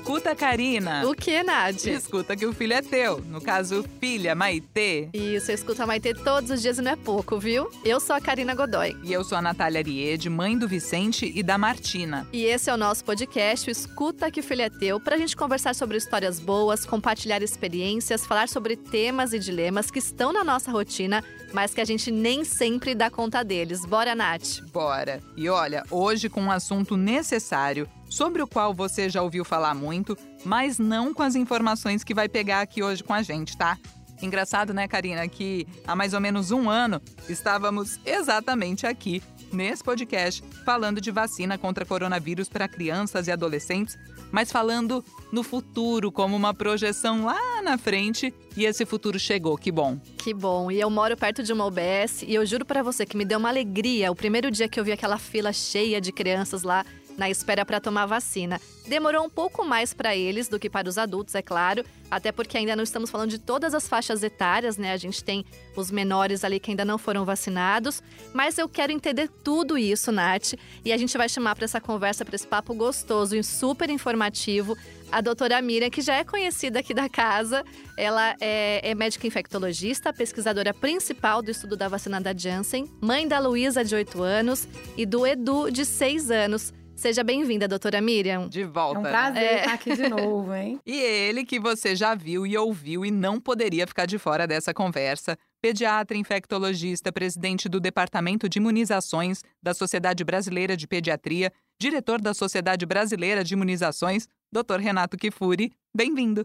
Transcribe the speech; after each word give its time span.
risk. 0.00 0.07
Escuta, 0.18 0.34
Karina. 0.34 1.06
O 1.06 1.14
que, 1.14 1.44
Nath? 1.44 1.86
Escuta 1.86 2.36
que 2.36 2.44
o 2.44 2.52
filho 2.52 2.72
é 2.72 2.82
teu. 2.82 3.20
No 3.20 3.40
caso, 3.40 3.84
filha, 4.00 4.34
Maitê. 4.34 5.08
Isso, 5.12 5.52
eu 5.52 5.54
escuto 5.54 5.80
a 5.80 5.86
Maitê 5.86 6.12
todos 6.12 6.50
os 6.50 6.60
dias 6.60 6.76
e 6.76 6.82
não 6.82 6.90
é 6.90 6.96
pouco, 6.96 7.38
viu? 7.38 7.70
Eu 7.84 8.00
sou 8.00 8.16
a 8.16 8.20
Karina 8.20 8.52
Godoy. 8.52 8.96
E 9.04 9.12
eu 9.12 9.22
sou 9.22 9.38
a 9.38 9.42
Natália 9.42 9.78
Ariede, 9.78 10.28
mãe 10.28 10.58
do 10.58 10.66
Vicente 10.66 11.30
e 11.32 11.40
da 11.40 11.56
Martina. 11.56 12.26
E 12.32 12.44
esse 12.44 12.68
é 12.68 12.74
o 12.74 12.76
nosso 12.76 13.04
podcast, 13.04 13.68
o 13.68 13.70
Escuta 13.70 14.28
que 14.28 14.40
o 14.40 14.42
filho 14.42 14.62
é 14.62 14.68
teu, 14.68 14.98
pra 14.98 15.16
gente 15.16 15.36
conversar 15.36 15.72
sobre 15.72 15.96
histórias 15.96 16.40
boas, 16.40 16.84
compartilhar 16.84 17.40
experiências, 17.40 18.26
falar 18.26 18.48
sobre 18.48 18.74
temas 18.74 19.32
e 19.32 19.38
dilemas 19.38 19.88
que 19.88 20.00
estão 20.00 20.32
na 20.32 20.42
nossa 20.42 20.72
rotina, 20.72 21.22
mas 21.52 21.72
que 21.72 21.80
a 21.80 21.84
gente 21.84 22.10
nem 22.10 22.42
sempre 22.44 22.92
dá 22.92 23.08
conta 23.08 23.44
deles. 23.44 23.86
Bora, 23.86 24.16
Nath? 24.16 24.62
Bora. 24.72 25.22
E 25.36 25.48
olha, 25.48 25.84
hoje 25.92 26.28
com 26.28 26.42
um 26.42 26.50
assunto 26.50 26.96
necessário 26.96 27.88
sobre 28.08 28.42
o 28.42 28.46
qual 28.46 28.72
você 28.72 29.08
já 29.08 29.22
ouviu 29.22 29.44
falar 29.44 29.74
muito, 29.74 30.07
mas 30.44 30.78
não 30.78 31.12
com 31.12 31.22
as 31.22 31.34
informações 31.34 32.04
que 32.04 32.14
vai 32.14 32.28
pegar 32.28 32.60
aqui 32.60 32.82
hoje 32.82 33.02
com 33.02 33.12
a 33.12 33.22
gente, 33.22 33.56
tá? 33.56 33.78
Engraçado, 34.20 34.74
né, 34.74 34.88
Karina, 34.88 35.26
que 35.28 35.66
há 35.86 35.94
mais 35.94 36.12
ou 36.12 36.20
menos 36.20 36.50
um 36.50 36.68
ano 36.68 37.00
estávamos 37.28 38.00
exatamente 38.04 38.86
aqui, 38.86 39.22
nesse 39.52 39.82
podcast, 39.82 40.42
falando 40.64 41.00
de 41.00 41.10
vacina 41.10 41.56
contra 41.56 41.84
coronavírus 41.86 42.48
para 42.48 42.68
crianças 42.68 43.28
e 43.28 43.30
adolescentes, 43.30 43.96
mas 44.30 44.50
falando 44.50 45.04
no 45.32 45.42
futuro, 45.42 46.10
como 46.10 46.36
uma 46.36 46.52
projeção 46.52 47.24
lá 47.24 47.62
na 47.62 47.78
frente, 47.78 48.34
e 48.56 48.64
esse 48.64 48.84
futuro 48.84 49.18
chegou, 49.18 49.56
que 49.56 49.70
bom. 49.70 49.98
Que 50.18 50.34
bom. 50.34 50.70
E 50.70 50.80
eu 50.80 50.90
moro 50.90 51.16
perto 51.16 51.42
de 51.42 51.52
uma 51.52 51.64
UBS 51.64 52.22
e 52.26 52.34
eu 52.34 52.44
juro 52.44 52.64
para 52.64 52.82
você 52.82 53.06
que 53.06 53.16
me 53.16 53.24
deu 53.24 53.38
uma 53.38 53.48
alegria 53.48 54.10
o 54.10 54.16
primeiro 54.16 54.50
dia 54.50 54.68
que 54.68 54.78
eu 54.78 54.84
vi 54.84 54.92
aquela 54.92 55.18
fila 55.18 55.52
cheia 55.52 56.00
de 56.00 56.12
crianças 56.12 56.62
lá 56.62 56.84
na 57.18 57.28
espera 57.28 57.66
para 57.66 57.80
tomar 57.80 58.06
vacina. 58.06 58.60
Demorou 58.86 59.26
um 59.26 59.28
pouco 59.28 59.64
mais 59.64 59.92
para 59.92 60.16
eles 60.16 60.48
do 60.48 60.58
que 60.58 60.70
para 60.70 60.88
os 60.88 60.96
adultos, 60.96 61.34
é 61.34 61.42
claro, 61.42 61.84
até 62.10 62.32
porque 62.32 62.56
ainda 62.56 62.74
não 62.74 62.84
estamos 62.84 63.10
falando 63.10 63.30
de 63.30 63.38
todas 63.38 63.74
as 63.74 63.86
faixas 63.86 64.22
etárias, 64.22 64.78
né? 64.78 64.92
A 64.92 64.96
gente 64.96 65.22
tem 65.22 65.44
os 65.76 65.90
menores 65.90 66.44
ali 66.44 66.58
que 66.58 66.70
ainda 66.70 66.84
não 66.84 66.96
foram 66.96 67.24
vacinados, 67.24 68.02
mas 68.32 68.56
eu 68.56 68.68
quero 68.68 68.92
entender 68.92 69.28
tudo 69.44 69.76
isso, 69.76 70.10
Nath, 70.10 70.54
e 70.84 70.92
a 70.92 70.96
gente 70.96 71.18
vai 71.18 71.28
chamar 71.28 71.56
para 71.56 71.64
essa 71.64 71.80
conversa, 71.80 72.24
para 72.24 72.36
esse 72.36 72.46
papo 72.46 72.72
gostoso 72.72 73.36
e 73.36 73.42
super 73.42 73.90
informativo, 73.90 74.76
a 75.10 75.20
doutora 75.20 75.60
Miriam, 75.60 75.90
que 75.90 76.02
já 76.02 76.14
é 76.14 76.24
conhecida 76.24 76.80
aqui 76.80 76.92
da 76.92 77.08
casa. 77.08 77.64
Ela 77.96 78.36
é, 78.40 78.90
é, 78.90 78.94
médica 78.94 79.26
infectologista, 79.26 80.12
pesquisadora 80.12 80.74
principal 80.74 81.40
do 81.40 81.50
estudo 81.50 81.76
da 81.76 81.88
vacina 81.88 82.20
da 82.20 82.36
Janssen, 82.36 82.86
mãe 83.00 83.26
da 83.26 83.38
Luísa, 83.38 83.84
de 83.84 83.94
8 83.94 84.22
anos, 84.22 84.68
e 84.96 85.06
do 85.06 85.26
Edu, 85.26 85.70
de 85.70 85.84
6 85.84 86.30
anos. 86.30 86.74
Seja 86.98 87.22
bem-vinda, 87.22 87.68
doutora 87.68 88.00
Miriam. 88.00 88.48
De 88.48 88.64
volta. 88.64 88.98
É 88.98 88.98
um 88.98 89.02
prazer 89.04 89.42
é. 89.44 89.58
estar 89.60 89.74
aqui 89.74 89.94
de 89.94 90.08
novo, 90.08 90.52
hein? 90.52 90.80
e 90.84 91.00
ele 91.00 91.44
que 91.44 91.60
você 91.60 91.94
já 91.94 92.12
viu 92.12 92.44
e 92.44 92.58
ouviu 92.58 93.06
e 93.06 93.10
não 93.12 93.40
poderia 93.40 93.86
ficar 93.86 94.04
de 94.04 94.18
fora 94.18 94.48
dessa 94.48 94.74
conversa. 94.74 95.38
Pediatra, 95.62 96.16
infectologista, 96.16 97.12
presidente 97.12 97.68
do 97.68 97.78
Departamento 97.78 98.48
de 98.48 98.58
Imunizações 98.58 99.44
da 99.62 99.72
Sociedade 99.74 100.24
Brasileira 100.24 100.76
de 100.76 100.88
Pediatria, 100.88 101.52
diretor 101.80 102.20
da 102.20 102.34
Sociedade 102.34 102.84
Brasileira 102.84 103.44
de 103.44 103.54
Imunizações, 103.54 104.26
doutor 104.50 104.80
Renato 104.80 105.16
Kifuri. 105.16 105.70
Bem-vindo. 105.94 106.44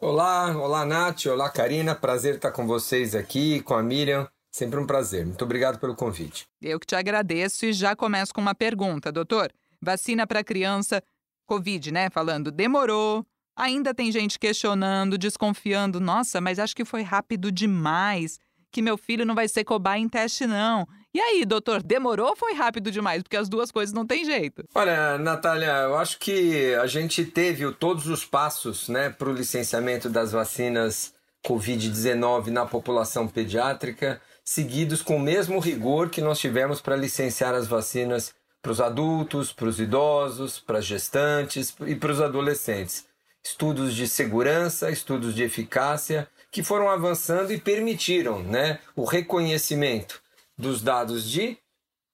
Olá, 0.00 0.56
olá 0.56 0.86
Nath, 0.86 1.26
olá 1.26 1.50
Karina, 1.50 1.94
prazer 1.94 2.36
estar 2.36 2.52
com 2.52 2.66
vocês 2.66 3.14
aqui, 3.14 3.60
com 3.60 3.74
a 3.74 3.82
Miriam. 3.82 4.26
Sempre 4.50 4.80
um 4.80 4.86
prazer. 4.86 5.26
Muito 5.26 5.44
obrigado 5.44 5.78
pelo 5.78 5.94
convite. 5.94 6.46
Eu 6.60 6.80
que 6.80 6.86
te 6.86 6.96
agradeço 6.96 7.66
e 7.66 7.72
já 7.74 7.94
começo 7.94 8.32
com 8.32 8.40
uma 8.40 8.54
pergunta, 8.54 9.12
doutor. 9.12 9.52
Vacina 9.82 10.26
para 10.26 10.44
criança, 10.44 11.02
Covid, 11.46 11.90
né? 11.90 12.10
Falando, 12.10 12.50
demorou. 12.50 13.26
Ainda 13.56 13.92
tem 13.92 14.12
gente 14.12 14.38
questionando, 14.38 15.18
desconfiando. 15.18 16.00
Nossa, 16.00 16.40
mas 16.40 16.58
acho 16.58 16.74
que 16.74 16.84
foi 16.84 17.02
rápido 17.02 17.50
demais. 17.50 18.38
Que 18.70 18.80
meu 18.80 18.96
filho 18.96 19.26
não 19.26 19.34
vai 19.34 19.48
ser 19.48 19.64
cobaia 19.64 20.00
em 20.00 20.08
teste, 20.08 20.46
não. 20.46 20.86
E 21.12 21.20
aí, 21.20 21.44
doutor, 21.44 21.82
demorou 21.82 22.28
ou 22.28 22.36
foi 22.36 22.54
rápido 22.54 22.90
demais? 22.90 23.22
Porque 23.22 23.36
as 23.36 23.48
duas 23.48 23.72
coisas 23.72 23.92
não 23.92 24.06
tem 24.06 24.24
jeito. 24.24 24.62
Olha, 24.74 25.18
Natália, 25.18 25.72
eu 25.82 25.96
acho 25.98 26.18
que 26.20 26.72
a 26.74 26.86
gente 26.86 27.24
teve 27.24 27.70
todos 27.72 28.06
os 28.06 28.24
passos 28.24 28.88
né, 28.88 29.10
para 29.10 29.28
o 29.28 29.32
licenciamento 29.32 30.08
das 30.08 30.30
vacinas 30.30 31.12
Covid-19 31.44 32.46
na 32.46 32.64
população 32.64 33.26
pediátrica, 33.26 34.20
seguidos 34.44 35.02
com 35.02 35.16
o 35.16 35.20
mesmo 35.20 35.58
rigor 35.58 36.10
que 36.10 36.20
nós 36.20 36.38
tivemos 36.38 36.80
para 36.80 36.94
licenciar 36.94 37.54
as 37.54 37.66
vacinas 37.66 38.32
para 38.62 38.72
os 38.72 38.80
adultos, 38.80 39.52
para 39.52 39.68
os 39.68 39.80
idosos, 39.80 40.58
para 40.58 40.78
as 40.78 40.84
gestantes 40.84 41.74
e 41.86 41.94
para 41.94 42.12
os 42.12 42.20
adolescentes. 42.20 43.06
Estudos 43.42 43.94
de 43.94 44.06
segurança, 44.06 44.90
estudos 44.90 45.34
de 45.34 45.42
eficácia, 45.42 46.28
que 46.50 46.62
foram 46.62 46.90
avançando 46.90 47.52
e 47.52 47.60
permitiram 47.60 48.40
né, 48.42 48.80
o 48.94 49.04
reconhecimento 49.04 50.20
dos 50.58 50.82
dados 50.82 51.24
de 51.24 51.56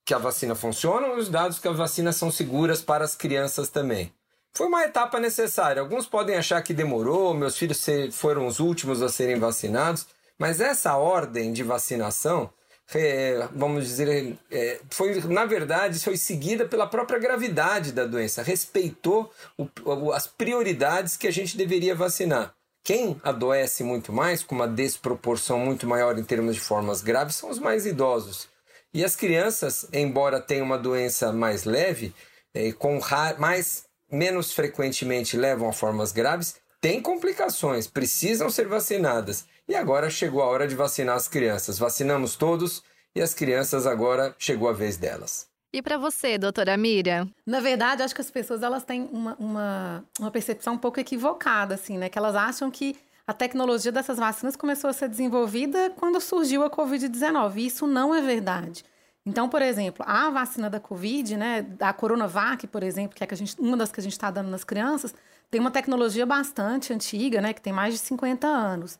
que 0.05 0.15
a 0.15 0.19
vacina 0.19 0.55
funciona 0.55 1.09
e 1.09 1.19
os 1.19 1.29
dados 1.29 1.59
que 1.59 1.67
as 1.67 1.77
vacinas 1.77 2.15
são 2.15 2.31
seguras 2.31 2.81
para 2.81 3.05
as 3.05 3.17
crianças 3.17 3.69
também. 3.69 4.13
Foi 4.55 4.69
uma 4.69 4.85
etapa 4.85 5.19
necessária. 5.19 5.83
Alguns 5.83 6.07
podem 6.07 6.37
achar 6.37 6.63
que 6.63 6.73
demorou, 6.73 7.35
meus 7.35 7.57
filhos 7.59 7.85
foram 8.13 8.47
os 8.47 8.61
últimos 8.61 9.03
a 9.03 9.09
serem 9.09 9.39
vacinados, 9.39 10.07
mas 10.39 10.61
essa 10.61 10.97
ordem 10.97 11.53
de 11.53 11.63
vacinação 11.63 12.51
é, 12.95 13.49
vamos 13.53 13.85
dizer, 13.85 14.39
é, 14.51 14.81
foi 14.91 15.21
na 15.23 15.45
verdade 15.45 15.99
foi 15.99 16.17
seguida 16.17 16.67
pela 16.67 16.87
própria 16.87 17.19
gravidade 17.19 17.93
da 17.93 18.05
doença, 18.05 18.43
respeitou 18.43 19.33
o, 19.59 20.13
as 20.13 20.27
prioridades 20.27 21.17
que 21.17 21.27
a 21.27 21.33
gente 21.33 21.57
deveria 21.57 21.95
vacinar. 21.95 22.55
Quem 22.85 23.21
adoece 23.25 23.83
muito 23.83 24.13
mais, 24.13 24.45
com 24.45 24.55
uma 24.55 24.69
desproporção 24.69 25.59
muito 25.59 25.89
maior 25.89 26.17
em 26.17 26.23
termos 26.23 26.55
de 26.55 26.61
formas 26.61 27.03
graves, 27.03 27.35
são 27.35 27.51
os 27.51 27.59
mais 27.59 27.85
idosos. 27.85 28.49
E 28.95 29.05
as 29.05 29.17
crianças, 29.17 29.89
embora 29.93 30.41
tenham 30.41 30.65
uma 30.65 30.79
doença 30.79 31.33
mais 31.33 31.65
leve, 31.65 32.15
é, 32.55 32.71
com 32.71 33.01
mais 33.39 33.87
menos 34.09 34.53
frequentemente 34.53 35.37
levam 35.37 35.69
a 35.69 35.73
formas 35.73 36.13
graves, 36.13 36.61
têm 36.81 37.01
complicações, 37.01 37.87
precisam 37.87 38.51
ser 38.51 38.67
vacinadas. 38.67 39.47
E 39.69 39.75
agora 39.75 40.09
chegou 40.11 40.43
a 40.43 40.47
hora 40.47 40.67
de 40.67 40.75
vacinar 40.75 41.17
as 41.17 41.29
crianças. 41.29 41.79
Vacinamos 41.79 42.37
todos 42.37 42.83
e 43.15 43.21
as 43.21 43.35
crianças 43.35 43.87
agora 43.87 44.35
chegou 44.39 44.69
a 44.69 44.73
vez 44.73 44.97
delas. 44.97 45.49
E 45.73 45.83
para 45.83 45.99
você, 45.99 46.39
doutora 46.39 46.77
Miriam? 46.77 47.29
Na 47.45 47.61
verdade, 47.61 48.03
acho 48.03 48.15
que 48.15 48.21
as 48.21 48.31
pessoas 48.31 48.63
elas 48.63 48.85
têm 48.85 49.09
uma, 49.13 49.35
uma, 49.39 50.05
uma 50.19 50.31
percepção 50.31 50.75
um 50.75 50.79
pouco 50.79 51.01
equivocada, 51.01 51.75
assim, 51.75 51.99
né? 51.99 52.09
Que 52.09 52.17
elas 52.17 52.35
acham 52.35 52.71
que 52.71 52.97
a 53.27 53.33
tecnologia 53.33 53.91
dessas 53.91 54.19
vacinas 54.19 54.55
começou 54.55 54.89
a 54.89 54.93
ser 54.93 55.09
desenvolvida 55.09 55.91
quando 55.97 56.21
surgiu 56.21 56.63
a 56.63 56.71
Covid-19. 56.71 57.57
Isso 57.57 57.87
não 57.87 58.15
é 58.15 58.23
verdade. 58.23 58.85
Então, 59.27 59.49
por 59.49 59.61
exemplo, 59.61 60.05
a 60.09 60.31
vacina 60.31 60.71
da 60.71 60.79
Covid, 60.79 61.37
né, 61.37 61.67
a 61.81 61.93
Coronavac, 61.93 62.65
por 62.69 62.85
exemplo, 62.85 63.17
que 63.17 63.25
é 63.25 63.27
que 63.27 63.35
a 63.35 63.37
gente, 63.37 63.61
uma 63.61 63.77
das 63.77 63.91
que 63.91 63.99
a 63.99 64.03
gente 64.03 64.13
está 64.13 64.31
dando 64.31 64.49
nas 64.49 64.63
crianças, 64.63 65.13
tem 65.51 65.61
uma 65.61 65.71
tecnologia 65.71 66.27
bastante 66.27 66.93
antiga, 66.93 67.41
né, 67.41 67.53
que 67.53 67.61
tem 67.61 67.73
mais 67.73 67.95
de 67.95 68.01
50 68.01 68.47
anos. 68.47 68.99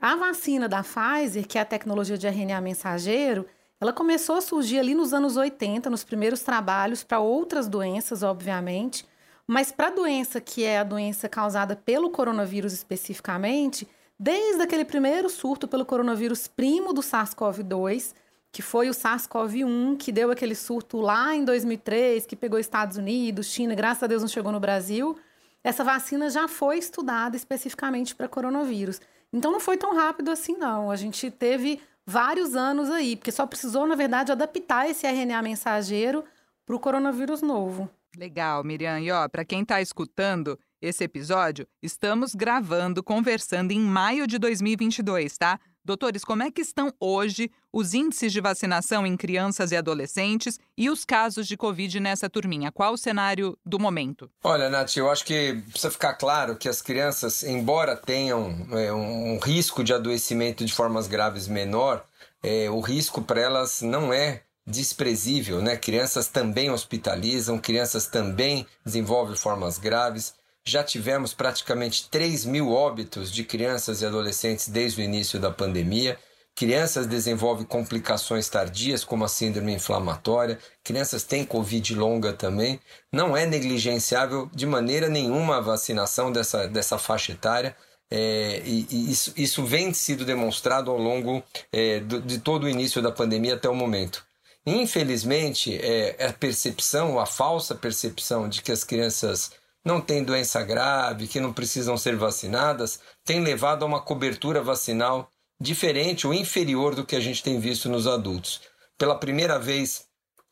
A 0.00 0.16
vacina 0.16 0.68
da 0.68 0.82
Pfizer, 0.82 1.46
que 1.46 1.58
é 1.58 1.60
a 1.60 1.64
tecnologia 1.64 2.18
de 2.18 2.26
RNA 2.26 2.60
mensageiro, 2.60 3.46
ela 3.80 3.92
começou 3.92 4.36
a 4.36 4.40
surgir 4.40 4.78
ali 4.78 4.94
nos 4.94 5.12
anos 5.12 5.36
80, 5.36 5.90
nos 5.90 6.04
primeiros 6.04 6.40
trabalhos 6.42 7.02
para 7.02 7.20
outras 7.20 7.68
doenças, 7.68 8.22
obviamente, 8.22 9.06
mas 9.46 9.72
para 9.72 9.88
a 9.88 9.90
doença 9.90 10.40
que 10.40 10.64
é 10.64 10.78
a 10.78 10.84
doença 10.84 11.28
causada 11.28 11.74
pelo 11.74 12.10
coronavírus 12.10 12.72
especificamente, 12.72 13.88
desde 14.18 14.62
aquele 14.62 14.84
primeiro 14.84 15.28
surto 15.28 15.66
pelo 15.66 15.84
coronavírus 15.84 16.46
primo 16.46 16.92
do 16.92 17.00
SARS-CoV-2, 17.00 18.14
que 18.52 18.62
foi 18.62 18.88
o 18.88 18.92
SARS-CoV-1, 18.92 19.96
que 19.96 20.12
deu 20.12 20.30
aquele 20.30 20.54
surto 20.54 21.00
lá 21.00 21.34
em 21.34 21.44
2003, 21.44 22.26
que 22.26 22.36
pegou 22.36 22.58
Estados 22.58 22.96
Unidos, 22.96 23.46
China, 23.46 23.74
graças 23.74 24.02
a 24.04 24.06
Deus 24.06 24.22
não 24.22 24.28
chegou 24.28 24.52
no 24.52 24.60
Brasil. 24.60 25.16
Essa 25.64 25.84
vacina 25.84 26.28
já 26.28 26.48
foi 26.48 26.78
estudada 26.78 27.36
especificamente 27.36 28.14
para 28.14 28.28
coronavírus. 28.28 29.00
Então 29.32 29.52
não 29.52 29.60
foi 29.60 29.76
tão 29.76 29.94
rápido 29.94 30.30
assim, 30.30 30.56
não. 30.56 30.90
A 30.90 30.96
gente 30.96 31.30
teve 31.30 31.80
vários 32.04 32.56
anos 32.56 32.90
aí, 32.90 33.16
porque 33.16 33.30
só 33.30 33.46
precisou, 33.46 33.86
na 33.86 33.94
verdade, 33.94 34.32
adaptar 34.32 34.88
esse 34.88 35.06
RNA 35.06 35.40
mensageiro 35.42 36.24
para 36.66 36.76
o 36.76 36.80
coronavírus 36.80 37.42
novo. 37.42 37.88
Legal, 38.16 38.62
Miriam. 38.62 39.00
E 39.00 39.10
ó, 39.10 39.28
para 39.28 39.44
quem 39.44 39.62
está 39.62 39.80
escutando 39.80 40.58
esse 40.80 41.04
episódio, 41.04 41.66
estamos 41.80 42.34
gravando, 42.34 43.02
conversando 43.02 43.70
em 43.70 43.80
maio 43.80 44.26
de 44.26 44.38
2022, 44.38 45.38
tá? 45.38 45.58
Doutores, 45.84 46.24
como 46.24 46.44
é 46.44 46.50
que 46.50 46.60
estão 46.60 46.92
hoje 47.00 47.50
os 47.72 47.92
índices 47.92 48.32
de 48.32 48.40
vacinação 48.40 49.04
em 49.04 49.16
crianças 49.16 49.72
e 49.72 49.76
adolescentes 49.76 50.58
e 50.76 50.88
os 50.88 51.04
casos 51.04 51.48
de 51.48 51.56
Covid 51.56 51.98
nessa 51.98 52.30
turminha? 52.30 52.70
Qual 52.70 52.92
o 52.92 52.98
cenário 52.98 53.58
do 53.66 53.80
momento? 53.80 54.30
Olha, 54.44 54.70
Nath, 54.70 54.96
eu 54.96 55.10
acho 55.10 55.24
que 55.24 55.60
precisa 55.70 55.90
ficar 55.90 56.14
claro 56.14 56.56
que 56.56 56.68
as 56.68 56.80
crianças, 56.80 57.42
embora 57.42 57.96
tenham 57.96 58.66
é, 58.70 58.92
um 58.92 59.38
risco 59.38 59.82
de 59.82 59.92
adoecimento 59.92 60.64
de 60.64 60.72
formas 60.72 61.08
graves 61.08 61.48
menor, 61.48 62.04
é, 62.42 62.70
o 62.70 62.80
risco 62.80 63.22
para 63.22 63.40
elas 63.40 63.82
não 63.82 64.12
é 64.12 64.42
desprezível, 64.66 65.60
né? 65.60 65.76
Crianças 65.76 66.28
também 66.28 66.70
hospitalizam, 66.70 67.58
crianças 67.58 68.06
também 68.06 68.66
desenvolvem 68.84 69.36
formas 69.36 69.78
graves. 69.78 70.34
Já 70.64 70.84
tivemos 70.84 71.34
praticamente 71.34 72.08
3 72.08 72.44
mil 72.44 72.70
óbitos 72.70 73.32
de 73.32 73.44
crianças 73.44 74.00
e 74.00 74.06
adolescentes 74.06 74.68
desde 74.68 75.00
o 75.00 75.04
início 75.04 75.40
da 75.40 75.50
pandemia. 75.50 76.18
Crianças 76.54 77.06
desenvolvem 77.06 77.64
complicações 77.64 78.48
tardias, 78.48 79.02
como 79.02 79.24
a 79.24 79.28
síndrome 79.28 79.72
inflamatória. 79.72 80.58
Crianças 80.84 81.24
têm 81.24 81.44
Covid 81.44 81.94
longa 81.94 82.32
também. 82.32 82.78
Não 83.10 83.36
é 83.36 83.46
negligenciável 83.46 84.50
de 84.54 84.66
maneira 84.66 85.08
nenhuma 85.08 85.56
a 85.56 85.60
vacinação 85.60 86.30
dessa, 86.30 86.68
dessa 86.68 86.98
faixa 86.98 87.32
etária. 87.32 87.74
É, 88.10 88.60
e, 88.66 88.86
e 88.90 89.10
isso, 89.10 89.32
isso 89.34 89.64
vem 89.64 89.94
sido 89.94 90.26
demonstrado 90.26 90.90
ao 90.90 90.98
longo 90.98 91.42
é, 91.72 92.00
do, 92.00 92.20
de 92.20 92.38
todo 92.38 92.64
o 92.64 92.68
início 92.68 93.00
da 93.00 93.10
pandemia 93.10 93.54
até 93.54 93.68
o 93.68 93.74
momento. 93.74 94.22
Infelizmente, 94.66 95.74
é, 95.82 96.26
a 96.26 96.32
percepção, 96.32 97.18
a 97.18 97.24
falsa 97.24 97.74
percepção 97.74 98.48
de 98.48 98.60
que 98.60 98.70
as 98.70 98.84
crianças 98.84 99.50
não 99.84 100.00
têm 100.00 100.22
doença 100.22 100.62
grave, 100.62 101.26
que 101.26 101.40
não 101.40 101.52
precisam 101.52 101.96
ser 101.96 102.16
vacinadas, 102.16 103.00
tem 103.24 103.42
levado 103.42 103.82
a 103.82 103.86
uma 103.86 104.00
cobertura 104.00 104.62
vacinal 104.62 105.30
diferente 105.60 106.26
ou 106.26 106.34
inferior 106.34 106.94
do 106.94 107.04
que 107.04 107.16
a 107.16 107.20
gente 107.20 107.42
tem 107.42 107.58
visto 107.58 107.88
nos 107.88 108.06
adultos. 108.06 108.60
Pela 108.98 109.18
primeira 109.18 109.58
vez 109.58 110.06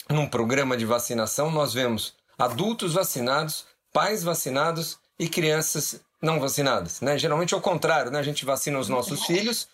num 0.09 0.27
programa 0.27 0.77
de 0.77 0.85
vacinação, 0.85 1.50
nós 1.50 1.73
vemos 1.73 2.15
adultos 2.38 2.94
vacinados, 2.94 3.67
pais 3.93 4.23
vacinados 4.23 4.99
e 5.19 5.29
crianças 5.29 6.00
não 6.23 6.41
vacinadas. 6.41 7.00
Né? 7.00 7.19
Geralmente 7.19 7.55
é 7.55 7.56
o 7.56 7.61
contrário, 7.61 8.11
né? 8.11 8.19
a 8.19 8.23
gente 8.23 8.44
vacina 8.44 8.79
os 8.79 8.88
nossos 8.88 9.25
filhos. 9.25 9.69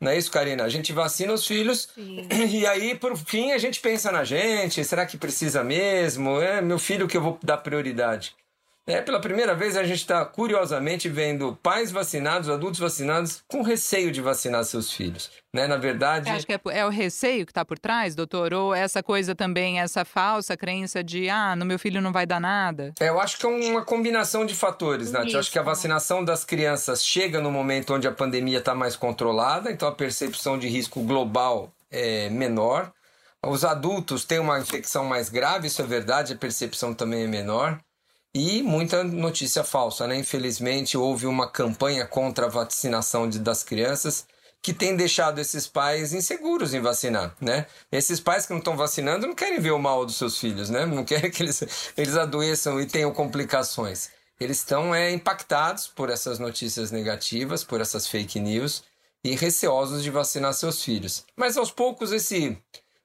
Não 0.00 0.10
é 0.10 0.18
isso, 0.18 0.30
Karina? 0.30 0.64
A 0.64 0.68
gente 0.68 0.92
vacina 0.92 1.32
os 1.32 1.46
filhos 1.46 1.88
Sim. 1.94 2.26
e 2.50 2.66
aí, 2.66 2.94
por 2.94 3.16
fim, 3.16 3.52
a 3.52 3.58
gente 3.58 3.80
pensa 3.80 4.10
na 4.10 4.24
gente. 4.24 4.84
Será 4.84 5.06
que 5.06 5.16
precisa 5.16 5.62
mesmo? 5.62 6.40
É 6.40 6.60
meu 6.60 6.78
filho 6.78 7.06
que 7.06 7.16
eu 7.16 7.22
vou 7.22 7.38
dar 7.42 7.58
prioridade. 7.58 8.34
É, 8.84 9.00
pela 9.00 9.20
primeira 9.20 9.54
vez 9.54 9.76
a 9.76 9.84
gente 9.84 10.00
está 10.00 10.24
curiosamente 10.24 11.08
vendo 11.08 11.56
pais 11.62 11.92
vacinados, 11.92 12.48
adultos 12.48 12.80
vacinados, 12.80 13.42
com 13.46 13.62
receio 13.62 14.10
de 14.10 14.20
vacinar 14.20 14.64
seus 14.64 14.92
filhos. 14.92 15.30
Né? 15.54 15.68
Na 15.68 15.76
verdade. 15.76 16.28
Acho 16.28 16.46
que 16.46 16.52
é, 16.52 16.60
é 16.66 16.84
o 16.84 16.88
receio 16.88 17.46
que 17.46 17.52
está 17.52 17.64
por 17.64 17.78
trás, 17.78 18.16
doutor? 18.16 18.52
Ou 18.52 18.74
essa 18.74 19.00
coisa 19.00 19.36
também, 19.36 19.78
essa 19.78 20.04
falsa 20.04 20.56
crença 20.56 21.02
de, 21.02 21.28
ah, 21.28 21.54
no 21.54 21.64
meu 21.64 21.78
filho 21.78 22.00
não 22.00 22.12
vai 22.12 22.26
dar 22.26 22.40
nada? 22.40 22.92
É, 22.98 23.08
eu 23.08 23.20
acho 23.20 23.38
que 23.38 23.46
é 23.46 23.48
uma 23.48 23.84
combinação 23.84 24.44
de 24.44 24.54
fatores, 24.54 25.12
Nath. 25.12 25.30
Eu 25.30 25.38
acho 25.38 25.52
que 25.52 25.58
a 25.58 25.62
vacinação 25.62 26.24
das 26.24 26.44
crianças 26.44 27.04
chega 27.04 27.40
no 27.40 27.52
momento 27.52 27.94
onde 27.94 28.08
a 28.08 28.12
pandemia 28.12 28.58
está 28.58 28.74
mais 28.74 28.96
controlada, 28.96 29.70
então 29.70 29.88
a 29.88 29.92
percepção 29.92 30.58
de 30.58 30.66
risco 30.66 31.00
global 31.02 31.72
é 31.88 32.28
menor. 32.30 32.92
Os 33.44 33.64
adultos 33.64 34.24
têm 34.24 34.40
uma 34.40 34.58
infecção 34.58 35.04
mais 35.04 35.28
grave, 35.28 35.68
isso 35.68 35.82
é 35.82 35.84
verdade, 35.84 36.32
a 36.32 36.36
percepção 36.36 36.94
também 36.94 37.24
é 37.24 37.26
menor. 37.28 37.78
E 38.34 38.62
muita 38.62 39.04
notícia 39.04 39.62
falsa, 39.62 40.06
né? 40.06 40.16
Infelizmente, 40.16 40.96
houve 40.96 41.26
uma 41.26 41.50
campanha 41.50 42.06
contra 42.06 42.46
a 42.46 42.48
vacinação 42.48 43.28
de, 43.28 43.38
das 43.38 43.62
crianças 43.62 44.26
que 44.62 44.72
tem 44.72 44.96
deixado 44.96 45.40
esses 45.40 45.66
pais 45.66 46.14
inseguros 46.14 46.72
em 46.72 46.80
vacinar, 46.80 47.36
né? 47.40 47.66
Esses 47.90 48.20
pais 48.20 48.46
que 48.46 48.52
não 48.52 48.60
estão 48.60 48.76
vacinando 48.76 49.26
não 49.26 49.34
querem 49.34 49.60
ver 49.60 49.72
o 49.72 49.78
mal 49.78 50.06
dos 50.06 50.16
seus 50.16 50.38
filhos, 50.38 50.70
né? 50.70 50.86
Não 50.86 51.04
querem 51.04 51.30
que 51.30 51.42
eles, 51.42 51.92
eles 51.96 52.16
adoeçam 52.16 52.80
e 52.80 52.86
tenham 52.86 53.12
complicações. 53.12 54.10
Eles 54.40 54.58
estão 54.58 54.94
é, 54.94 55.10
impactados 55.10 55.86
por 55.88 56.08
essas 56.08 56.38
notícias 56.38 56.90
negativas, 56.90 57.64
por 57.64 57.80
essas 57.80 58.06
fake 58.06 58.40
news 58.40 58.84
e 59.24 59.36
receosos 59.36 60.02
de 60.02 60.10
vacinar 60.10 60.54
seus 60.54 60.82
filhos. 60.82 61.24
Mas 61.36 61.56
aos 61.56 61.70
poucos 61.70 62.12
esse 62.12 62.56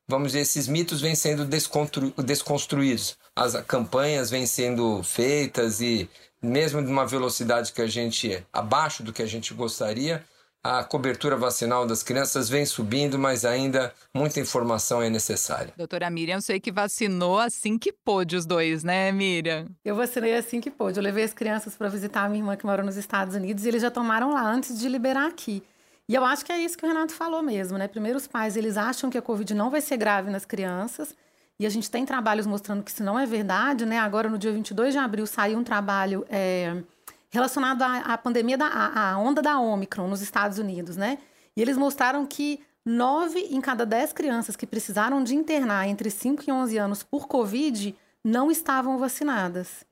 vamos 0.07 0.29
dizer, 0.29 0.39
esses 0.39 0.67
mitos 0.67 1.01
vêm 1.01 1.15
sendo 1.15 1.45
desconstruídos. 1.45 3.17
As 3.35 3.59
campanhas 3.61 4.29
vêm 4.29 4.45
sendo 4.45 5.03
feitas 5.03 5.81
e, 5.81 6.09
mesmo 6.41 6.81
de 6.81 6.89
uma 6.89 7.05
velocidade 7.05 7.73
que 7.73 7.81
a 7.81 7.87
gente, 7.87 8.43
abaixo 8.51 9.03
do 9.03 9.11
que 9.11 9.21
a 9.21 9.27
gente 9.27 9.53
gostaria, 9.53 10.23
a 10.63 10.83
cobertura 10.83 11.37
vacinal 11.37 11.85
das 11.85 12.03
crianças 12.03 12.49
vem 12.49 12.65
subindo, 12.65 13.17
mas 13.17 13.45
ainda 13.45 13.93
muita 14.13 14.39
informação 14.39 15.01
é 15.01 15.09
necessária. 15.09 15.73
Doutora 15.77 16.09
Miriam, 16.09 16.41
sei 16.41 16.59
que 16.59 16.71
vacinou 16.71 17.39
assim 17.39 17.77
que 17.77 17.93
pôde 17.93 18.35
os 18.35 18.45
dois, 18.45 18.83
né, 18.83 19.11
Miriam? 19.11 19.67
Eu 19.85 19.95
vacinei 19.95 20.35
assim 20.35 20.59
que 20.59 20.69
pôde. 20.69 20.99
Eu 20.99 21.03
levei 21.03 21.23
as 21.23 21.33
crianças 21.33 21.75
para 21.75 21.87
visitar 21.87 22.23
a 22.23 22.29
minha 22.29 22.41
irmã 22.41 22.57
que 22.57 22.65
mora 22.65 22.83
nos 22.83 22.97
Estados 22.97 23.35
Unidos 23.35 23.63
e 23.63 23.67
eles 23.69 23.81
já 23.81 23.91
tomaram 23.91 24.33
lá 24.33 24.43
antes 24.45 24.77
de 24.77 24.89
liberar 24.89 25.27
aqui. 25.27 25.63
E 26.09 26.15
eu 26.15 26.23
acho 26.23 26.45
que 26.45 26.51
é 26.51 26.59
isso 26.59 26.77
que 26.77 26.85
o 26.85 26.87
Renato 26.87 27.13
falou 27.13 27.41
mesmo, 27.43 27.77
né? 27.77 27.87
Primeiro, 27.87 28.17
os 28.17 28.27
pais 28.27 28.55
eles 28.55 28.77
acham 28.77 29.09
que 29.09 29.17
a 29.17 29.21
Covid 29.21 29.53
não 29.53 29.69
vai 29.69 29.81
ser 29.81 29.97
grave 29.97 30.31
nas 30.31 30.45
crianças. 30.45 31.13
E 31.59 31.65
a 31.65 31.69
gente 31.69 31.89
tem 31.89 32.05
trabalhos 32.05 32.45
mostrando 32.45 32.83
que 32.83 32.91
isso 32.91 33.03
não 33.03 33.17
é 33.17 33.25
verdade, 33.25 33.85
né? 33.85 33.99
Agora, 33.99 34.29
no 34.29 34.37
dia 34.37 34.51
22 34.51 34.93
de 34.93 34.99
abril, 34.99 35.25
saiu 35.25 35.57
um 35.57 35.63
trabalho 35.63 36.25
é, 36.29 36.81
relacionado 37.29 37.81
à, 37.81 37.97
à 38.13 38.17
pandemia, 38.17 38.57
da 38.57 38.67
à, 38.67 39.11
à 39.11 39.17
onda 39.17 39.41
da 39.41 39.59
Omicron 39.59 40.07
nos 40.07 40.21
Estados 40.21 40.59
Unidos, 40.59 40.95
né? 40.95 41.17
E 41.55 41.61
eles 41.61 41.75
mostraram 41.75 42.25
que 42.25 42.61
nove 42.85 43.39
em 43.51 43.59
cada 43.59 43.85
dez 43.85 44.13
crianças 44.13 44.55
que 44.55 44.67
precisaram 44.67 45.23
de 45.23 45.35
internar 45.35 45.87
entre 45.87 46.09
5 46.09 46.43
e 46.47 46.51
11 46.51 46.77
anos 46.77 47.03
por 47.03 47.27
Covid 47.27 47.95
não 48.23 48.51
estavam 48.51 48.97
vacinadas. 48.97 49.86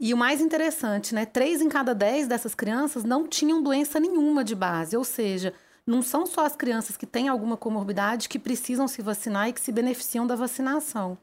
E 0.00 0.14
o 0.14 0.16
mais 0.16 0.40
interessante, 0.40 1.12
né? 1.12 1.26
Três 1.26 1.60
em 1.60 1.68
cada 1.68 1.92
dez 1.92 2.28
dessas 2.28 2.54
crianças 2.54 3.02
não 3.02 3.26
tinham 3.26 3.60
doença 3.60 3.98
nenhuma 3.98 4.44
de 4.44 4.54
base, 4.54 4.96
ou 4.96 5.02
seja, 5.02 5.52
não 5.84 6.02
são 6.02 6.24
só 6.24 6.46
as 6.46 6.54
crianças 6.54 6.96
que 6.96 7.06
têm 7.06 7.28
alguma 7.28 7.56
comorbidade 7.56 8.28
que 8.28 8.38
precisam 8.38 8.86
se 8.86 9.02
vacinar 9.02 9.48
e 9.48 9.52
que 9.52 9.60
se 9.60 9.72
beneficiam 9.72 10.24
da 10.24 10.36
vacinação. 10.36 11.18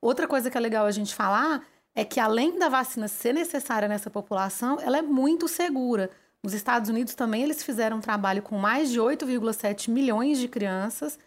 Outra 0.00 0.26
coisa 0.26 0.50
que 0.50 0.56
é 0.56 0.60
legal 0.60 0.86
a 0.86 0.90
gente 0.90 1.14
falar 1.14 1.64
é 1.94 2.04
que 2.04 2.18
além 2.18 2.58
da 2.58 2.68
vacina 2.68 3.06
ser 3.06 3.32
necessária 3.34 3.86
nessa 3.86 4.10
população, 4.10 4.78
ela 4.80 4.98
é 4.98 5.02
muito 5.02 5.46
segura. 5.46 6.10
Nos 6.42 6.54
Estados 6.54 6.88
Unidos 6.88 7.14
também 7.14 7.42
eles 7.42 7.62
fizeram 7.62 7.98
um 7.98 8.00
trabalho 8.00 8.42
com 8.42 8.58
mais 8.58 8.90
de 8.90 8.98
8,7 8.98 9.90
milhões 9.90 10.38
de 10.38 10.48
crianças 10.48 11.18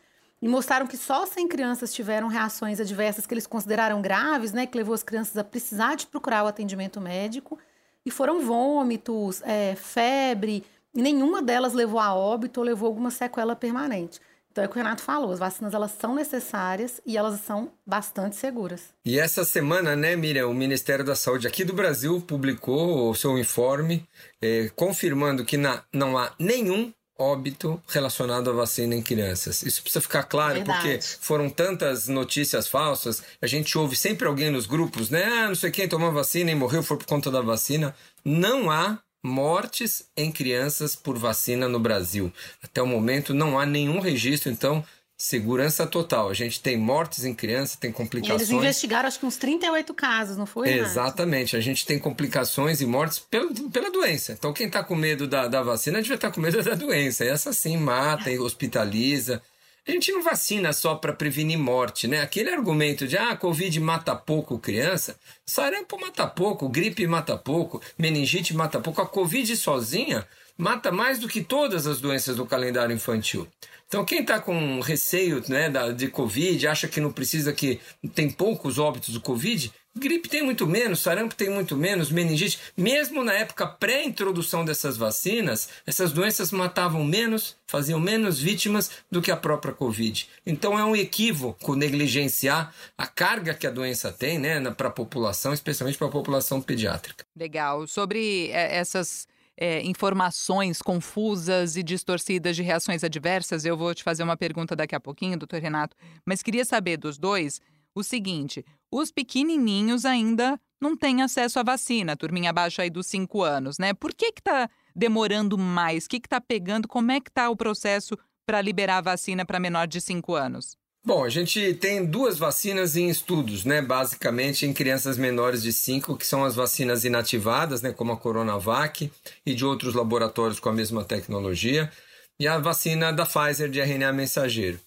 e 0.41 0.47
mostraram 0.47 0.87
que 0.87 0.97
só 0.97 1.25
100 1.25 1.47
crianças 1.47 1.93
tiveram 1.93 2.27
reações 2.27 2.79
adversas 2.79 3.27
que 3.27 3.33
eles 3.33 3.45
consideraram 3.45 4.01
graves, 4.01 4.51
né, 4.51 4.65
que 4.65 4.77
levou 4.77 4.95
as 4.95 5.03
crianças 5.03 5.37
a 5.37 5.43
precisar 5.43 5.95
de 5.95 6.07
procurar 6.07 6.43
o 6.43 6.47
atendimento 6.47 6.99
médico, 6.99 7.59
e 8.05 8.09
foram 8.09 8.41
vômitos, 8.41 9.41
é, 9.43 9.75
febre, 9.75 10.63
e 10.95 11.01
nenhuma 11.01 11.41
delas 11.41 11.73
levou 11.73 11.99
a 11.99 12.13
óbito 12.13 12.59
ou 12.59 12.65
levou 12.65 12.87
alguma 12.87 13.11
sequela 13.11 13.55
permanente. 13.55 14.19
Então 14.51 14.63
é 14.63 14.67
o 14.67 14.69
que 14.69 14.75
o 14.75 14.81
Renato 14.83 15.01
falou, 15.01 15.31
as 15.31 15.39
vacinas 15.39 15.73
elas 15.73 15.91
são 15.91 16.13
necessárias 16.13 16.99
e 17.05 17.15
elas 17.15 17.39
são 17.39 17.71
bastante 17.85 18.35
seguras. 18.35 18.89
E 19.05 19.17
essa 19.17 19.45
semana, 19.45 19.95
né, 19.95 20.13
Miriam, 20.15 20.47
o 20.47 20.53
Ministério 20.53 21.05
da 21.05 21.15
Saúde 21.15 21.47
aqui 21.47 21.63
do 21.63 21.71
Brasil 21.71 22.19
publicou 22.19 23.09
o 23.09 23.15
seu 23.15 23.37
informe 23.37 24.05
eh, 24.41 24.69
confirmando 24.75 25.45
que 25.45 25.55
na, 25.55 25.83
não 25.93 26.17
há 26.17 26.33
nenhum 26.37 26.91
óbito 27.21 27.81
relacionado 27.87 28.49
à 28.49 28.53
vacina 28.53 28.95
em 28.95 29.01
crianças. 29.01 29.61
Isso 29.63 29.81
precisa 29.81 30.01
ficar 30.01 30.23
claro, 30.23 30.55
Verdade. 30.55 30.81
porque 30.81 30.99
foram 31.21 31.49
tantas 31.49 32.07
notícias 32.07 32.67
falsas. 32.67 33.23
A 33.41 33.47
gente 33.47 33.77
ouve 33.77 33.95
sempre 33.95 34.27
alguém 34.27 34.49
nos 34.49 34.65
grupos, 34.65 35.09
né? 35.09 35.23
Ah, 35.23 35.47
não 35.47 35.55
sei 35.55 35.71
quem 35.71 35.87
tomou 35.87 36.11
vacina 36.11 36.51
e 36.51 36.55
morreu 36.55 36.83
foi 36.83 36.97
por 36.97 37.05
conta 37.05 37.29
da 37.29 37.41
vacina. 37.41 37.95
Não 38.25 38.69
há 38.69 38.99
mortes 39.23 40.05
em 40.17 40.31
crianças 40.31 40.95
por 40.95 41.17
vacina 41.17 41.67
no 41.67 41.79
Brasil. 41.79 42.33
Até 42.63 42.81
o 42.81 42.87
momento 42.87 43.33
não 43.33 43.59
há 43.59 43.65
nenhum 43.65 43.99
registro, 43.99 44.51
então 44.51 44.83
segurança 45.21 45.85
total. 45.85 46.29
A 46.29 46.33
gente 46.33 46.59
tem 46.59 46.75
mortes 46.75 47.23
em 47.23 47.33
criança, 47.33 47.77
tem 47.79 47.91
complicações. 47.91 48.41
E 48.41 48.43
eles 48.43 48.49
investigaram 48.49 49.07
acho 49.07 49.19
que 49.19 49.25
uns 49.25 49.37
38 49.37 49.93
casos, 49.93 50.35
não 50.35 50.47
foi? 50.47 50.73
Exatamente. 50.73 51.55
A 51.55 51.59
gente 51.59 51.85
tem 51.85 51.99
complicações 51.99 52.81
e 52.81 52.87
mortes 52.87 53.19
pela, 53.19 53.51
pela 53.71 53.91
doença. 53.91 54.31
Então 54.33 54.51
quem 54.51 54.65
está 54.65 54.83
com 54.83 54.95
medo 54.95 55.27
da, 55.27 55.47
da 55.47 55.61
vacina 55.61 56.01
devia 56.01 56.15
estar 56.15 56.29
tá 56.29 56.33
com 56.33 56.41
medo 56.41 56.61
da 56.63 56.73
doença. 56.73 57.23
Essa 57.23 57.53
sim 57.53 57.77
mata 57.77 58.31
e 58.31 58.39
hospitaliza. 58.39 59.43
A 59.87 59.91
gente 59.91 60.11
não 60.11 60.23
vacina 60.23 60.73
só 60.73 60.95
para 60.95 61.13
prevenir 61.13 61.57
morte, 61.57 62.07
né? 62.07 62.21
Aquele 62.21 62.49
argumento 62.49 63.07
de 63.07 63.15
ah, 63.15 63.35
Covid 63.35 63.79
mata 63.79 64.15
pouco 64.15 64.57
criança, 64.57 65.15
sarampo 65.45 65.99
mata 65.99 66.25
pouco, 66.25 66.69
gripe 66.69 67.05
mata 67.05 67.37
pouco, 67.37 67.81
meningite 67.97 68.55
mata 68.55 68.79
pouco, 68.79 69.01
a 69.01 69.07
Covid 69.07 69.55
sozinha 69.55 70.25
mata 70.57 70.91
mais 70.91 71.19
do 71.19 71.27
que 71.27 71.41
todas 71.43 71.87
as 71.87 71.99
doenças 71.99 72.35
do 72.35 72.45
calendário 72.45 72.95
infantil. 72.95 73.47
Então, 73.91 74.05
quem 74.05 74.21
está 74.21 74.39
com 74.39 74.79
receio 74.79 75.43
né, 75.49 75.69
de 75.93 76.07
Covid, 76.07 76.65
acha 76.65 76.87
que 76.87 77.01
não 77.01 77.11
precisa, 77.11 77.51
que 77.51 77.77
tem 78.15 78.29
poucos 78.29 78.79
óbitos 78.79 79.13
do 79.13 79.19
Covid, 79.19 79.69
gripe 79.93 80.29
tem 80.29 80.41
muito 80.41 80.65
menos, 80.65 81.01
sarampo 81.01 81.35
tem 81.35 81.49
muito 81.49 81.75
menos, 81.75 82.09
meningite. 82.09 82.57
Mesmo 82.77 83.21
na 83.21 83.33
época 83.33 83.67
pré-introdução 83.67 84.63
dessas 84.63 84.95
vacinas, 84.95 85.67
essas 85.85 86.13
doenças 86.13 86.53
matavam 86.53 87.03
menos, 87.03 87.57
faziam 87.67 87.99
menos 87.99 88.39
vítimas 88.39 88.91
do 89.11 89.21
que 89.21 89.29
a 89.29 89.35
própria 89.35 89.73
Covid. 89.73 90.25
Então, 90.45 90.79
é 90.79 90.85
um 90.85 90.95
equívoco 90.95 91.75
negligenciar 91.75 92.73
a 92.97 93.05
carga 93.05 93.53
que 93.53 93.67
a 93.67 93.71
doença 93.71 94.09
tem 94.09 94.39
né, 94.39 94.71
para 94.71 94.87
a 94.87 94.91
população, 94.91 95.51
especialmente 95.53 95.97
para 95.97 96.07
a 96.07 96.11
população 96.11 96.61
pediátrica. 96.61 97.25
Legal. 97.35 97.85
Sobre 97.87 98.47
eh, 98.51 98.77
essas 98.77 99.27
é, 99.57 99.81
informações 99.83 100.81
confusas 100.81 101.75
e 101.75 101.83
distorcidas 101.83 102.55
de 102.55 102.63
reações 102.63 103.03
adversas. 103.03 103.65
Eu 103.65 103.77
vou 103.77 103.93
te 103.93 104.03
fazer 104.03 104.23
uma 104.23 104.37
pergunta 104.37 104.75
daqui 104.75 104.95
a 104.95 104.99
pouquinho, 104.99 105.37
doutor 105.37 105.61
Renato, 105.61 105.95
mas 106.25 106.41
queria 106.41 106.65
saber 106.65 106.97
dos 106.97 107.17
dois 107.17 107.59
o 107.93 108.03
seguinte: 108.03 108.65
os 108.91 109.11
pequenininhos 109.11 110.05
ainda 110.05 110.59
não 110.81 110.97
têm 110.97 111.21
acesso 111.21 111.59
à 111.59 111.63
vacina, 111.63 112.17
turminha 112.17 112.49
abaixo 112.49 112.81
aí 112.81 112.89
dos 112.89 113.05
5 113.05 113.43
anos, 113.43 113.77
né? 113.77 113.93
Por 113.93 114.13
que 114.13 114.31
que 114.31 114.41
tá 114.41 114.69
demorando 114.95 115.57
mais? 115.57 116.05
O 116.05 116.09
que 116.09 116.19
que 116.19 116.29
tá 116.29 116.41
pegando? 116.41 116.87
Como 116.87 117.11
é 117.11 117.19
que 117.19 117.31
tá 117.31 117.49
o 117.49 117.55
processo 117.55 118.17
para 118.45 118.61
liberar 118.61 118.97
a 118.97 119.01
vacina 119.01 119.45
para 119.45 119.59
menor 119.59 119.87
de 119.87 120.01
5 120.01 120.33
anos? 120.33 120.80
Bom, 121.03 121.23
a 121.23 121.29
gente 121.29 121.73
tem 121.73 122.05
duas 122.05 122.37
vacinas 122.37 122.95
em 122.95 123.09
estudos, 123.09 123.65
né? 123.65 123.81
Basicamente 123.81 124.67
em 124.67 124.73
crianças 124.73 125.17
menores 125.17 125.63
de 125.63 125.73
5, 125.73 126.15
que 126.15 126.27
são 126.27 126.43
as 126.45 126.53
vacinas 126.53 127.03
inativadas, 127.03 127.81
né? 127.81 127.91
Como 127.91 128.11
a 128.11 128.17
Coronavac 128.17 129.11
e 129.43 129.53
de 129.55 129.65
outros 129.65 129.95
laboratórios 129.95 130.59
com 130.59 130.69
a 130.69 130.73
mesma 130.73 131.03
tecnologia, 131.03 131.91
e 132.39 132.47
a 132.47 132.59
vacina 132.59 133.11
da 133.11 133.25
Pfizer 133.25 133.67
de 133.67 133.81
RNA 133.81 134.13
mensageiro. 134.13 134.79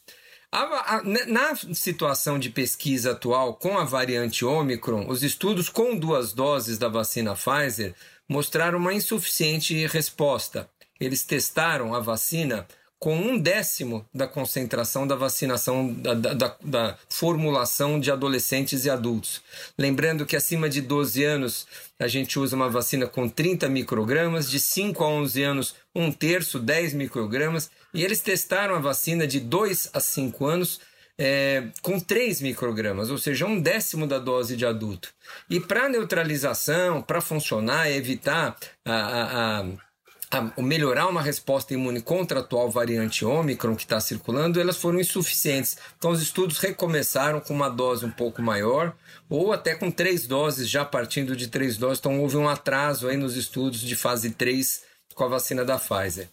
A, 0.53 0.99
a, 0.99 1.03
na 1.03 1.57
situação 1.75 2.39
de 2.39 2.49
pesquisa 2.49 3.11
atual 3.11 3.55
com 3.55 3.77
a 3.77 3.83
variante 3.83 4.45
Omicron, 4.45 5.09
os 5.09 5.25
estudos 5.25 5.69
com 5.69 5.97
duas 5.97 6.33
doses 6.33 6.79
da 6.79 6.89
vacina 6.89 7.35
Pfizer 7.35 7.93
mostraram 8.29 8.79
uma 8.79 8.95
insuficiente 8.95 9.85
resposta. 9.89 10.71
Eles 11.01 11.25
testaram 11.25 11.93
a 11.93 11.99
vacina 11.99 12.69
com 13.05 13.15
um 13.15 13.39
décimo 13.39 14.09
da 14.15 14.27
concentração 14.27 15.07
da 15.07 15.15
vacinação, 15.15 15.93
da, 15.93 16.15
da, 16.15 16.57
da, 16.63 16.99
formulação 17.07 18.01
de 18.01 18.11
adolescentes 18.11 18.87
e 18.87 18.91
adultos. 18.91 19.43
Lembrando 19.77 20.25
que 20.25 20.35
acima 20.35 20.71
de 20.71 20.81
12 20.81 21.23
anos 21.23 21.67
a 21.99 22.09
gente 22.09 22.39
usa 22.39 22.57
uma 22.57 22.71
vacina 22.71 23.07
com 23.07 23.29
30 23.29 23.69
microgramas, 23.69 24.51
de 24.51 24.59
5 24.59 25.05
a 25.05 25.07
11 25.07 25.43
anos, 25.43 25.75
um 25.95 26.11
terço, 26.11 26.59
10 26.59 26.95
microgramas, 26.95 27.71
e 27.93 28.03
eles 28.03 28.23
testaram 28.23 28.75
a 28.75 28.79
vacina 28.79 29.27
de 29.27 29.39
2 29.39 29.91
a 29.93 30.01
5 30.01 30.47
anos. 30.47 30.81
É, 31.17 31.69
com 31.81 32.01
3 32.01 32.41
microgramas, 32.41 33.09
ou 33.09 33.19
seja, 33.19 33.47
um 33.47 33.61
décimo 33.61 34.05
da 34.05 34.19
dose 34.19 34.57
de 34.57 34.67
adulto. 34.67 35.15
E 35.49 35.61
para 35.61 35.89
neutralização, 35.89 37.01
para 37.01 37.21
funcionar, 37.21 37.89
evitar 37.89 38.57
a, 38.85 38.93
a, 38.93 39.61
a 39.61 39.67
a 40.35 40.61
melhorar 40.61 41.07
uma 41.07 41.23
resposta 41.23 41.73
imune 41.75 42.01
contra 42.01 42.41
a 42.41 42.43
atual 42.43 42.69
variante 42.69 43.25
Ômicron 43.25 43.77
que 43.77 43.83
está 43.85 44.01
circulando, 44.01 44.61
elas 44.61 44.77
foram 44.77 44.99
insuficientes. 44.99 45.77
Então, 45.97 46.11
os 46.11 46.21
estudos 46.21 46.59
recomeçaram 46.59 47.41
com 47.41 47.55
uma 47.55 47.69
dose 47.69 48.05
um 48.05 48.11
pouco 48.11 48.43
maior, 48.43 48.97
ou 49.31 49.53
até 49.53 49.75
com 49.75 49.91
três 49.91 50.27
doses, 50.27 50.69
já 50.69 50.85
partindo 50.85 51.37
de 51.37 51.47
três 51.47 51.77
doses. 51.77 52.01
Então, 52.01 52.21
houve 52.21 52.37
um 52.37 52.49
atraso 52.49 53.09
aí 53.09 53.17
nos 53.17 53.37
estudos 53.37 53.81
de 53.81 53.95
fase 53.95 54.31
3 54.31 54.83
com 55.15 55.25
a 55.25 55.29
vacina 55.29 55.65
da 55.65 55.79
Pfizer. 55.79 56.29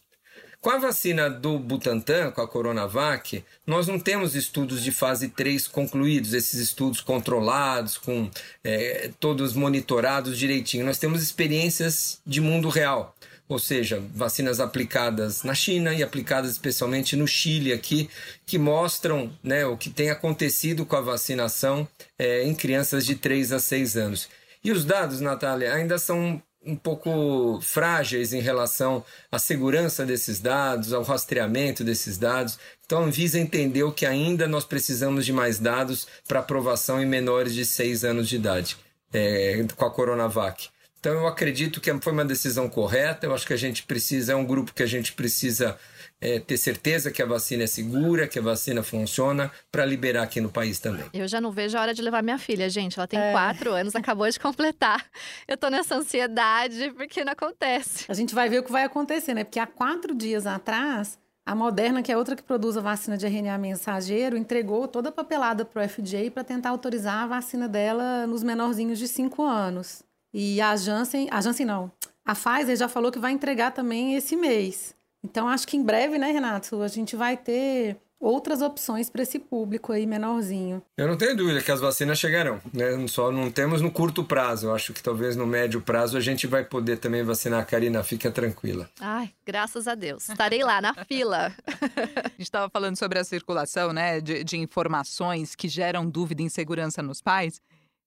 Com 0.60 0.70
a 0.70 0.78
vacina 0.78 1.28
do 1.28 1.58
Butantan, 1.58 2.32
com 2.32 2.42
a 2.42 2.48
Coronavac, 2.48 3.44
nós 3.66 3.88
não 3.88 4.00
temos 4.00 4.36
estudos 4.36 4.84
de 4.84 4.92
fase 4.92 5.30
3 5.30 5.68
concluídos, 5.68 6.34
esses 6.34 6.60
estudos 6.60 7.02
controlados, 7.02 7.98
com 7.98 8.30
é, 8.64 9.10
todos 9.20 9.54
monitorados 9.54 10.38
direitinho. 10.38 10.86
Nós 10.86 11.00
temos 11.00 11.24
experiências 11.24 12.22
de 12.26 12.40
mundo 12.42 12.70
real 12.70 13.16
ou 13.52 13.60
seja, 13.60 14.02
vacinas 14.14 14.62
aplicadas 14.62 15.44
na 15.44 15.54
China 15.54 15.94
e 15.94 16.02
aplicadas 16.02 16.52
especialmente 16.52 17.18
no 17.18 17.28
Chile 17.28 17.74
aqui, 17.74 18.10
que 18.46 18.58
mostram 18.58 19.30
né, 19.44 19.66
o 19.66 19.76
que 19.76 19.90
tem 19.90 20.10
acontecido 20.10 20.86
com 20.86 20.96
a 20.96 21.02
vacinação 21.02 21.86
é, 22.18 22.44
em 22.44 22.56
crianças 22.56 23.06
de 23.06 23.16
3 23.16 23.52
a 23.52 23.60
6 23.60 23.98
anos. 23.98 24.30
E 24.64 24.72
os 24.72 24.86
dados, 24.86 25.20
Natália, 25.20 25.74
ainda 25.74 25.98
são 25.98 26.42
um 26.66 26.76
pouco 26.78 27.60
frágeis 27.62 28.32
em 28.32 28.40
relação 28.40 29.04
à 29.30 29.38
segurança 29.38 30.06
desses 30.06 30.40
dados, 30.40 30.94
ao 30.94 31.04
rastreamento 31.04 31.84
desses 31.84 32.18
dados. 32.18 32.58
Então, 32.86 33.00
a 33.00 33.06
Anvisa 33.06 33.38
entendeu 33.38 33.92
que 33.92 34.06
ainda 34.06 34.48
nós 34.48 34.64
precisamos 34.64 35.26
de 35.26 35.34
mais 35.34 35.60
dados 35.60 36.08
para 36.26 36.40
aprovação 36.40 37.02
em 37.02 37.06
menores 37.06 37.54
de 37.54 37.66
6 37.66 38.06
anos 38.06 38.30
de 38.30 38.38
idade 38.38 38.78
é, 39.12 39.66
com 39.76 39.86
a 39.86 39.92
Coronavac. 39.92 40.70
Então 41.02 41.14
eu 41.14 41.26
acredito 41.28 41.82
que 41.82 41.92
foi 42.00 42.14
uma 42.14 42.24
decisão 42.24 42.70
correta. 42.70 43.26
Eu 43.26 43.34
acho 43.34 43.46
que 43.46 43.54
a 43.54 43.58
gente 43.58 43.82
precisa, 43.82 44.34
é 44.34 44.36
um 44.36 44.46
grupo 44.46 44.72
que 44.72 44.84
a 44.84 44.86
gente 44.86 45.14
precisa 45.14 45.76
é, 46.22 46.40
ter 46.40 46.58
certeza 46.58 47.10
que 47.10 47.24
a 47.24 47.26
vacina 47.26 47.64
é 47.64 47.68
segura, 47.68 48.28
que 48.28 48.38
a 48.38 48.42
vacina 48.42 48.84
funciona, 48.84 49.52
para 49.72 49.84
liberar 49.84 50.22
aqui 50.22 50.40
no 50.40 50.50
país 50.50 50.80
também. 50.80 51.08
Eu 51.12 51.28
já 51.28 51.42
não 51.42 51.52
vejo 51.52 51.76
a 51.76 51.82
hora 51.82 51.94
de 51.96 52.04
levar 52.04 52.22
minha 52.22 52.38
filha, 52.38 52.70
gente. 52.70 53.00
Ela 53.00 53.08
tem 53.08 53.20
é. 53.20 53.32
quatro 53.32 53.72
anos, 53.72 53.96
acabou 53.96 54.30
de 54.30 54.40
completar. 54.40 55.04
Eu 55.48 55.58
tô 55.58 55.70
nessa 55.70 55.96
ansiedade 55.96 56.94
porque 56.96 57.26
não 57.26 57.34
acontece. 57.34 58.06
A 58.08 58.14
gente 58.14 58.36
vai 58.36 58.48
ver 58.48 58.60
o 58.60 58.64
que 58.64 58.72
vai 58.72 58.84
acontecer, 58.84 59.34
né? 59.34 59.44
Porque 59.44 59.60
há 59.60 59.66
quatro 59.66 60.14
dias 60.14 60.46
atrás, 60.46 61.18
a 61.44 61.56
Moderna, 61.56 62.04
que 62.04 62.12
é 62.12 62.18
outra 62.18 62.36
que 62.36 62.44
produz 62.44 62.78
a 62.78 62.82
vacina 62.82 63.18
de 63.18 63.26
RNA 63.26 63.58
mensageiro, 63.58 64.38
entregou 64.38 64.88
toda 64.88 65.10
a 65.10 65.12
papelada 65.12 65.66
para 65.66 65.84
o 65.84 65.90
FDA 65.90 66.30
para 66.32 66.44
tentar 66.44 66.70
autorizar 66.70 67.24
a 67.24 67.28
vacina 67.28 67.68
dela 67.68 68.28
nos 68.28 68.44
menorzinhos 68.44 69.00
de 69.00 69.08
cinco 69.08 69.42
anos. 69.42 70.04
E 70.34 70.62
a 70.62 70.76
Janssen, 70.76 71.28
a 71.32 71.42
Janssen 71.42 71.66
não, 71.66 71.92
a 72.26 72.34
Pfizer 72.34 72.76
já 72.76 72.88
falou 72.88 73.12
que 73.12 73.20
vai 73.20 73.32
entregar 73.32 73.72
também 73.72 74.16
esse 74.16 74.36
mês. 74.36 74.96
Então 75.24 75.48
acho 75.48 75.68
que 75.68 75.78
em 75.78 75.84
breve, 75.84 76.18
né, 76.18 76.32
Renato, 76.32 76.82
a 76.82 76.88
gente 76.88 77.16
vai 77.16 77.38
ter 77.38 77.98
outras 78.22 78.62
opções 78.62 79.10
para 79.10 79.24
esse 79.24 79.40
público 79.40 79.92
aí 79.92 80.06
menorzinho. 80.06 80.82
Eu 80.96 81.08
não 81.08 81.18
tenho 81.18 81.36
dúvida 81.36 81.62
que 81.62 81.72
as 81.72 81.80
vacinas 81.80 82.20
chegarão, 82.20 82.62
né? 82.72 83.08
Só 83.08 83.32
não 83.32 83.50
temos 83.52 83.82
no 83.82 83.92
curto 83.92 84.24
prazo. 84.24 84.68
Eu 84.68 84.76
acho 84.76 84.94
que 84.94 85.02
talvez 85.02 85.36
no 85.36 85.48
médio 85.48 85.82
prazo 85.82 86.16
a 86.16 86.22
gente 86.22 86.46
vai 86.46 86.64
poder 86.64 86.98
também 86.98 87.24
vacinar 87.24 87.60
a 87.60 87.66
Karina, 87.66 88.04
fica 88.04 88.30
tranquila. 88.30 88.88
Ai, 89.00 89.32
graças 89.44 89.88
a 89.88 89.96
Deus. 89.96 90.30
Estarei 90.30 90.64
lá 90.64 90.80
na 90.80 90.94
fila. 91.06 91.52
a 92.24 92.30
gente 92.30 92.42
estava 92.42 92.70
falando 92.70 92.96
sobre 92.96 93.18
a 93.18 93.24
circulação, 93.24 93.92
né, 93.92 94.22
de, 94.22 94.44
de 94.44 94.58
informações 94.58 95.56
que 95.56 95.68
geram 95.68 96.08
dúvida 96.08 96.44
e 96.44 96.46
insegurança 96.46 97.02
nos 97.02 97.22
pais. 97.22 97.60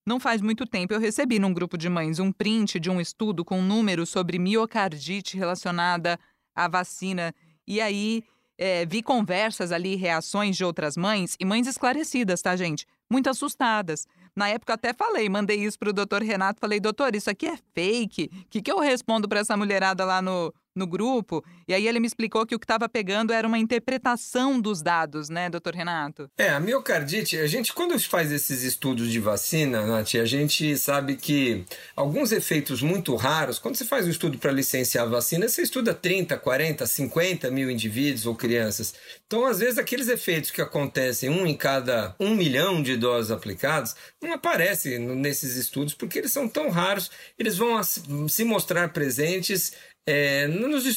Não 0.05 0.19
faz 0.19 0.39
muito 0.39 0.67
tempo 0.67 0.93
eu 0.93 0.99
recebi 0.99 1.39
num 1.39 1.51
grupo 1.51 1.77
de 1.77 1.89
mães 1.89 2.19
um 2.19 2.31
print 2.31 2.79
de 2.79 2.91
um 2.91 3.01
estudo 3.01 3.43
com 3.43 3.59
números 3.59 4.09
sobre 4.09 4.37
miocardite 4.37 5.35
relacionada 5.35 6.19
à 6.55 6.67
vacina. 6.67 7.33
E 7.67 7.81
aí 7.81 8.23
é, 8.55 8.85
vi 8.85 9.01
conversas 9.01 9.71
ali, 9.71 9.95
reações 9.95 10.55
de 10.55 10.63
outras 10.63 10.95
mães 10.95 11.35
e 11.39 11.45
mães 11.45 11.65
esclarecidas, 11.65 12.39
tá, 12.41 12.55
gente? 12.55 12.85
Muito 13.09 13.29
assustadas. 13.29 14.05
Na 14.35 14.47
época 14.47 14.73
até 14.73 14.93
falei, 14.93 15.27
mandei 15.27 15.57
isso 15.63 15.79
pro 15.79 15.91
doutor 15.91 16.21
Renato, 16.21 16.59
falei, 16.59 16.79
doutor, 16.79 17.15
isso 17.15 17.29
aqui 17.29 17.47
é 17.47 17.57
fake. 17.73 18.29
O 18.31 18.45
que, 18.49 18.61
que 18.61 18.71
eu 18.71 18.79
respondo 18.79 19.27
para 19.27 19.39
essa 19.39 19.57
mulherada 19.57 20.05
lá 20.05 20.21
no, 20.21 20.53
no 20.75 20.85
grupo. 20.85 21.43
E 21.67 21.73
aí 21.73 21.87
ele 21.87 21.99
me 21.99 22.07
explicou 22.07 22.45
que 22.45 22.53
o 22.53 22.59
que 22.59 22.65
estava 22.65 22.89
pegando 22.89 23.31
era 23.31 23.47
uma 23.47 23.57
interpretação 23.57 24.59
dos 24.59 24.81
dados, 24.81 25.29
né, 25.29 25.49
doutor 25.49 25.73
Renato? 25.73 26.29
É, 26.37 26.49
a 26.49 26.59
miocardite, 26.59 27.37
a 27.37 27.47
gente, 27.47 27.73
quando 27.73 27.95
faz 27.99 28.31
esses 28.31 28.61
estudos 28.63 29.09
de 29.09 29.19
vacina, 29.19 29.85
Nath, 29.85 30.15
a 30.15 30.25
gente 30.25 30.77
sabe 30.77 31.15
que 31.15 31.63
alguns 31.95 32.31
efeitos 32.31 32.81
muito 32.81 33.15
raros, 33.15 33.57
quando 33.57 33.75
você 33.75 33.85
faz 33.85 34.05
um 34.05 34.09
estudo 34.09 34.37
para 34.37 34.51
licenciar 34.51 35.05
a 35.05 35.09
vacina, 35.09 35.47
você 35.47 35.61
estuda 35.61 35.93
30, 35.93 36.37
40, 36.37 36.85
50 36.85 37.49
mil 37.49 37.71
indivíduos 37.71 38.25
ou 38.25 38.35
crianças. 38.35 38.93
Então, 39.25 39.45
às 39.45 39.59
vezes, 39.59 39.77
aqueles 39.77 40.09
efeitos 40.09 40.51
que 40.51 40.61
acontecem 40.61 41.29
um 41.29 41.47
em 41.47 41.55
cada 41.55 42.15
um 42.19 42.35
milhão 42.35 42.83
de 42.83 42.97
doses 42.97 43.31
aplicadas, 43.31 43.95
não 44.21 44.33
aparecem 44.33 44.99
nesses 44.99 45.55
estudos 45.55 45.93
porque 45.93 46.19
eles 46.19 46.31
são 46.31 46.47
tão 46.47 46.69
raros, 46.69 47.09
eles 47.39 47.57
vão 47.57 47.81
se 47.83 48.43
mostrar 48.43 48.89
presentes 48.89 49.73
é, 50.07 50.47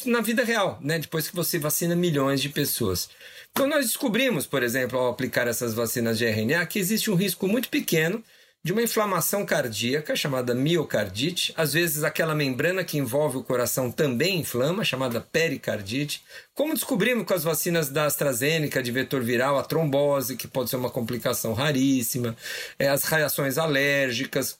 na 0.06 0.20
vida 0.20 0.44
real, 0.44 0.78
né? 0.82 0.98
depois 0.98 1.28
que 1.28 1.36
você 1.36 1.58
vacina 1.58 1.96
milhões 1.96 2.40
de 2.40 2.48
pessoas. 2.48 3.08
Então, 3.50 3.66
nós 3.66 3.86
descobrimos, 3.86 4.46
por 4.46 4.62
exemplo, 4.62 4.98
ao 4.98 5.10
aplicar 5.10 5.48
essas 5.48 5.74
vacinas 5.74 6.18
de 6.18 6.26
RNA, 6.26 6.66
que 6.66 6.78
existe 6.78 7.10
um 7.10 7.14
risco 7.14 7.48
muito 7.48 7.68
pequeno 7.68 8.22
de 8.62 8.72
uma 8.72 8.82
inflamação 8.82 9.46
cardíaca, 9.46 10.14
chamada 10.14 10.54
miocardite. 10.54 11.54
Às 11.56 11.72
vezes, 11.72 12.04
aquela 12.04 12.34
membrana 12.34 12.84
que 12.84 12.98
envolve 12.98 13.38
o 13.38 13.42
coração 13.42 13.90
também 13.90 14.40
inflama, 14.40 14.84
chamada 14.84 15.20
pericardite. 15.20 16.22
Como 16.54 16.74
descobrimos 16.74 17.24
com 17.24 17.34
as 17.34 17.44
vacinas 17.44 17.88
da 17.88 18.04
AstraZeneca 18.04 18.82
de 18.82 18.92
vetor 18.92 19.22
viral, 19.22 19.58
a 19.58 19.64
trombose, 19.64 20.36
que 20.36 20.46
pode 20.46 20.70
ser 20.70 20.76
uma 20.76 20.90
complicação 20.90 21.54
raríssima, 21.54 22.36
é, 22.78 22.88
as 22.88 23.04
reações 23.04 23.58
alérgicas. 23.58 24.58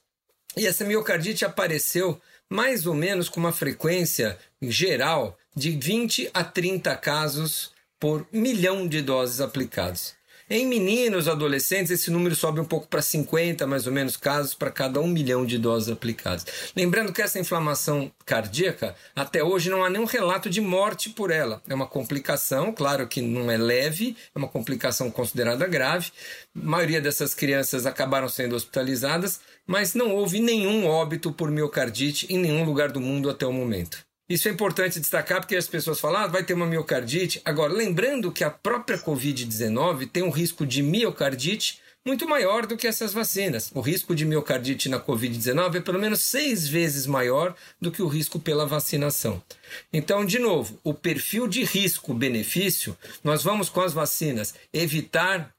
E 0.57 0.67
essa 0.67 0.85
miocardite 0.85 1.45
apareceu 1.45 2.21
mais 2.51 2.87
ou 2.87 2.95
menos 2.95 3.29
com 3.29 3.41
uma 3.41 3.53
frequência 3.53 4.39
geral 4.61 5.39
de 5.55 5.71
20 5.71 6.31
a 6.33 6.45
30 6.45 6.97
casos 6.97 7.73
por 7.99 8.27
milhão 8.33 8.87
de 8.87 9.03
doses 9.03 9.41
aplicadas. 9.41 10.18
Em 10.51 10.67
meninos, 10.67 11.29
adolescentes, 11.29 11.91
esse 11.91 12.11
número 12.11 12.35
sobe 12.35 12.59
um 12.59 12.65
pouco 12.65 12.89
para 12.89 13.03
50, 13.03 13.67
mais 13.67 13.87
ou 13.87 13.93
menos, 13.93 14.17
casos 14.17 14.55
para 14.55 14.71
cada 14.71 14.99
um 14.99 15.07
milhão 15.07 15.45
de 15.45 15.59
doses 15.59 15.91
aplicadas. 15.91 16.47
Lembrando 16.75 17.13
que 17.13 17.21
essa 17.21 17.39
inflamação 17.39 18.11
cardíaca, 18.25 18.95
até 19.15 19.45
hoje, 19.45 19.69
não 19.69 19.85
há 19.85 19.91
nenhum 19.91 20.07
relato 20.07 20.49
de 20.49 20.63
morte 20.63 21.11
por 21.11 21.31
ela. 21.31 21.63
É 21.69 21.75
uma 21.75 21.87
complicação, 21.87 22.73
claro 22.73 23.07
que 23.07 23.21
não 23.21 23.51
é 23.51 23.59
leve, 23.59 24.17
é 24.35 24.39
uma 24.39 24.49
complicação 24.49 25.11
considerada 25.11 25.67
grave. 25.67 26.11
A 26.57 26.65
maioria 26.65 27.03
dessas 27.03 27.35
crianças 27.35 27.85
acabaram 27.85 28.29
sendo 28.31 28.57
hospitalizadas, 28.57 29.41
mas 29.67 29.93
não 29.93 30.15
houve 30.15 30.41
nenhum 30.41 30.87
óbito 30.87 31.31
por 31.31 31.51
miocardite 31.51 32.27
em 32.33 32.39
nenhum 32.39 32.65
lugar 32.65 32.91
do 32.91 33.03
mundo 33.03 33.29
até 33.29 33.47
o 33.47 33.53
momento. 33.53 34.08
Isso 34.29 34.47
é 34.47 34.51
importante 34.51 35.01
destacar 35.01 35.41
porque 35.41 35.57
as 35.57 35.67
pessoas 35.67 35.99
falam, 35.99 36.21
ah, 36.21 36.27
vai 36.27 36.45
ter 36.45 36.53
uma 36.53 36.67
miocardite. 36.67 37.41
Agora, 37.45 37.73
lembrando 37.73 38.31
que 38.31 38.45
a 38.45 38.51
própria 38.51 38.99
Covid-19 38.99 40.11
tem 40.11 40.23
um 40.23 40.31
risco 40.31 40.67
de 40.67 40.83
miocardite 40.83 41.81
muito 42.05 42.29
maior 42.29 42.67
do 42.67 42.77
que 42.77 42.87
essas 42.87 43.13
vacinas. 43.13 43.71
O 43.75 43.81
risco 43.81 44.15
de 44.15 44.25
miocardite 44.25 44.89
na 44.89 45.01
Covid-19 45.01 45.77
é 45.77 45.81
pelo 45.81 45.99
menos 45.99 46.21
seis 46.21 46.69
vezes 46.69 47.07
maior 47.07 47.55
do 47.81 47.91
que 47.91 48.03
o 48.03 48.07
risco 48.07 48.39
pela 48.39 48.67
vacinação. 48.67 49.43
Então, 49.93 50.25
de 50.25 50.39
novo, 50.39 50.79
o 50.85 50.95
perfil 50.95 51.47
de 51.47 51.65
risco-benefício, 51.65 52.97
nós 53.25 53.43
vamos 53.43 53.69
com 53.69 53.81
as 53.81 53.93
vacinas 53.93 54.55
evitar 54.73 55.55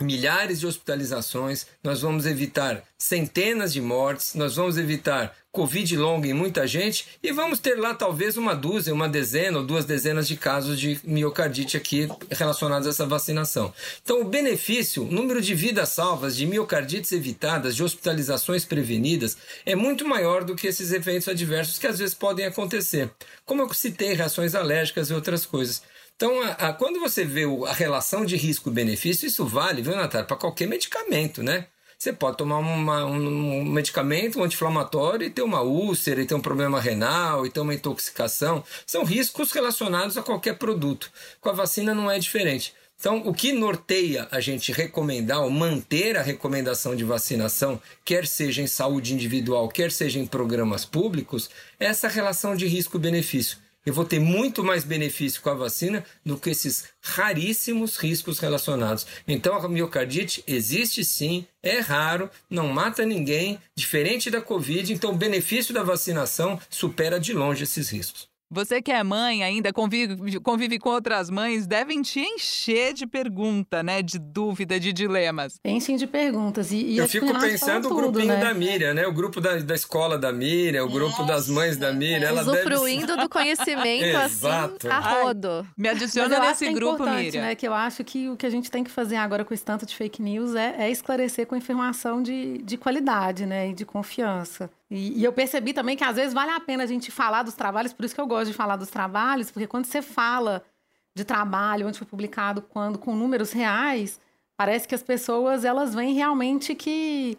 milhares 0.00 0.60
de 0.60 0.66
hospitalizações, 0.66 1.66
nós 1.82 2.00
vamos 2.00 2.26
evitar 2.26 2.82
centenas 2.98 3.72
de 3.72 3.80
mortes, 3.80 4.34
nós 4.34 4.56
vamos 4.56 4.76
evitar 4.76 5.34
Covid 5.52 5.96
longa 5.96 6.28
em 6.28 6.32
muita 6.32 6.64
gente 6.64 7.06
e 7.20 7.32
vamos 7.32 7.58
ter 7.58 7.74
lá 7.74 7.92
talvez 7.92 8.36
uma 8.36 8.54
dúzia, 8.54 8.94
uma 8.94 9.08
dezena 9.08 9.58
ou 9.58 9.64
duas 9.64 9.84
dezenas 9.84 10.28
de 10.28 10.36
casos 10.36 10.78
de 10.78 11.00
miocardite 11.02 11.76
aqui 11.76 12.08
relacionados 12.30 12.86
a 12.86 12.90
essa 12.90 13.04
vacinação. 13.04 13.72
Então, 14.02 14.20
o 14.20 14.24
benefício, 14.24 15.02
o 15.02 15.10
número 15.10 15.42
de 15.42 15.54
vidas 15.54 15.88
salvas, 15.88 16.36
de 16.36 16.46
miocardites 16.46 17.10
evitadas, 17.10 17.74
de 17.74 17.82
hospitalizações 17.82 18.64
prevenidas, 18.64 19.36
é 19.66 19.74
muito 19.74 20.06
maior 20.06 20.44
do 20.44 20.54
que 20.54 20.68
esses 20.68 20.92
eventos 20.92 21.26
adversos 21.26 21.78
que 21.78 21.86
às 21.86 21.98
vezes 21.98 22.14
podem 22.14 22.46
acontecer. 22.46 23.10
Como 23.44 23.62
eu 23.62 23.74
citei, 23.74 24.14
reações 24.14 24.54
alérgicas 24.54 25.10
e 25.10 25.14
outras 25.14 25.44
coisas. 25.44 25.82
Então, 26.20 26.42
a, 26.42 26.50
a, 26.50 26.72
quando 26.74 27.00
você 27.00 27.24
vê 27.24 27.46
o, 27.46 27.64
a 27.64 27.72
relação 27.72 28.26
de 28.26 28.36
risco-benefício, 28.36 29.26
isso 29.26 29.46
vale, 29.46 29.80
viu, 29.80 29.96
Natália, 29.96 30.26
para 30.26 30.36
qualquer 30.36 30.68
medicamento, 30.68 31.42
né? 31.42 31.68
Você 31.98 32.12
pode 32.12 32.36
tomar 32.36 32.58
uma, 32.58 33.06
um, 33.06 33.60
um 33.60 33.64
medicamento 33.64 34.38
um 34.38 34.44
anti-inflamatório 34.44 35.26
e 35.26 35.30
ter 35.30 35.40
uma 35.40 35.62
úlcera, 35.62 36.20
e 36.20 36.26
ter 36.26 36.34
um 36.34 36.40
problema 36.42 36.78
renal, 36.78 37.46
e 37.46 37.50
ter 37.50 37.60
uma 37.60 37.72
intoxicação. 37.72 38.62
São 38.86 39.02
riscos 39.02 39.50
relacionados 39.52 40.18
a 40.18 40.22
qualquer 40.22 40.58
produto. 40.58 41.10
Com 41.40 41.48
a 41.48 41.54
vacina 41.54 41.94
não 41.94 42.10
é 42.10 42.18
diferente. 42.18 42.74
Então, 42.98 43.22
o 43.24 43.32
que 43.32 43.50
norteia 43.50 44.28
a 44.30 44.40
gente 44.40 44.72
recomendar 44.72 45.40
ou 45.40 45.48
manter 45.48 46.18
a 46.18 46.22
recomendação 46.22 46.94
de 46.94 47.02
vacinação, 47.02 47.80
quer 48.04 48.26
seja 48.26 48.60
em 48.60 48.66
saúde 48.66 49.14
individual, 49.14 49.70
quer 49.70 49.90
seja 49.90 50.18
em 50.18 50.26
programas 50.26 50.84
públicos, 50.84 51.48
é 51.78 51.86
essa 51.86 52.08
relação 52.08 52.54
de 52.54 52.66
risco-benefício 52.66 53.56
eu 53.84 53.94
vou 53.94 54.04
ter 54.04 54.20
muito 54.20 54.62
mais 54.62 54.84
benefício 54.84 55.40
com 55.40 55.50
a 55.50 55.54
vacina 55.54 56.04
do 56.24 56.36
que 56.36 56.50
esses 56.50 56.84
raríssimos 57.02 57.96
riscos 57.96 58.38
relacionados. 58.38 59.06
Então, 59.26 59.54
a 59.54 59.68
miocardite 59.68 60.44
existe 60.46 61.04
sim, 61.04 61.46
é 61.62 61.80
raro, 61.80 62.30
não 62.48 62.68
mata 62.68 63.04
ninguém, 63.04 63.58
diferente 63.74 64.30
da 64.30 64.40
Covid, 64.40 64.92
então 64.92 65.10
o 65.10 65.16
benefício 65.16 65.74
da 65.74 65.82
vacinação 65.82 66.60
supera 66.68 67.18
de 67.18 67.32
longe 67.32 67.64
esses 67.64 67.90
riscos. 67.90 68.29
Você 68.52 68.82
que 68.82 68.90
é 68.90 69.04
mãe 69.04 69.44
ainda, 69.44 69.72
convive, 69.72 70.40
convive 70.40 70.76
com 70.80 70.88
outras 70.88 71.30
mães, 71.30 71.68
devem 71.68 72.02
te 72.02 72.18
encher 72.18 72.92
de 72.92 73.06
pergunta, 73.06 73.80
né? 73.80 74.02
De 74.02 74.18
dúvida, 74.18 74.80
de 74.80 74.92
dilemas. 74.92 75.60
Enchem 75.64 75.96
de 75.96 76.04
perguntas. 76.04 76.72
E, 76.72 76.78
e 76.78 76.98
Eu 76.98 77.08
fico 77.08 77.32
pensando 77.38 77.86
o 77.86 77.94
grupinho 77.94 78.26
tudo, 78.26 78.26
né? 78.26 78.40
da 78.40 78.52
Miriam, 78.52 78.92
né? 78.92 79.06
O 79.06 79.12
grupo 79.12 79.40
da, 79.40 79.56
da 79.58 79.74
escola 79.76 80.18
da 80.18 80.32
Miriam, 80.32 80.84
o 80.84 80.88
grupo 80.88 81.12
Nossa, 81.12 81.32
das 81.32 81.48
mães 81.48 81.76
da 81.76 81.92
Miriam. 81.92 82.26
Ela 82.26 82.42
Usufruindo 82.42 83.06
deve... 83.06 83.22
do 83.22 83.28
conhecimento, 83.28 84.16
assim, 84.18 84.88
a 84.88 84.98
rodo. 84.98 85.64
Me 85.78 85.88
adiciona 85.88 86.40
nesse 86.40 86.66
é 86.66 86.72
grupo, 86.72 87.06
é 87.06 87.22
Miriam. 87.22 87.42
Né, 87.42 87.54
que 87.54 87.68
eu 87.68 87.72
acho 87.72 88.02
que 88.02 88.28
o 88.28 88.36
que 88.36 88.46
a 88.46 88.50
gente 88.50 88.68
tem 88.68 88.82
que 88.82 88.90
fazer 88.90 89.14
agora 89.14 89.44
com 89.44 89.54
esse 89.54 89.64
tanto 89.64 89.86
de 89.86 89.94
fake 89.94 90.20
news 90.20 90.56
é, 90.56 90.74
é 90.76 90.90
esclarecer 90.90 91.46
com 91.46 91.54
informação 91.54 92.20
de, 92.20 92.58
de 92.58 92.76
qualidade, 92.76 93.46
né? 93.46 93.68
E 93.68 93.74
de 93.74 93.84
confiança. 93.84 94.68
E, 94.90 95.20
e, 95.20 95.24
eu 95.24 95.32
percebi 95.32 95.72
também 95.72 95.96
que 95.96 96.02
às 96.02 96.16
vezes 96.16 96.34
vale 96.34 96.50
a 96.50 96.58
pena 96.58 96.82
a 96.82 96.86
gente 96.86 97.10
falar 97.10 97.44
dos 97.44 97.54
trabalhos, 97.54 97.92
por 97.92 98.04
isso 98.04 98.14
que 98.14 98.20
eu 98.20 98.26
gosto 98.26 98.48
de 98.48 98.56
falar 98.56 98.76
dos 98.76 98.90
trabalhos, 98.90 99.50
porque 99.50 99.68
quando 99.68 99.84
você 99.84 100.02
fala 100.02 100.64
de 101.14 101.24
trabalho, 101.24 101.86
onde 101.86 101.98
foi 101.98 102.06
publicado, 102.06 102.62
quando 102.62 102.98
com 102.98 103.14
números 103.14 103.52
reais, 103.52 104.20
parece 104.56 104.88
que 104.88 104.94
as 104.94 105.02
pessoas 105.02 105.64
elas 105.64 105.94
veem 105.94 106.14
realmente 106.14 106.74
que, 106.74 107.38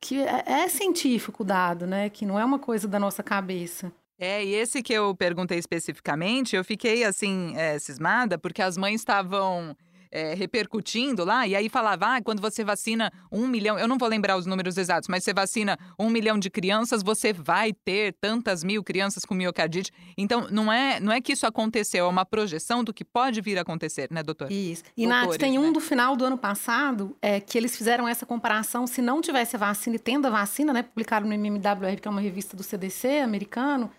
que 0.00 0.22
é, 0.22 0.44
é 0.46 0.68
científico 0.68 1.44
dado, 1.44 1.86
né? 1.86 2.08
Que 2.08 2.24
não 2.24 2.38
é 2.38 2.44
uma 2.44 2.58
coisa 2.58 2.88
da 2.88 2.98
nossa 2.98 3.22
cabeça. 3.22 3.92
É, 4.18 4.42
e 4.42 4.54
esse 4.54 4.82
que 4.82 4.94
eu 4.94 5.14
perguntei 5.14 5.58
especificamente, 5.58 6.56
eu 6.56 6.64
fiquei 6.64 7.04
assim, 7.04 7.54
é, 7.56 7.78
cismada, 7.78 8.38
porque 8.38 8.62
as 8.62 8.78
mães 8.78 9.02
estavam 9.02 9.76
é, 10.16 10.32
repercutindo 10.32 11.26
lá, 11.26 11.46
e 11.46 11.54
aí 11.54 11.68
falava, 11.68 12.16
ah, 12.16 12.22
quando 12.22 12.40
você 12.40 12.64
vacina 12.64 13.12
um 13.30 13.46
milhão, 13.46 13.78
eu 13.78 13.86
não 13.86 13.98
vou 13.98 14.08
lembrar 14.08 14.38
os 14.38 14.46
números 14.46 14.78
exatos, 14.78 15.10
mas 15.10 15.22
você 15.22 15.34
vacina 15.34 15.78
um 15.98 16.08
milhão 16.08 16.38
de 16.38 16.48
crianças, 16.48 17.02
você 17.02 17.34
vai 17.34 17.74
ter 17.74 18.16
tantas 18.18 18.64
mil 18.64 18.82
crianças 18.82 19.26
com 19.26 19.34
miocardite. 19.34 19.92
Então, 20.16 20.48
não 20.50 20.72
é, 20.72 20.98
não 21.00 21.12
é 21.12 21.20
que 21.20 21.32
isso 21.32 21.46
aconteceu, 21.46 22.06
é 22.06 22.08
uma 22.08 22.24
projeção 22.24 22.82
do 22.82 22.94
que 22.94 23.04
pode 23.04 23.42
vir 23.42 23.58
a 23.58 23.60
acontecer, 23.60 24.08
né, 24.10 24.22
doutor? 24.22 24.50
Isso. 24.50 24.84
E, 24.96 25.02
Doutores, 25.02 25.28
Nath, 25.28 25.38
tem 25.38 25.58
um 25.58 25.66
né? 25.66 25.72
do 25.72 25.80
final 25.80 26.16
do 26.16 26.24
ano 26.24 26.38
passado 26.38 27.14
é, 27.20 27.38
que 27.38 27.58
eles 27.58 27.76
fizeram 27.76 28.08
essa 28.08 28.24
comparação, 28.24 28.86
se 28.86 29.02
não 29.02 29.20
tivesse 29.20 29.56
a 29.56 29.58
vacina 29.58 29.96
e 29.96 29.98
tendo 29.98 30.26
a 30.26 30.30
vacina, 30.30 30.72
né, 30.72 30.82
publicaram 30.82 31.26
no 31.26 31.34
MMWR, 31.34 32.00
que 32.00 32.08
é 32.08 32.10
uma 32.10 32.22
revista 32.22 32.56
do 32.56 32.62
CDC 32.62 33.18
americano, 33.18 33.90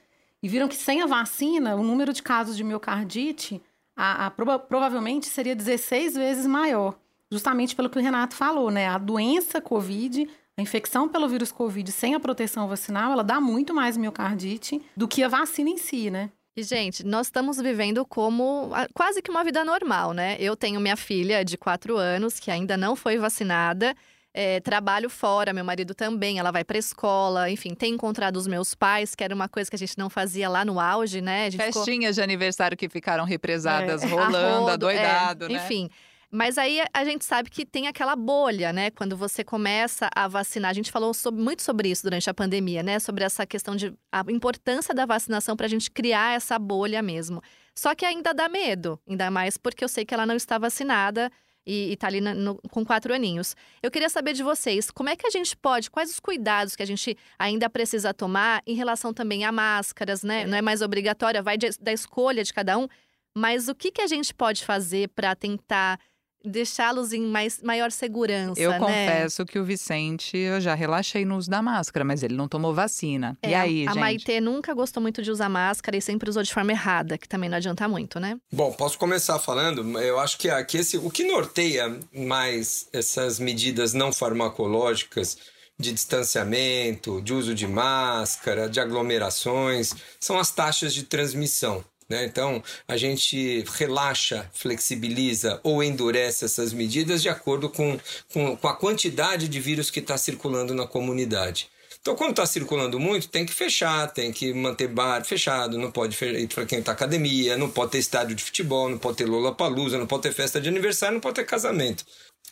e 0.41 0.47
viram 0.47 0.67
que 0.67 0.75
sem 0.75 1.03
a 1.03 1.05
vacina, 1.05 1.75
o 1.75 1.83
número 1.83 2.11
de 2.11 2.23
casos 2.23 2.57
de 2.57 2.63
miocardite 2.63 3.61
a, 3.97 4.27
a 4.27 4.31
prova, 4.31 4.59
provavelmente 4.59 5.25
seria 5.25 5.55
16 5.55 6.13
vezes 6.13 6.45
maior, 6.45 6.95
justamente 7.31 7.75
pelo 7.75 7.89
que 7.89 7.97
o 7.97 8.01
Renato 8.01 8.35
falou, 8.35 8.69
né? 8.69 8.87
A 8.87 8.99
doença 8.99 9.59
Covid, 9.59 10.29
a 10.55 10.61
infecção 10.61 11.09
pelo 11.09 11.27
vírus 11.27 11.51
Covid 11.51 11.91
sem 11.91 12.13
a 12.13 12.19
proteção 12.19 12.67
vacinal, 12.67 13.11
ela 13.11 13.23
dá 13.23 13.41
muito 13.41 13.73
mais 13.73 13.97
miocardite 13.97 14.79
do 14.95 15.07
que 15.07 15.23
a 15.23 15.27
vacina 15.27 15.71
em 15.71 15.77
si, 15.77 16.11
né? 16.11 16.29
E, 16.55 16.63
gente, 16.63 17.03
nós 17.05 17.27
estamos 17.27 17.57
vivendo 17.57 18.05
como 18.05 18.71
quase 18.93 19.21
que 19.21 19.29
uma 19.29 19.43
vida 19.43 19.63
normal, 19.63 20.13
né? 20.13 20.37
Eu 20.39 20.55
tenho 20.55 20.79
minha 20.79 20.95
filha 20.95 21.43
de 21.43 21.57
4 21.57 21.97
anos 21.97 22.39
que 22.39 22.49
ainda 22.49 22.77
não 22.77 22.95
foi 22.95 23.17
vacinada 23.17 23.95
é, 24.39 24.59
trabalho 24.59 25.09
fora, 25.09 25.51
meu 25.51 25.65
marido 25.65 25.95
também, 25.95 26.37
ela 26.37 26.51
vai 26.51 26.63
para 26.63 26.77
escola, 26.77 27.49
enfim, 27.49 27.73
tem 27.73 27.95
encontrado 27.95 28.37
os 28.37 28.45
meus 28.45 28.75
pais, 28.75 29.15
que 29.15 29.23
era 29.23 29.33
uma 29.33 29.49
coisa 29.49 29.67
que 29.67 29.75
a 29.75 29.79
gente 29.79 29.97
não 29.97 30.11
fazia 30.11 30.47
lá 30.47 30.63
no 30.63 30.79
auge, 30.79 31.21
né? 31.21 31.49
Festinhas 31.49 31.87
ficou... 31.87 32.11
de 32.13 32.21
aniversário 32.21 32.77
que 32.77 32.87
ficaram 32.87 33.23
represadas, 33.23 34.03
é. 34.03 34.05
rolando, 34.05 34.69
adoidado, 34.69 35.45
é. 35.45 35.49
né? 35.49 35.55
Enfim. 35.55 35.89
Mas 36.29 36.59
aí 36.59 36.83
a 36.93 37.03
gente 37.03 37.25
sabe 37.25 37.49
que 37.49 37.65
tem 37.65 37.87
aquela 37.87 38.15
bolha, 38.15 38.71
né? 38.71 38.91
Quando 38.91 39.17
você 39.17 39.43
começa 39.43 40.07
a 40.13 40.27
vacinar. 40.27 40.69
A 40.69 40.73
gente 40.73 40.91
falou 40.91 41.15
sobre, 41.15 41.41
muito 41.41 41.63
sobre 41.63 41.89
isso 41.89 42.03
durante 42.03 42.29
a 42.29 42.33
pandemia, 42.33 42.83
né? 42.83 42.99
Sobre 42.99 43.23
essa 43.23 43.43
questão 43.43 43.75
de 43.75 43.91
a 44.11 44.23
importância 44.29 44.93
da 44.93 45.07
vacinação 45.07 45.55
para 45.55 45.65
a 45.65 45.69
gente 45.69 45.89
criar 45.89 46.35
essa 46.35 46.59
bolha 46.59 47.01
mesmo. 47.01 47.41
Só 47.73 47.95
que 47.95 48.05
ainda 48.05 48.35
dá 48.35 48.47
medo, 48.47 48.99
ainda 49.09 49.31
mais 49.31 49.57
porque 49.57 49.83
eu 49.83 49.89
sei 49.89 50.05
que 50.05 50.13
ela 50.13 50.27
não 50.27 50.35
está 50.35 50.59
vacinada 50.59 51.31
e, 51.67 51.93
está 51.93 52.07
ali 52.07 52.21
no, 52.21 52.55
com 52.71 52.85
quatro 52.85 53.13
aninhos. 53.13 53.55
Eu 53.83 53.91
queria 53.91 54.07
saber 54.09 54.33
de 54.33 54.41
vocês, 54.41 54.89
como 54.89 55.09
é 55.09 55.15
que 55.15 55.27
a 55.27 55.29
gente 55.29 55.55
pode, 55.55 55.91
quais 55.91 56.09
os 56.09 56.19
cuidados 56.19 56.75
que 56.75 56.81
a 56.81 56.87
gente 56.87 57.17
ainda 57.37 57.69
precisa 57.69 58.13
tomar 58.13 58.63
em 58.65 58.73
relação 58.73 59.13
também 59.13 59.43
a 59.43 59.51
máscaras, 59.51 60.23
né? 60.23 60.45
Não 60.47 60.57
é 60.57 60.61
mais 60.61 60.81
obrigatória, 60.81 61.43
vai 61.43 61.57
de, 61.57 61.69
da 61.81 61.91
escolha 61.91 62.43
de 62.43 62.53
cada 62.53 62.77
um, 62.77 62.87
mas 63.35 63.67
o 63.67 63.75
que, 63.75 63.91
que 63.91 64.01
a 64.01 64.07
gente 64.07 64.33
pode 64.33 64.63
fazer 64.63 65.09
para 65.09 65.35
tentar 65.35 65.99
deixá-los 66.43 67.13
em 67.13 67.21
mais, 67.21 67.61
maior 67.61 67.91
segurança. 67.91 68.59
Eu 68.59 68.71
né? 68.71 68.79
confesso 68.79 69.45
que 69.45 69.59
o 69.59 69.63
Vicente, 69.63 70.37
eu 70.37 70.61
já 70.61 70.73
relaxei 70.73 71.25
no 71.25 71.37
uso 71.37 71.49
da 71.49 71.61
máscara, 71.61 72.05
mas 72.05 72.23
ele 72.23 72.35
não 72.35 72.47
tomou 72.47 72.73
vacina. 72.73 73.37
É, 73.41 73.49
e 73.49 73.55
aí, 73.55 73.87
a 73.87 73.91
gente? 73.91 73.97
A 73.97 74.01
Maitê 74.01 74.41
nunca 74.41 74.73
gostou 74.73 75.01
muito 75.01 75.21
de 75.21 75.31
usar 75.31 75.49
máscara 75.49 75.97
e 75.97 76.01
sempre 76.01 76.29
usou 76.29 76.43
de 76.43 76.53
forma 76.53 76.71
errada, 76.71 77.17
que 77.17 77.27
também 77.27 77.49
não 77.49 77.57
adianta 77.57 77.87
muito, 77.87 78.19
né? 78.19 78.37
Bom, 78.51 78.71
posso 78.73 78.97
começar 78.97 79.39
falando? 79.39 79.99
Eu 79.99 80.19
acho 80.19 80.37
que 80.37 80.49
aqui 80.49 80.77
esse, 80.77 80.97
o 80.97 81.09
que 81.09 81.23
norteia 81.23 81.99
mais 82.13 82.87
essas 82.93 83.39
medidas 83.39 83.93
não 83.93 84.11
farmacológicas 84.11 85.37
de 85.79 85.91
distanciamento, 85.91 87.21
de 87.21 87.33
uso 87.33 87.53
de 87.53 87.67
máscara, 87.67 88.67
de 88.67 88.79
aglomerações, 88.79 89.93
são 90.19 90.39
as 90.39 90.51
taxas 90.51 90.93
de 90.93 91.03
transmissão. 91.03 91.83
Né? 92.09 92.25
Então, 92.25 92.63
a 92.87 92.95
gente 92.95 93.63
relaxa, 93.75 94.49
flexibiliza 94.53 95.59
ou 95.63 95.83
endurece 95.83 96.45
essas 96.45 96.71
medidas 96.71 97.21
de 97.21 97.29
acordo 97.29 97.69
com, 97.69 97.99
com, 98.31 98.55
com 98.55 98.67
a 98.67 98.75
quantidade 98.75 99.47
de 99.47 99.59
vírus 99.59 99.91
que 99.91 99.99
está 99.99 100.17
circulando 100.17 100.73
na 100.73 100.87
comunidade. 100.87 101.69
Então, 102.01 102.15
quando 102.15 102.29
está 102.29 102.45
circulando 102.45 102.97
muito, 102.97 103.27
tem 103.27 103.45
que 103.45 103.53
fechar, 103.53 104.07
tem 104.07 104.31
que 104.31 104.53
manter 104.53 104.87
bar 104.87 105.25
fechado, 105.25 105.77
não 105.77 105.91
pode 105.91 106.15
frequentar 106.15 106.93
academia, 106.93 107.57
não 107.57 107.69
pode 107.69 107.91
ter 107.91 107.97
estádio 107.97 108.33
de 108.33 108.43
futebol, 108.43 108.87
não 108.87 108.97
pode 108.97 109.17
ter 109.17 109.25
Lollapalooza, 109.25 109.97
não 109.97 110.07
pode 110.07 110.23
ter 110.23 110.33
festa 110.33 110.61
de 110.61 110.69
aniversário, 110.69 111.15
não 111.15 111.21
pode 111.21 111.35
ter 111.35 111.45
casamento. 111.45 112.05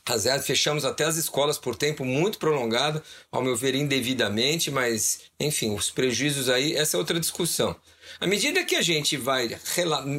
Vezes 0.08 0.46
fechamos 0.46 0.84
até 0.84 1.06
as 1.06 1.16
escolas 1.16 1.58
por 1.58 1.76
tempo 1.76 2.04
muito 2.04 2.38
prolongado, 2.38 3.02
ao 3.32 3.42
meu 3.42 3.56
ver 3.56 3.76
indevidamente, 3.76 4.70
mas 4.70 5.22
enfim, 5.40 5.74
os 5.74 5.90
prejuízos 5.90 6.50
aí, 6.50 6.76
essa 6.76 6.98
é 6.98 7.00
outra 7.00 7.18
discussão. 7.18 7.76
À 8.20 8.28
medida 8.28 8.64
que 8.64 8.76
a 8.76 8.82
gente 8.82 9.16
vai 9.18 9.58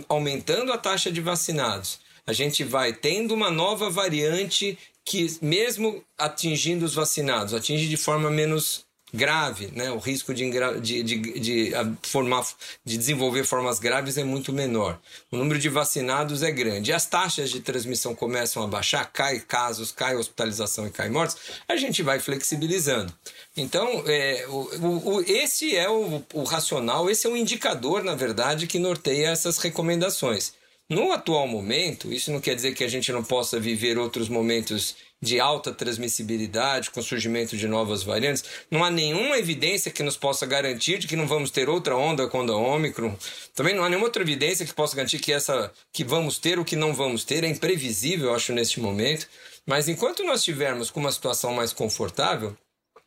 aumentando 0.09 0.73
a 0.73 0.79
taxa 0.79 1.11
de 1.11 1.21
vacinados, 1.21 1.99
a 2.27 2.33
gente 2.33 2.65
vai 2.65 2.93
tendo 2.93 3.35
uma 3.35 3.51
nova 3.51 3.91
variante 3.91 4.79
que, 5.05 5.39
mesmo 5.41 6.03
atingindo 6.19 6.85
os 6.85 6.95
vacinados, 6.95 7.55
atinge 7.55 7.89
de 7.89 7.97
forma 7.97 8.31
menos 8.31 8.86
grave, 9.15 9.71
né? 9.73 9.91
o 9.91 9.99
risco 9.99 10.35
de, 10.35 10.51
de, 10.81 11.03
de, 11.03 11.41
de, 11.41 11.73
formar, 12.03 12.45
de 12.85 12.97
desenvolver 12.97 13.45
formas 13.45 13.79
graves 13.79 14.19
é 14.19 14.25
muito 14.25 14.53
menor. 14.53 14.99
O 15.31 15.37
número 15.37 15.59
de 15.59 15.69
vacinados 15.69 16.43
é 16.43 16.51
grande. 16.51 16.91
E 16.91 16.95
as 16.95 17.07
taxas 17.07 17.51
de 17.51 17.61
transmissão 17.61 18.15
começam 18.15 18.63
a 18.63 18.67
baixar, 18.67 19.05
cai 19.13 19.41
casos, 19.41 19.93
cai 19.93 20.17
hospitalização 20.17 20.87
e 20.87 20.91
cai 20.91 21.09
mortes, 21.09 21.37
a 21.69 21.77
gente 21.77 22.03
vai 22.03 22.19
flexibilizando. 22.19 23.13
Então, 23.57 24.05
é, 24.07 24.45
o, 24.49 25.17
o, 25.17 25.21
esse 25.23 25.75
é 25.77 25.89
o, 25.89 26.23
o 26.35 26.43
racional, 26.43 27.09
esse 27.09 27.27
é 27.27 27.31
o 27.31 27.37
indicador, 27.37 28.03
na 28.03 28.15
verdade, 28.15 28.67
que 28.67 28.79
norteia 28.79 29.29
essas 29.29 29.59
recomendações. 29.59 30.53
No 30.89 31.11
atual 31.11 31.49
momento, 31.49 32.13
isso 32.13 32.31
não 32.31 32.41
quer 32.41 32.55
dizer 32.55 32.73
que 32.73 32.85
a 32.85 32.89
gente 32.89 33.11
não 33.11 33.25
possa 33.25 33.59
viver 33.59 33.99
outros 33.99 34.29
momentos 34.29 34.95
de 35.21 35.41
alta 35.41 35.73
transmissibilidade, 35.73 36.91
com 36.91 37.03
surgimento 37.03 37.57
de 37.57 37.67
novas 37.67 38.03
variantes. 38.03 38.45
Não 38.71 38.85
há 38.85 38.91
nenhuma 38.91 39.39
evidência 39.39 39.91
que 39.91 40.03
nos 40.03 40.17
possa 40.17 40.47
garantir 40.47 40.99
de 40.99 41.07
que 41.07 41.17
não 41.17 41.27
vamos 41.27 41.51
ter 41.51 41.69
outra 41.69 41.97
onda 41.97 42.29
quando 42.29 42.53
a 42.53 42.57
Ômicron. 42.57 43.17
Também 43.55 43.75
não 43.75 43.85
há 43.85 43.89
nenhuma 43.89 44.07
outra 44.07 44.23
evidência 44.23 44.67
que 44.67 44.75
possa 44.75 44.95
garantir 44.95 45.19
que 45.19 45.33
essa 45.33 45.73
que 45.93 46.05
vamos 46.05 46.39
ter 46.39 46.59
o 46.59 46.65
que 46.65 46.77
não 46.77 46.93
vamos 46.95 47.25
ter. 47.25 47.45
É 47.45 47.49
imprevisível, 47.49 48.35
acho, 48.35 48.53
neste 48.53 48.81
momento. 48.81 49.27
Mas 49.67 49.89
enquanto 49.89 50.23
nós 50.23 50.41
estivermos 50.41 50.91
com 50.91 51.01
uma 51.01 51.11
situação 51.11 51.53
mais 51.53 51.73
confortável, 51.73 52.57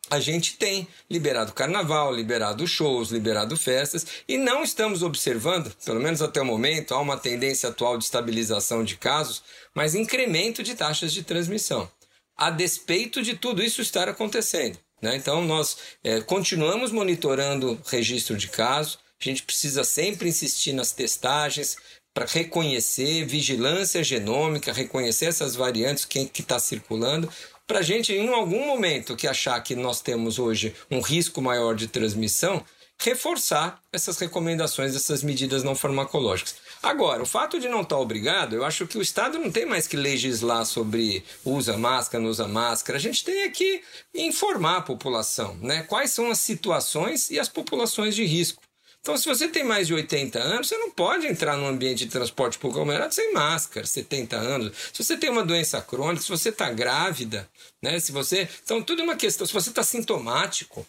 a 0.10 0.20
gente 0.20 0.58
tem 0.58 0.88
liberado 1.10 1.54
carnaval, 1.54 2.14
liberado 2.14 2.66
shows, 2.68 3.12
liberado 3.12 3.56
festas 3.56 4.06
e 4.28 4.38
não 4.38 4.64
estamos 4.64 5.04
observando, 5.04 5.72
pelo 5.86 6.00
menos 6.00 6.22
até 6.22 6.42
o 6.42 6.46
momento, 6.46 6.94
há 6.94 7.00
uma 7.00 7.18
tendência 7.18 7.70
atual 7.70 7.98
de 7.98 8.06
estabilização 8.06 8.84
de 8.84 8.98
casos, 8.98 9.44
mas 9.74 9.94
incremento 9.94 10.64
de 10.64 10.76
taxas 10.76 11.14
de 11.14 11.24
transmissão, 11.24 11.90
a 12.40 12.50
despeito 12.50 13.22
de 13.22 13.36
tudo 13.36 13.62
isso 13.62 13.82
estar 13.82 14.08
acontecendo. 14.08 14.78
Né? 15.02 15.16
Então, 15.16 15.44
nós 15.44 15.78
é, 16.04 16.22
continuamos 16.22 16.92
monitorando 16.92 17.80
registro 17.86 18.38
de 18.38 18.48
casos, 18.48 18.98
a 19.20 19.24
gente 19.24 19.44
precisa 19.44 19.84
sempre 19.84 20.30
insistir 20.30 20.72
nas 20.72 20.94
testagens, 20.94 21.78
para 22.14 22.26
reconhecer 22.26 23.26
vigilância 23.26 24.04
genômica, 24.04 24.74
reconhecer 24.74 25.26
essas 25.26 25.56
variantes 25.56 26.06
que 26.06 26.30
está 26.40 26.58
circulando, 26.60 27.30
para 27.68 27.80
a 27.80 27.84
gente, 27.84 28.12
em 28.12 28.28
algum 28.30 28.66
momento 28.66 29.16
que 29.16 29.28
achar 29.28 29.62
que 29.62 29.76
nós 29.76 30.02
temos 30.02 30.40
hoje 30.40 30.74
um 30.90 31.02
risco 31.02 31.42
maior 31.42 31.76
de 31.76 31.88
transmissão, 31.88 32.66
reforçar 33.00 33.80
essas 33.94 34.18
recomendações, 34.18 34.96
essas 34.96 35.22
medidas 35.22 35.64
não 35.64 35.76
farmacológicas. 35.76 36.56
Agora, 36.82 37.22
o 37.22 37.26
fato 37.26 37.60
de 37.60 37.68
não 37.68 37.82
estar 37.82 37.98
obrigado, 37.98 38.56
eu 38.56 38.64
acho 38.64 38.88
que 38.88 38.98
o 38.98 39.02
Estado 39.02 39.38
não 39.38 39.52
tem 39.52 39.66
mais 39.66 39.86
que 39.86 39.98
legislar 39.98 40.66
sobre 40.66 41.24
usa 41.44 41.78
máscara, 41.78 42.24
não 42.24 42.30
usa 42.30 42.48
máscara. 42.48 42.98
A 42.98 43.02
gente 43.02 43.24
tem 43.24 43.52
que 43.52 43.82
informar 44.14 44.78
a 44.78 44.82
população, 44.82 45.56
né? 45.58 45.84
Quais 45.84 46.12
são 46.12 46.32
as 46.32 46.40
situações 46.40 47.30
e 47.30 47.38
as 47.38 47.50
populações 47.50 48.16
de 48.16 48.24
risco. 48.26 48.62
Então, 49.02 49.18
se 49.18 49.26
você 49.26 49.48
tem 49.48 49.64
mais 49.64 49.88
de 49.88 49.94
80 49.94 50.40
anos, 50.40 50.68
você 50.68 50.78
não 50.78 50.92
pode 50.92 51.26
entrar 51.26 51.56
num 51.56 51.68
ambiente 51.68 52.06
de 52.06 52.12
transporte 52.12 52.58
por 52.58 52.70
aglomerado 52.70 53.14
sem 53.14 53.34
máscara, 53.34 53.86
70 53.86 54.36
anos. 54.36 54.76
Se 54.94 55.04
você 55.04 55.18
tem 55.18 55.30
uma 55.30 55.44
doença 55.44 55.82
crônica, 55.82 56.22
se 56.22 56.30
você 56.30 56.50
está 56.50 56.70
grávida, 56.70 57.50
né? 57.82 58.00
Se 58.00 58.12
você. 58.12 58.48
Então, 58.64 58.82
tudo 58.82 59.02
é 59.02 59.06
uma 59.06 59.16
questão. 59.16 59.48
Se 59.48 59.54
você 59.54 59.70
está 59.70 59.84
sintomático, 59.84 60.86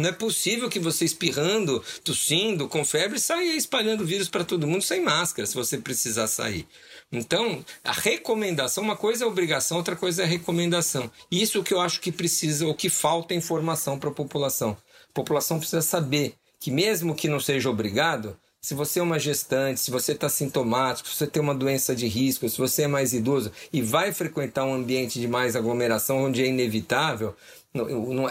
não 0.00 0.08
é 0.08 0.12
possível 0.12 0.68
que 0.68 0.78
você 0.78 1.04
espirrando, 1.04 1.82
tossindo, 2.02 2.68
com 2.68 2.84
febre, 2.84 3.20
saia 3.20 3.54
espalhando 3.54 4.04
vírus 4.04 4.28
para 4.28 4.44
todo 4.44 4.66
mundo 4.66 4.82
sem 4.82 5.00
máscara, 5.00 5.46
se 5.46 5.54
você 5.54 5.78
precisar 5.78 6.26
sair. 6.26 6.66
Então, 7.12 7.64
a 7.84 7.92
recomendação, 7.92 8.84
uma 8.84 8.96
coisa 8.96 9.24
é 9.24 9.26
obrigação, 9.26 9.76
outra 9.76 9.96
coisa 9.96 10.22
é 10.22 10.26
recomendação. 10.26 11.10
Isso 11.30 11.62
que 11.62 11.74
eu 11.74 11.80
acho 11.80 12.00
que 12.00 12.12
precisa, 12.12 12.66
ou 12.66 12.74
que 12.74 12.88
falta 12.88 13.34
informação 13.34 13.98
para 13.98 14.10
a 14.10 14.14
população. 14.14 14.76
A 15.10 15.12
população 15.12 15.58
precisa 15.58 15.82
saber 15.82 16.34
que 16.60 16.70
mesmo 16.70 17.14
que 17.14 17.28
não 17.28 17.40
seja 17.40 17.68
obrigado, 17.70 18.36
se 18.60 18.74
você 18.74 19.00
é 19.00 19.02
uma 19.02 19.18
gestante, 19.18 19.80
se 19.80 19.90
você 19.90 20.12
está 20.12 20.28
sintomático, 20.28 21.08
se 21.08 21.16
você 21.16 21.26
tem 21.26 21.42
uma 21.42 21.54
doença 21.54 21.96
de 21.96 22.06
risco, 22.06 22.46
se 22.48 22.58
você 22.58 22.82
é 22.82 22.86
mais 22.86 23.14
idoso 23.14 23.50
e 23.72 23.80
vai 23.80 24.12
frequentar 24.12 24.66
um 24.66 24.74
ambiente 24.74 25.18
de 25.18 25.26
mais 25.26 25.56
aglomeração 25.56 26.24
onde 26.24 26.42
é 26.42 26.46
inevitável, 26.46 27.34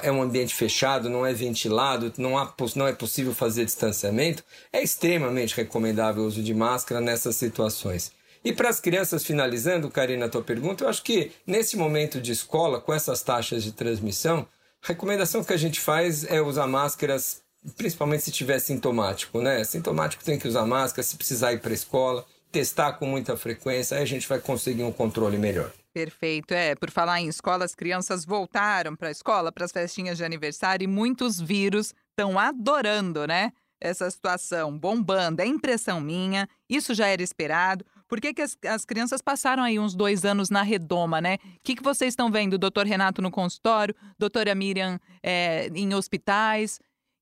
é 0.02 0.12
um 0.12 0.22
ambiente 0.22 0.54
fechado, 0.54 1.10
não 1.10 1.26
é 1.26 1.34
ventilado, 1.34 2.12
não, 2.18 2.38
há, 2.38 2.54
não 2.76 2.88
é 2.88 2.94
possível 2.94 3.34
fazer 3.34 3.66
distanciamento, 3.66 4.44
é 4.72 4.84
extremamente 4.84 5.56
recomendável 5.56 6.24
o 6.24 6.28
uso 6.28 6.44
de 6.44 6.54
máscara 6.54 7.00
nessas 7.00 7.36
situações. 7.36 8.12
E 8.44 8.54
para 8.54 8.70
as 8.70 8.80
crianças, 8.80 9.26
finalizando, 9.26 9.90
Karina, 9.90 10.26
a 10.26 10.30
tua 10.30 10.42
pergunta, 10.42 10.84
eu 10.84 10.90
acho 10.90 11.04
que 11.04 11.32
nesse 11.46 11.76
momento 11.78 12.22
de 12.22 12.32
escola, 12.32 12.80
com 12.80 12.94
essas 12.94 13.22
taxas 13.22 13.64
de 13.64 13.72
transmissão, 13.72 14.48
a 14.84 14.88
recomendação 14.88 15.44
que 15.44 15.54
a 15.54 15.58
gente 15.58 15.80
faz 15.80 16.24
é 16.24 16.42
usar 16.42 16.68
máscaras 16.68 17.42
principalmente 17.76 18.24
se 18.24 18.32
tiver 18.32 18.60
sintomático, 18.60 19.42
né? 19.42 19.64
Sintomático 19.64 20.24
tem 20.24 20.40
que 20.40 20.48
usar 20.48 20.66
máscara, 20.66 21.04
se 21.04 21.18
precisar 21.18 21.54
ir 21.54 21.60
para 21.60 21.72
a 21.72 21.74
escola, 21.74 22.26
testar 22.52 22.94
com 22.94 23.06
muita 23.06 23.38
frequência, 23.38 23.98
aí 23.98 24.04
a 24.04 24.08
gente 24.08 24.28
vai 24.28 24.40
conseguir 24.40 24.84
um 24.84 24.92
controle 24.92 25.38
melhor. 25.38 25.72
Perfeito. 25.94 26.54
É, 26.54 26.76
por 26.76 26.92
falar 26.92 27.20
em 27.20 27.28
escola, 27.28 27.66
as 27.66 27.76
crianças 27.76 28.26
voltaram 28.26 28.96
para 28.96 29.10
a 29.10 29.12
escola, 29.12 29.52
para 29.52 29.66
as 29.66 29.72
festinhas 29.72 30.18
de 30.18 30.24
aniversário 30.24 30.84
e 30.84 30.88
muitos 30.88 31.40
vírus 31.40 31.94
estão 32.12 32.38
adorando, 32.38 33.26
né? 33.26 33.52
Essa 33.82 34.10
situação 34.12 34.78
bombando. 34.78 35.42
É 35.42 35.46
impressão 35.46 36.00
minha, 36.00 36.48
isso 36.70 36.94
já 36.94 37.08
era 37.08 37.24
esperado. 37.24 37.86
Por 38.08 38.20
que, 38.20 38.34
que 38.34 38.42
as, 38.42 38.58
as 38.66 38.86
crianças 38.86 39.22
passaram 39.22 39.64
aí 39.64 39.80
uns 39.80 39.96
dois 39.96 40.26
anos 40.26 40.50
na 40.50 40.64
redoma, 40.64 41.22
né? 41.22 41.36
O 41.36 41.60
que, 41.64 41.76
que 41.76 41.84
vocês 41.84 42.14
estão 42.14 42.32
vendo? 42.32 42.58
Doutor 42.58 42.86
Renato 42.86 43.22
no 43.22 43.32
consultório, 43.32 43.96
doutora 44.18 44.54
Miriam 44.56 45.00
é, 45.24 45.70
em 45.74 45.94
hospitais. 45.94 46.80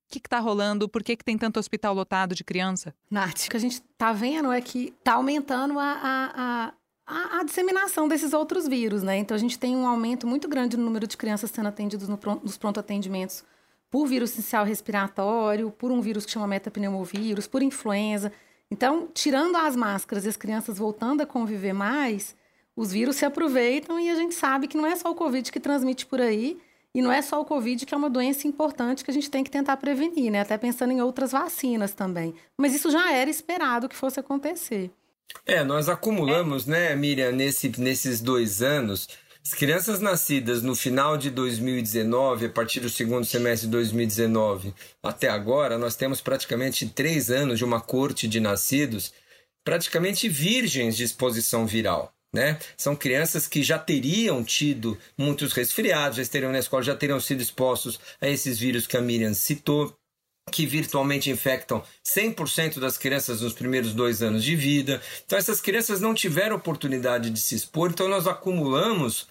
O 0.08 0.10
que 0.10 0.18
está 0.18 0.38
rolando? 0.38 0.88
Por 0.88 1.02
que, 1.02 1.16
que 1.16 1.24
tem 1.24 1.36
tanto 1.36 1.60
hospital 1.60 1.92
lotado 1.92 2.34
de 2.34 2.42
criança? 2.42 2.94
Nath, 3.10 3.44
o 3.44 3.50
que 3.50 3.56
a 3.58 3.60
gente 3.60 3.74
está 3.74 4.10
vendo 4.10 4.50
é 4.50 4.58
que 4.58 4.94
está 4.98 5.12
aumentando 5.12 5.78
a, 5.78 5.84
a, 5.84 6.72
a, 7.06 7.40
a, 7.40 7.44
disseminação 7.44 8.08
desses 8.08 8.32
outros 8.32 8.66
vírus, 8.66 9.02
né? 9.02 9.18
Então 9.18 9.34
a 9.34 9.38
gente 9.38 9.58
tem 9.58 9.76
um 9.76 9.86
aumento 9.86 10.26
muito 10.26 10.48
grande 10.48 10.78
no 10.78 10.84
número 10.84 11.06
de 11.06 11.14
crianças 11.14 11.50
sendo 11.50 11.68
atendidas 11.68 12.08
no 12.08 12.18
nos 12.42 12.56
pronto 12.56 12.80
atendimentos 12.80 13.44
por 13.90 14.06
vírus 14.06 14.30
essencial 14.30 14.64
respiratório, 14.64 15.70
por 15.70 15.90
um 15.90 16.00
vírus 16.00 16.24
que 16.24 16.32
chama 16.32 16.46
metapneumovírus, 16.46 17.46
por 17.46 17.62
influenza. 17.62 18.32
Então, 18.70 19.08
tirando 19.12 19.56
as 19.56 19.76
máscaras 19.76 20.24
e 20.24 20.28
as 20.30 20.38
crianças 20.38 20.78
voltando 20.78 21.20
a 21.20 21.26
conviver 21.26 21.74
mais, 21.74 22.34
os 22.74 22.92
vírus 22.92 23.16
se 23.16 23.26
aproveitam 23.26 24.00
e 24.00 24.08
a 24.08 24.14
gente 24.14 24.34
sabe 24.34 24.68
que 24.68 24.76
não 24.76 24.86
é 24.86 24.96
só 24.96 25.10
o 25.10 25.14
Covid 25.14 25.52
que 25.52 25.60
transmite 25.60 26.06
por 26.06 26.18
aí, 26.18 26.58
e 26.94 27.02
não 27.02 27.12
é 27.12 27.22
só 27.22 27.40
o 27.40 27.44
Covid 27.44 27.84
que 27.84 27.94
é 27.94 27.96
uma 27.96 28.10
doença 28.10 28.46
importante 28.46 29.04
que 29.04 29.10
a 29.10 29.14
gente 29.14 29.30
tem 29.30 29.44
que 29.44 29.50
tentar 29.50 29.76
prevenir, 29.76 30.30
né? 30.30 30.40
Até 30.40 30.56
pensando 30.56 30.92
em 30.92 31.00
outras 31.00 31.32
vacinas 31.32 31.92
também. 31.92 32.34
Mas 32.58 32.74
isso 32.74 32.90
já 32.90 33.12
era 33.12 33.30
esperado 33.30 33.88
que 33.88 33.96
fosse 33.96 34.18
acontecer. 34.18 34.90
É, 35.46 35.62
nós 35.62 35.88
acumulamos, 35.88 36.66
é. 36.66 36.70
né, 36.70 36.96
Miriam, 36.96 37.32
nesse, 37.32 37.68
nesses 37.80 38.20
dois 38.20 38.62
anos, 38.62 39.08
as 39.44 39.54
crianças 39.54 40.00
nascidas 40.00 40.62
no 40.62 40.74
final 40.74 41.16
de 41.16 41.30
2019, 41.30 42.46
a 42.46 42.50
partir 42.50 42.80
do 42.80 42.90
segundo 42.90 43.24
semestre 43.24 43.66
de 43.66 43.72
2019 43.72 44.74
até 45.02 45.28
agora, 45.28 45.78
nós 45.78 45.96
temos 45.96 46.20
praticamente 46.20 46.88
três 46.88 47.30
anos 47.30 47.58
de 47.58 47.64
uma 47.64 47.80
corte 47.80 48.28
de 48.28 48.40
nascidos 48.40 49.12
praticamente 49.64 50.28
virgens 50.28 50.96
de 50.96 51.04
exposição 51.04 51.66
viral. 51.66 52.12
Né? 52.32 52.58
São 52.76 52.94
crianças 52.94 53.46
que 53.46 53.62
já 53.62 53.78
teriam 53.78 54.44
tido 54.44 54.98
muitos 55.16 55.52
resfriados, 55.54 56.16
já 56.16 56.22
estariam 56.22 56.52
na 56.52 56.58
escola, 56.58 56.82
já 56.82 56.94
teriam 56.94 57.18
sido 57.18 57.40
expostos 57.40 57.98
a 58.20 58.28
esses 58.28 58.58
vírus 58.58 58.86
que 58.86 58.98
a 58.98 59.00
Miriam 59.00 59.32
citou, 59.32 59.96
que 60.48 60.66
virtualmente 60.66 61.30
infectam 61.30 61.82
100% 62.04 62.78
das 62.80 62.98
crianças 62.98 63.40
nos 63.40 63.52
primeiros 63.52 63.94
dois 63.94 64.22
anos 64.22 64.44
de 64.44 64.56
vida. 64.56 65.00
Então, 65.24 65.38
essas 65.38 65.60
crianças 65.60 66.00
não 66.00 66.14
tiveram 66.14 66.56
oportunidade 66.56 67.30
de 67.30 67.40
se 67.40 67.54
expor, 67.54 67.90
então 67.90 68.08
nós 68.08 68.26
acumulamos 68.26 69.26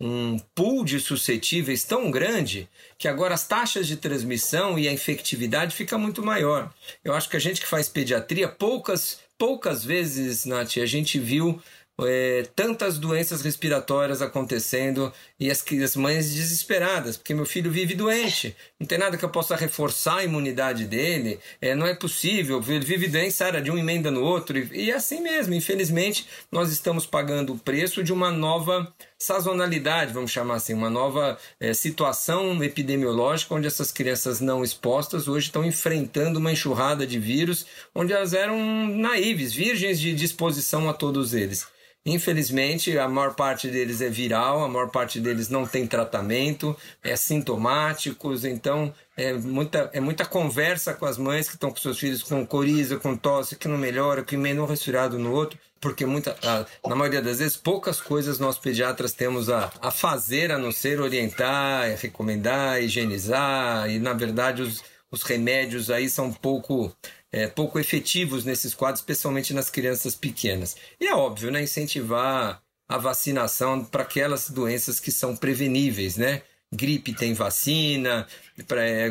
um 0.00 0.36
pool 0.52 0.84
de 0.84 0.98
suscetíveis 0.98 1.84
tão 1.84 2.10
grande 2.10 2.68
que 2.98 3.06
agora 3.06 3.34
as 3.34 3.46
taxas 3.46 3.86
de 3.86 3.96
transmissão 3.96 4.76
e 4.76 4.88
a 4.88 4.92
infectividade 4.92 5.76
fica 5.76 5.96
muito 5.96 6.24
maior. 6.24 6.72
Eu 7.04 7.14
acho 7.14 7.28
que 7.28 7.36
a 7.36 7.40
gente 7.40 7.60
que 7.60 7.66
faz 7.68 7.88
pediatria, 7.88 8.48
poucas, 8.48 9.20
poucas 9.38 9.84
vezes, 9.84 10.44
Nath, 10.44 10.78
a 10.78 10.86
gente 10.86 11.20
viu 11.20 11.62
é, 12.00 12.44
tantas 12.54 12.98
doenças 12.98 13.42
respiratórias 13.42 14.22
acontecendo 14.22 15.12
e 15.38 15.50
as, 15.50 15.64
as 15.82 15.96
mães 15.96 16.32
desesperadas, 16.34 17.16
porque 17.16 17.34
meu 17.34 17.46
filho 17.46 17.70
vive 17.70 17.94
doente, 17.94 18.56
não 18.82 18.86
tem 18.86 18.98
nada 18.98 19.16
que 19.16 19.24
eu 19.24 19.28
possa 19.28 19.54
reforçar 19.54 20.16
a 20.16 20.24
imunidade 20.24 20.86
dele, 20.86 21.38
é, 21.60 21.72
não 21.72 21.86
é 21.86 21.94
possível, 21.94 22.60
ele 22.66 22.84
vive 22.84 23.06
doente, 23.06 23.32
Sara, 23.32 23.62
de 23.62 23.70
um 23.70 23.78
emenda 23.78 24.10
no 24.10 24.20
outro, 24.24 24.58
e, 24.58 24.86
e 24.86 24.90
é 24.90 24.94
assim 24.96 25.20
mesmo, 25.20 25.54
infelizmente, 25.54 26.26
nós 26.50 26.72
estamos 26.72 27.06
pagando 27.06 27.52
o 27.52 27.58
preço 27.58 28.02
de 28.02 28.12
uma 28.12 28.32
nova 28.32 28.92
sazonalidade, 29.16 30.12
vamos 30.12 30.32
chamar 30.32 30.56
assim, 30.56 30.74
uma 30.74 30.90
nova 30.90 31.38
é, 31.60 31.72
situação 31.72 32.62
epidemiológica 32.64 33.54
onde 33.54 33.68
essas 33.68 33.92
crianças 33.92 34.40
não 34.40 34.64
expostas 34.64 35.28
hoje 35.28 35.46
estão 35.46 35.64
enfrentando 35.64 36.40
uma 36.40 36.50
enxurrada 36.50 37.06
de 37.06 37.20
vírus 37.20 37.64
onde 37.94 38.12
elas 38.12 38.34
eram 38.34 38.58
naives, 38.88 39.52
virgens 39.52 40.00
de 40.00 40.12
disposição 40.12 40.90
a 40.90 40.92
todos 40.92 41.34
eles. 41.34 41.68
Infelizmente, 42.04 42.98
a 42.98 43.08
maior 43.08 43.34
parte 43.34 43.68
deles 43.68 44.00
é 44.00 44.08
viral, 44.08 44.64
a 44.64 44.68
maior 44.68 44.90
parte 44.90 45.20
deles 45.20 45.48
não 45.48 45.64
tem 45.64 45.86
tratamento, 45.86 46.76
é 47.00 47.14
sintomáticos, 47.14 48.44
então 48.44 48.92
é 49.16 49.32
muita, 49.34 49.88
é 49.92 50.00
muita 50.00 50.24
conversa 50.24 50.94
com 50.94 51.06
as 51.06 51.16
mães 51.16 51.48
que 51.48 51.54
estão 51.54 51.70
com 51.70 51.76
seus 51.76 52.00
filhos 52.00 52.24
com 52.24 52.44
coriza, 52.44 52.96
com 52.96 53.16
tosse, 53.16 53.54
que 53.54 53.68
não 53.68 53.78
melhora, 53.78 54.24
que 54.24 54.34
emenda 54.34 54.60
um 54.60 54.66
resfriado 54.66 55.16
no 55.16 55.32
outro, 55.32 55.56
porque 55.80 56.04
muita, 56.04 56.36
na 56.84 56.96
maioria 56.96 57.22
das 57.22 57.38
vezes 57.38 57.56
poucas 57.56 58.00
coisas 58.00 58.40
nós 58.40 58.58
pediatras 58.58 59.12
temos 59.12 59.48
a, 59.48 59.70
a 59.80 59.92
fazer 59.92 60.50
a 60.50 60.58
não 60.58 60.72
ser 60.72 61.00
orientar, 61.00 61.96
recomendar, 62.00 62.82
higienizar, 62.82 63.88
e 63.88 64.00
na 64.00 64.12
verdade 64.12 64.60
os, 64.60 64.82
os 65.08 65.22
remédios 65.22 65.88
aí 65.88 66.10
são 66.10 66.32
pouco 66.32 66.92
é, 67.32 67.46
pouco 67.46 67.78
efetivos 67.78 68.44
nesses 68.44 68.74
quadros, 68.74 69.00
especialmente 69.00 69.54
nas 69.54 69.70
crianças 69.70 70.14
pequenas. 70.14 70.76
E 71.00 71.06
é 71.06 71.14
óbvio, 71.14 71.50
né, 71.50 71.62
incentivar 71.62 72.62
a 72.88 72.98
vacinação 72.98 73.84
para 73.84 74.02
aquelas 74.02 74.50
doenças 74.50 75.00
que 75.00 75.10
são 75.10 75.34
preveníveis, 75.34 76.16
né? 76.16 76.42
Gripe 76.72 77.14
tem 77.14 77.34
vacina, 77.34 78.26
pra, 78.66 78.84
é, 78.84 79.10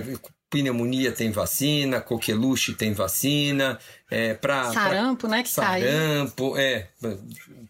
pneumonia 0.52 1.14
tem 1.14 1.32
vacina, 1.32 2.02
coqueluche 2.02 2.74
tem 2.74 2.94
vacina, 2.94 3.80
é, 4.10 4.34
para 4.34 4.72
sarampo, 4.74 5.22
pra, 5.22 5.30
né, 5.30 5.44
que 5.44 5.50
sarampo, 5.50 6.52
caiu. 6.52 6.58
é, 6.58 6.88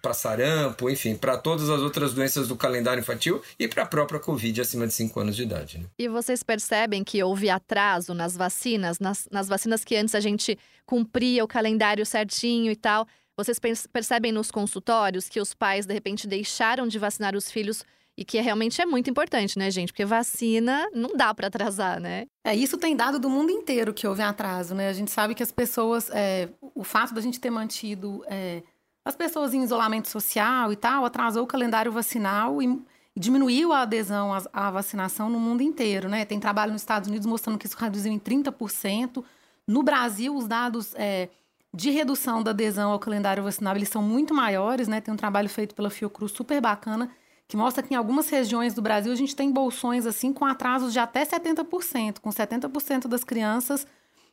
para 0.02 0.14
sarampo, 0.16 0.90
enfim, 0.90 1.16
para 1.16 1.38
todas 1.38 1.70
as 1.70 1.80
outras 1.80 2.14
doenças 2.14 2.48
do 2.48 2.56
calendário 2.56 3.00
infantil 3.00 3.40
e 3.60 3.68
para 3.68 3.84
a 3.84 3.86
própria 3.86 4.20
Covid 4.20 4.60
acima 4.60 4.88
de 4.88 4.94
5 4.94 5.20
anos 5.20 5.36
de 5.36 5.44
idade. 5.44 5.78
Né? 5.78 5.86
E 6.00 6.08
vocês 6.08 6.42
percebem 6.42 7.04
que 7.04 7.24
houve 7.24 7.52
atraso 7.52 8.16
nas 8.16 8.36
vacinas, 8.36 9.00
nas, 9.00 9.28
nas 9.32 9.48
vacinas 9.48 9.86
que 9.86 9.96
antes 9.96 10.16
a 10.16 10.20
gente 10.20 10.58
cumpria 10.84 11.44
o 11.44 11.48
calendário 11.48 12.04
certinho 12.04 12.72
e 12.72 12.76
tal. 12.76 13.08
Vocês 13.38 13.60
percebem 13.92 14.32
nos 14.32 14.50
consultórios 14.50 15.30
que 15.30 15.40
os 15.40 15.54
pais 15.54 15.86
de 15.86 15.94
repente 15.94 16.28
deixaram 16.28 16.88
de 16.88 16.98
vacinar 16.98 17.36
os 17.36 17.52
filhos 17.52 17.86
e 18.22 18.24
que 18.24 18.40
realmente 18.40 18.80
é 18.80 18.86
muito 18.86 19.10
importante, 19.10 19.58
né, 19.58 19.72
gente? 19.72 19.92
Porque 19.92 20.06
vacina 20.06 20.88
não 20.94 21.18
dá 21.18 21.34
para 21.34 21.48
atrasar, 21.48 22.00
né? 22.00 22.28
É, 22.44 22.56
isso 22.56 22.78
tem 22.78 22.96
dado 22.96 23.18
do 23.18 23.28
mundo 23.28 23.50
inteiro 23.50 23.92
que 23.96 24.08
houve 24.08 24.22
atraso, 24.22 24.76
né? 24.76 24.90
A 24.90 24.94
gente 24.94 25.10
sabe 25.10 25.34
que 25.34 25.42
as 25.42 25.52
pessoas, 25.52 26.08
é, 26.12 26.48
o 26.62 26.84
fato 26.84 27.16
da 27.16 27.22
gente 27.22 27.40
ter 27.40 27.50
mantido 27.50 28.24
é, 28.28 28.62
as 29.04 29.16
pessoas 29.16 29.56
em 29.56 29.64
isolamento 29.64 30.08
social 30.08 30.72
e 30.72 30.76
tal, 30.76 31.04
atrasou 31.04 31.44
o 31.46 31.48
calendário 31.48 31.92
vacinal 31.92 32.62
e 32.62 32.80
diminuiu 33.18 33.74
a 33.74 33.82
adesão 33.82 34.32
à, 34.32 34.44
à 34.54 34.70
vacinação 34.70 35.28
no 35.28 35.40
mundo 35.40 35.64
inteiro, 35.64 36.08
né? 36.08 36.24
Tem 36.24 36.40
trabalho 36.40 36.74
nos 36.74 36.84
Estados 36.84 37.10
Unidos 37.10 37.26
mostrando 37.26 37.58
que 37.58 37.66
isso 37.66 37.76
reduziu 37.76 38.12
em 38.12 38.20
30%. 38.20 39.24
No 39.68 39.82
Brasil, 39.82 40.38
os 40.38 40.48
dados 40.48 40.94
é, 40.94 41.28
de 41.74 41.90
redução 41.90 42.44
da 42.44 42.52
adesão 42.52 42.92
ao 42.92 43.00
calendário 43.00 43.42
vacinal, 43.42 43.76
eles 43.76 43.90
são 43.90 44.04
muito 44.04 44.32
maiores, 44.32 44.88
né? 44.88 45.02
Tem 45.02 45.12
um 45.12 45.18
trabalho 45.18 45.50
feito 45.50 45.74
pela 45.74 45.90
Fiocruz 45.90 46.32
super 46.34 46.62
bacana, 46.62 47.10
que 47.52 47.58
mostra 47.58 47.84
que 47.84 47.94
em 47.94 47.98
algumas 47.98 48.30
regiões 48.30 48.74
do 48.74 48.82
Brasil 48.82 49.12
a 49.12 49.16
gente 49.16 49.36
tem 49.36 49.52
bolsões 49.52 50.06
assim 50.06 50.32
com 50.32 50.46
atrasos 50.46 50.94
de 50.94 51.00
até 51.00 51.26
70%, 51.26 52.20
com 52.22 52.30
70% 52.30 53.10
das 53.10 53.26
crianças 53.26 53.86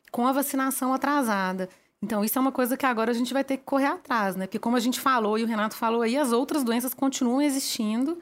com 0.09 0.25
a 0.25 0.31
vacinação 0.31 0.93
atrasada. 0.93 1.67
Então, 2.01 2.23
isso 2.23 2.39
é 2.39 2.41
uma 2.41 2.53
coisa 2.53 2.77
que 2.77 2.85
agora 2.85 3.11
a 3.11 3.13
gente 3.13 3.33
vai 3.33 3.43
ter 3.43 3.57
que 3.57 3.65
correr 3.65 3.87
atrás, 3.87 4.37
né? 4.37 4.47
Porque, 4.47 4.57
como 4.57 4.77
a 4.77 4.79
gente 4.79 5.01
falou 5.01 5.37
e 5.37 5.43
o 5.43 5.45
Renato 5.45 5.75
falou 5.75 6.01
aí, 6.01 6.17
as 6.17 6.31
outras 6.31 6.63
doenças 6.63 6.93
continuam 6.93 7.41
existindo 7.41 8.17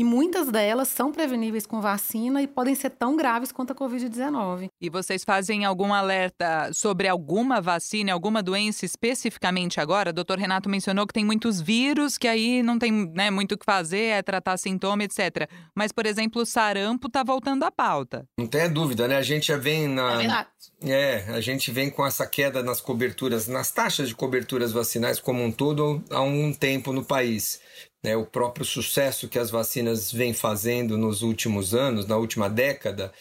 e 0.00 0.04
muitas 0.04 0.48
delas 0.48 0.88
são 0.88 1.12
preveníveis 1.12 1.66
com 1.66 1.78
vacina 1.78 2.40
e 2.40 2.46
podem 2.46 2.74
ser 2.74 2.88
tão 2.88 3.18
graves 3.18 3.52
quanto 3.52 3.74
a 3.74 3.76
Covid-19. 3.76 4.70
E 4.80 4.88
vocês 4.88 5.22
fazem 5.22 5.66
algum 5.66 5.92
alerta 5.92 6.72
sobre 6.72 7.06
alguma 7.06 7.60
vacina, 7.60 8.10
alguma 8.10 8.42
doença 8.42 8.86
especificamente 8.86 9.78
agora? 9.78 10.08
O 10.08 10.12
doutor 10.14 10.38
Renato 10.38 10.70
mencionou 10.70 11.06
que 11.06 11.12
tem 11.12 11.22
muitos 11.22 11.60
vírus 11.60 12.16
que 12.16 12.26
aí 12.26 12.62
não 12.62 12.78
tem 12.78 12.90
né, 12.90 13.30
muito 13.30 13.52
o 13.52 13.58
que 13.58 13.64
fazer, 13.66 14.04
é 14.04 14.22
tratar 14.22 14.56
sintoma, 14.56 15.04
etc. 15.04 15.46
Mas, 15.76 15.92
por 15.92 16.06
exemplo, 16.06 16.40
o 16.40 16.46
sarampo 16.46 17.08
está 17.08 17.22
voltando 17.22 17.64
à 17.64 17.70
pauta. 17.70 18.24
Não 18.38 18.46
tem 18.46 18.72
dúvida, 18.72 19.06
né? 19.06 19.18
A 19.18 19.22
gente 19.22 19.48
já 19.48 19.58
vem 19.58 19.86
na. 19.86 20.22
É, 20.22 20.46
é, 20.82 21.24
a 21.28 21.42
gente 21.42 21.70
vem 21.70 21.90
com 21.90 22.06
essa 22.06 22.26
queda 22.26 22.62
nas 22.62 22.80
coberturas, 22.80 23.46
nas 23.46 23.70
taxas 23.70 24.08
de 24.08 24.14
coberturas 24.14 24.72
vacinais 24.72 25.20
como 25.20 25.44
um 25.44 25.52
todo 25.52 26.02
há 26.08 26.22
um 26.22 26.54
tempo 26.54 26.90
no 26.90 27.04
país 27.04 27.60
né, 28.02 28.16
o 28.16 28.24
próprio 28.24 28.64
sucesso 28.64 29.28
que 29.28 29.38
as 29.38 29.50
vacinas 29.50 30.10
vêm 30.12 30.32
fazendo 30.32 30.96
nos 30.96 31.22
últimos 31.22 31.74
anos, 31.74 32.06
na 32.06 32.16
última 32.16 32.48
década, 32.48 33.12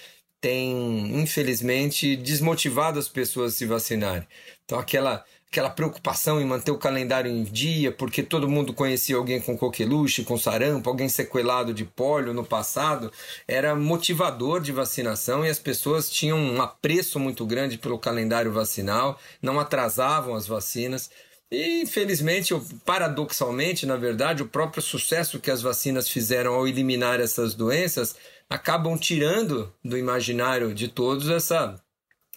tem, 0.41 1.19
infelizmente, 1.21 2.15
desmotivado 2.15 2.97
as 2.97 3.09
pessoas 3.09 3.53
a 3.53 3.57
se 3.57 3.65
vacinarem. 3.65 4.27
Então, 4.63 4.79
aquela, 4.79 5.25
aquela 5.51 5.69
preocupação 5.69 6.39
em 6.39 6.45
manter 6.45 6.71
o 6.71 6.77
calendário 6.77 7.29
em 7.29 7.43
dia, 7.43 7.91
porque 7.91 8.23
todo 8.23 8.47
mundo 8.47 8.73
conhecia 8.73 9.17
alguém 9.17 9.41
com 9.41 9.57
coqueluche, 9.57 10.23
com 10.23 10.37
sarampo, 10.37 10.89
alguém 10.89 11.09
sequelado 11.09 11.73
de 11.73 11.83
pólio 11.83 12.33
no 12.33 12.45
passado, 12.45 13.11
era 13.47 13.75
motivador 13.75 14.61
de 14.61 14.71
vacinação 14.71 15.45
e 15.45 15.49
as 15.49 15.59
pessoas 15.59 16.09
tinham 16.09 16.37
um 16.37 16.61
apreço 16.61 17.19
muito 17.19 17.45
grande 17.45 17.77
pelo 17.77 17.99
calendário 17.99 18.51
vacinal, 18.51 19.19
não 19.41 19.59
atrasavam 19.59 20.35
as 20.35 20.47
vacinas. 20.47 21.09
E, 21.51 21.81
infelizmente, 21.81 22.53
paradoxalmente, 22.85 23.85
na 23.85 23.97
verdade, 23.97 24.43
o 24.43 24.47
próprio 24.47 24.83
sucesso 24.83 25.39
que 25.39 25.49
as 25.49 25.61
vacinas 25.61 26.07
fizeram 26.07 26.53
ao 26.53 26.67
eliminar 26.67 27.19
essas 27.19 27.55
doenças 27.55 28.15
acabam 28.47 28.97
tirando 28.97 29.73
do 29.83 29.97
imaginário 29.97 30.73
de 30.75 30.87
todos 30.87 31.27
essa, 31.27 31.81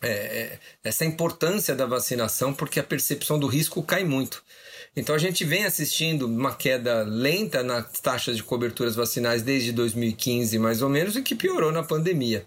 é, 0.00 0.58
essa 0.82 1.04
importância 1.04 1.74
da 1.74 1.84
vacinação, 1.84 2.54
porque 2.54 2.80
a 2.80 2.84
percepção 2.84 3.38
do 3.38 3.46
risco 3.46 3.82
cai 3.82 4.02
muito. 4.02 4.42
Então 4.96 5.14
a 5.14 5.18
gente 5.18 5.44
vem 5.44 5.64
assistindo 5.64 6.26
uma 6.26 6.54
queda 6.54 7.02
lenta 7.02 7.62
nas 7.62 7.92
taxas 8.00 8.36
de 8.36 8.42
coberturas 8.42 8.94
vacinais 8.94 9.42
desde 9.42 9.72
2015, 9.72 10.58
mais 10.58 10.80
ou 10.80 10.88
menos, 10.88 11.16
e 11.16 11.22
que 11.22 11.34
piorou 11.34 11.72
na 11.72 11.82
pandemia. 11.82 12.46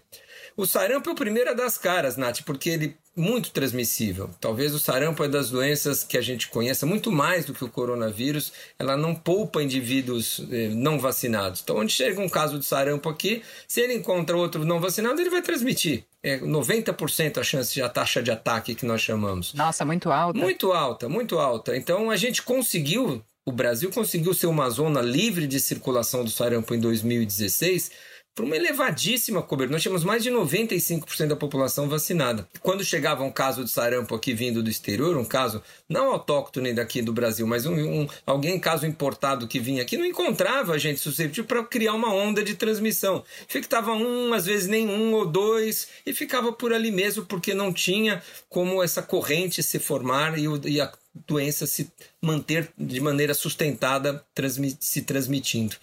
O 0.56 0.66
sarampo 0.66 1.10
é 1.10 1.12
o 1.12 1.16
primeiro 1.16 1.50
a 1.50 1.52
das 1.52 1.76
caras, 1.76 2.16
Nath, 2.16 2.40
porque 2.42 2.70
ele 2.70 2.96
muito 3.14 3.50
transmissível. 3.50 4.30
Talvez 4.40 4.74
o 4.74 4.78
sarampo 4.78 5.24
é 5.24 5.28
das 5.28 5.50
doenças 5.50 6.02
que 6.04 6.16
a 6.16 6.20
gente 6.22 6.48
conheça 6.48 6.84
muito 6.84 7.10
mais 7.10 7.44
do 7.44 7.54
que 7.54 7.64
o 7.64 7.68
coronavírus. 7.68 8.52
Ela 8.78 8.96
não 8.96 9.14
poupa 9.14 9.62
indivíduos 9.62 10.46
eh, 10.50 10.68
não 10.68 10.98
vacinados. 10.98 11.62
Então, 11.62 11.76
onde 11.76 11.92
chega 11.92 12.20
um 12.20 12.28
caso 12.28 12.58
de 12.58 12.64
sarampo 12.64 13.08
aqui, 13.08 13.42
se 13.66 13.80
ele 13.80 13.94
encontra 13.94 14.36
outro 14.36 14.64
não 14.64 14.80
vacinado, 14.80 15.20
ele 15.20 15.30
vai 15.30 15.40
transmitir. 15.40 16.04
É 16.22 16.38
90% 16.38 17.38
a 17.38 17.42
chance 17.42 17.72
de 17.72 17.80
a 17.80 17.88
taxa 17.88 18.22
de 18.22 18.30
ataque 18.30 18.74
que 18.74 18.84
nós 18.84 19.00
chamamos. 19.00 19.54
Nossa, 19.54 19.84
muito 19.84 20.10
alta. 20.10 20.38
Muito 20.38 20.72
alta, 20.72 21.08
muito 21.08 21.38
alta. 21.38 21.76
Então, 21.76 22.10
a 22.10 22.16
gente 22.16 22.42
conseguiu, 22.42 23.22
o 23.46 23.52
Brasil 23.52 23.90
conseguiu 23.90 24.34
ser 24.34 24.46
uma 24.46 24.68
zona 24.68 25.00
livre 25.00 25.46
de 25.46 25.58
circulação 25.58 26.22
do 26.22 26.30
sarampo 26.30 26.74
em 26.74 26.80
2016 26.80 28.15
por 28.36 28.44
uma 28.44 28.54
elevadíssima 28.54 29.42
cobertura. 29.42 29.72
Nós 29.72 29.82
tínhamos 29.82 30.04
mais 30.04 30.22
de 30.22 30.30
95% 30.30 31.28
da 31.28 31.36
população 31.36 31.88
vacinada. 31.88 32.46
Quando 32.60 32.84
chegava 32.84 33.24
um 33.24 33.32
caso 33.32 33.64
de 33.64 33.70
sarampo 33.70 34.14
aqui 34.14 34.34
vindo 34.34 34.62
do 34.62 34.68
exterior, 34.68 35.16
um 35.16 35.24
caso 35.24 35.62
não 35.88 36.12
autóctone 36.12 36.74
daqui 36.74 37.00
do 37.00 37.14
Brasil, 37.14 37.46
mas 37.46 37.64
um, 37.64 37.74
um 37.74 38.08
alguém, 38.26 38.60
caso 38.60 38.86
importado 38.86 39.48
que 39.48 39.58
vinha 39.58 39.80
aqui, 39.80 39.96
não 39.96 40.04
encontrava 40.04 40.78
gente 40.78 41.00
suscetível 41.00 41.46
para 41.46 41.64
criar 41.64 41.94
uma 41.94 42.12
onda 42.12 42.44
de 42.44 42.54
transmissão. 42.54 43.24
Ficava 43.48 43.92
um, 43.92 44.34
às 44.34 44.44
vezes 44.44 44.68
nem 44.68 44.86
um 44.86 45.14
ou 45.14 45.24
dois, 45.24 45.88
e 46.04 46.12
ficava 46.12 46.52
por 46.52 46.74
ali 46.74 46.92
mesmo, 46.92 47.24
porque 47.24 47.54
não 47.54 47.72
tinha 47.72 48.22
como 48.50 48.82
essa 48.82 49.00
corrente 49.00 49.62
se 49.62 49.78
formar 49.78 50.38
e, 50.38 50.44
e 50.66 50.78
a 50.78 50.92
doença 51.26 51.66
se 51.66 51.90
manter 52.22 52.68
de 52.76 53.00
maneira 53.00 53.34
sustentada 53.34 54.24
transmi 54.34 54.76
se 54.80 55.02
transmitindo. 55.02 55.76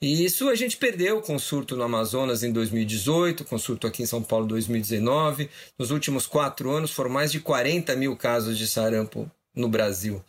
E 0.00 0.24
isso 0.24 0.48
a 0.48 0.54
gente 0.54 0.76
perdeu 0.76 1.20
com 1.20 1.34
o 1.34 1.40
surto 1.40 1.76
no 1.76 1.82
Amazonas 1.82 2.42
em 2.42 2.52
2018, 2.52 3.44
com 3.44 3.56
o 3.56 3.58
surto 3.58 3.86
aqui 3.86 4.02
em 4.02 4.06
São 4.06 4.22
Paulo 4.22 4.44
em 4.44 4.48
2019. 4.48 5.48
Nos 5.78 5.90
últimos 5.90 6.26
quatro 6.26 6.70
anos 6.70 6.90
foram 6.90 7.10
mais 7.10 7.32
de 7.32 7.40
40 7.40 7.96
mil 7.96 8.16
casos 8.16 8.58
de 8.58 8.68
sarampo 8.68 9.30
no 9.54 9.68
Brasil. 9.68 10.22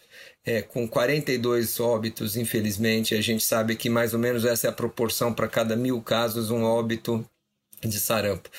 É, 0.45 0.61
com 0.61 0.87
42 0.87 1.79
óbitos, 1.81 2.37
infelizmente, 2.37 3.13
a 3.13 3.21
gente 3.21 3.43
sabe 3.43 3.75
que 3.75 3.89
mais 3.89 4.13
ou 4.13 4.19
menos 4.19 4.45
essa 4.45 4.67
é 4.67 4.69
a 4.69 4.73
proporção 4.73 5.33
para 5.33 5.47
cada 5.47 5.75
mil 5.75 6.01
casos, 6.01 6.49
um 6.49 6.63
óbito 6.63 7.25
de 7.83 7.99
sarampo. 7.99 8.49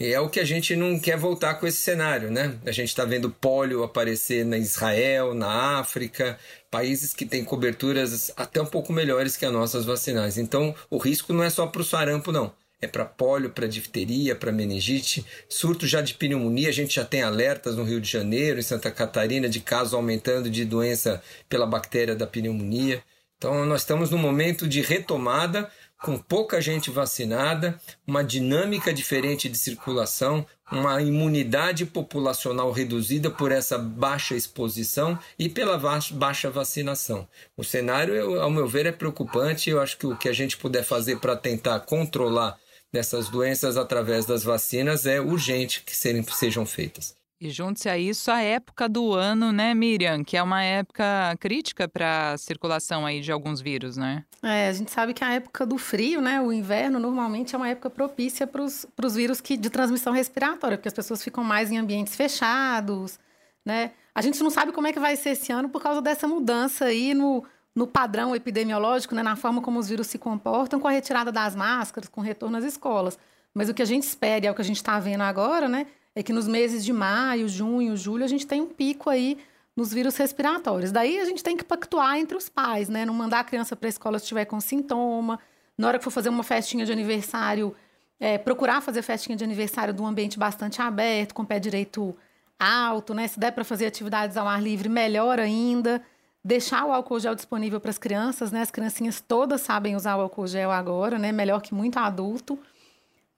E 0.00 0.12
é 0.12 0.20
o 0.20 0.28
que 0.28 0.38
a 0.38 0.44
gente 0.44 0.76
não 0.76 0.96
quer 0.96 1.16
voltar 1.16 1.54
com 1.54 1.66
esse 1.66 1.78
cenário, 1.78 2.30
né? 2.30 2.56
A 2.64 2.70
gente 2.70 2.88
está 2.88 3.04
vendo 3.04 3.30
pólio 3.30 3.82
aparecer 3.82 4.44
na 4.44 4.56
Israel, 4.56 5.34
na 5.34 5.80
África, 5.80 6.38
países 6.70 7.12
que 7.12 7.26
têm 7.26 7.44
coberturas 7.44 8.30
até 8.36 8.62
um 8.62 8.66
pouco 8.66 8.92
melhores 8.92 9.36
que 9.36 9.44
as 9.44 9.52
nossas 9.52 9.84
vacinais. 9.84 10.38
Então, 10.38 10.72
o 10.88 10.98
risco 10.98 11.32
não 11.32 11.42
é 11.42 11.50
só 11.50 11.66
para 11.66 11.80
o 11.80 11.84
sarampo, 11.84 12.30
não. 12.30 12.52
É 12.80 12.86
para 12.86 13.04
pólio, 13.04 13.50
para 13.50 13.66
difteria, 13.66 14.36
para 14.36 14.52
meningite, 14.52 15.26
surto 15.48 15.84
já 15.84 16.00
de 16.00 16.14
pneumonia. 16.14 16.68
A 16.68 16.72
gente 16.72 16.94
já 16.94 17.04
tem 17.04 17.22
alertas 17.22 17.74
no 17.74 17.82
Rio 17.82 18.00
de 18.00 18.08
Janeiro, 18.08 18.60
em 18.60 18.62
Santa 18.62 18.92
Catarina, 18.92 19.48
de 19.48 19.58
casos 19.58 19.94
aumentando 19.94 20.48
de 20.48 20.64
doença 20.64 21.20
pela 21.48 21.66
bactéria 21.66 22.14
da 22.14 22.24
pneumonia. 22.24 23.02
Então, 23.36 23.64
nós 23.64 23.80
estamos 23.80 24.10
num 24.10 24.18
momento 24.18 24.68
de 24.68 24.80
retomada 24.80 25.68
com 26.02 26.16
pouca 26.16 26.60
gente 26.60 26.90
vacinada, 26.90 27.80
uma 28.06 28.22
dinâmica 28.22 28.92
diferente 28.92 29.48
de 29.48 29.58
circulação, 29.58 30.46
uma 30.70 31.02
imunidade 31.02 31.84
populacional 31.86 32.70
reduzida 32.70 33.30
por 33.30 33.50
essa 33.50 33.76
baixa 33.76 34.36
exposição 34.36 35.18
e 35.38 35.48
pela 35.48 35.78
baixa 36.12 36.50
vacinação. 36.50 37.26
O 37.56 37.64
cenário, 37.64 38.40
ao 38.40 38.50
meu 38.50 38.68
ver, 38.68 38.86
é 38.86 38.92
preocupante. 38.92 39.70
Eu 39.70 39.80
acho 39.80 39.98
que 39.98 40.06
o 40.06 40.16
que 40.16 40.28
a 40.28 40.32
gente 40.32 40.56
puder 40.56 40.84
fazer 40.84 41.18
para 41.18 41.36
tentar 41.36 41.80
controlar 41.80 42.56
dessas 42.92 43.28
doenças 43.28 43.76
através 43.76 44.24
das 44.24 44.42
vacinas 44.42 45.04
é 45.04 45.20
urgente 45.20 45.82
que 45.84 45.96
sejam 45.96 46.64
feitas. 46.64 47.17
E 47.40 47.50
junte-se 47.50 47.88
a 47.88 47.96
isso 47.96 48.32
a 48.32 48.40
época 48.40 48.88
do 48.88 49.14
ano, 49.14 49.52
né, 49.52 49.72
Miriam? 49.72 50.24
Que 50.24 50.36
é 50.36 50.42
uma 50.42 50.62
época 50.62 51.04
crítica 51.38 51.86
para 51.86 52.32
a 52.32 52.38
circulação 52.38 53.06
aí 53.06 53.20
de 53.20 53.30
alguns 53.30 53.60
vírus, 53.60 53.96
né? 53.96 54.24
É, 54.42 54.68
a 54.68 54.72
gente 54.72 54.90
sabe 54.90 55.14
que 55.14 55.22
a 55.22 55.34
época 55.34 55.64
do 55.64 55.78
frio, 55.78 56.20
né, 56.20 56.40
o 56.40 56.52
inverno, 56.52 56.98
normalmente 56.98 57.54
é 57.54 57.58
uma 57.58 57.68
época 57.68 57.90
propícia 57.90 58.44
para 58.44 58.62
os 58.62 59.14
vírus 59.14 59.40
que, 59.40 59.56
de 59.56 59.70
transmissão 59.70 60.12
respiratória, 60.12 60.76
porque 60.76 60.88
as 60.88 60.94
pessoas 60.94 61.22
ficam 61.22 61.44
mais 61.44 61.70
em 61.70 61.78
ambientes 61.78 62.16
fechados, 62.16 63.20
né? 63.64 63.92
A 64.12 64.20
gente 64.20 64.42
não 64.42 64.50
sabe 64.50 64.72
como 64.72 64.88
é 64.88 64.92
que 64.92 64.98
vai 64.98 65.14
ser 65.14 65.30
esse 65.30 65.52
ano 65.52 65.68
por 65.68 65.80
causa 65.80 66.02
dessa 66.02 66.26
mudança 66.26 66.86
aí 66.86 67.14
no, 67.14 67.44
no 67.72 67.86
padrão 67.86 68.34
epidemiológico, 68.34 69.14
né, 69.14 69.22
na 69.22 69.36
forma 69.36 69.62
como 69.62 69.78
os 69.78 69.88
vírus 69.88 70.08
se 70.08 70.18
comportam, 70.18 70.80
com 70.80 70.88
a 70.88 70.90
retirada 70.90 71.30
das 71.30 71.54
máscaras, 71.54 72.08
com 72.08 72.20
o 72.20 72.24
retorno 72.24 72.56
às 72.56 72.64
escolas. 72.64 73.16
Mas 73.54 73.68
o 73.68 73.74
que 73.74 73.82
a 73.82 73.84
gente 73.84 74.02
espera, 74.02 74.44
e 74.44 74.48
é 74.48 74.50
o 74.50 74.54
que 74.54 74.60
a 74.60 74.64
gente 74.64 74.76
está 74.76 74.98
vendo 74.98 75.22
agora, 75.22 75.68
né, 75.68 75.86
é 76.18 76.22
que 76.24 76.32
nos 76.32 76.48
meses 76.48 76.84
de 76.84 76.92
maio, 76.92 77.48
junho, 77.48 77.96
julho, 77.96 78.24
a 78.24 78.26
gente 78.26 78.44
tem 78.44 78.60
um 78.60 78.66
pico 78.66 79.08
aí 79.08 79.38
nos 79.76 79.92
vírus 79.92 80.16
respiratórios. 80.16 80.90
Daí 80.90 81.20
a 81.20 81.24
gente 81.24 81.44
tem 81.44 81.56
que 81.56 81.62
pactuar 81.62 82.18
entre 82.18 82.36
os 82.36 82.48
pais, 82.48 82.88
né? 82.88 83.06
Não 83.06 83.14
mandar 83.14 83.38
a 83.38 83.44
criança 83.44 83.76
para 83.76 83.86
a 83.86 83.88
escola 83.88 84.18
se 84.18 84.24
estiver 84.24 84.44
com 84.44 84.60
sintoma. 84.60 85.38
Na 85.78 85.86
hora 85.86 85.96
que 85.96 86.02
for 86.02 86.10
fazer 86.10 86.28
uma 86.28 86.42
festinha 86.42 86.84
de 86.84 86.90
aniversário, 86.90 87.72
é, 88.18 88.36
procurar 88.36 88.80
fazer 88.80 89.00
festinha 89.02 89.36
de 89.36 89.44
aniversário 89.44 89.94
de 89.94 90.02
um 90.02 90.08
ambiente 90.08 90.36
bastante 90.36 90.82
aberto, 90.82 91.32
com 91.34 91.44
pé 91.44 91.60
direito 91.60 92.16
alto, 92.58 93.14
né? 93.14 93.28
Se 93.28 93.38
der 93.38 93.52
para 93.52 93.62
fazer 93.62 93.86
atividades 93.86 94.36
ao 94.36 94.48
ar 94.48 94.60
livre, 94.60 94.88
melhor 94.88 95.38
ainda. 95.38 96.02
Deixar 96.44 96.84
o 96.84 96.92
álcool 96.92 97.20
gel 97.20 97.36
disponível 97.36 97.78
para 97.78 97.90
as 97.90 97.98
crianças, 97.98 98.50
né? 98.50 98.62
As 98.62 98.72
criancinhas 98.72 99.20
todas 99.20 99.60
sabem 99.60 99.94
usar 99.94 100.16
o 100.16 100.22
álcool 100.22 100.48
gel 100.48 100.72
agora, 100.72 101.16
né? 101.16 101.30
Melhor 101.30 101.62
que 101.62 101.72
muito 101.72 101.96
adulto. 101.96 102.58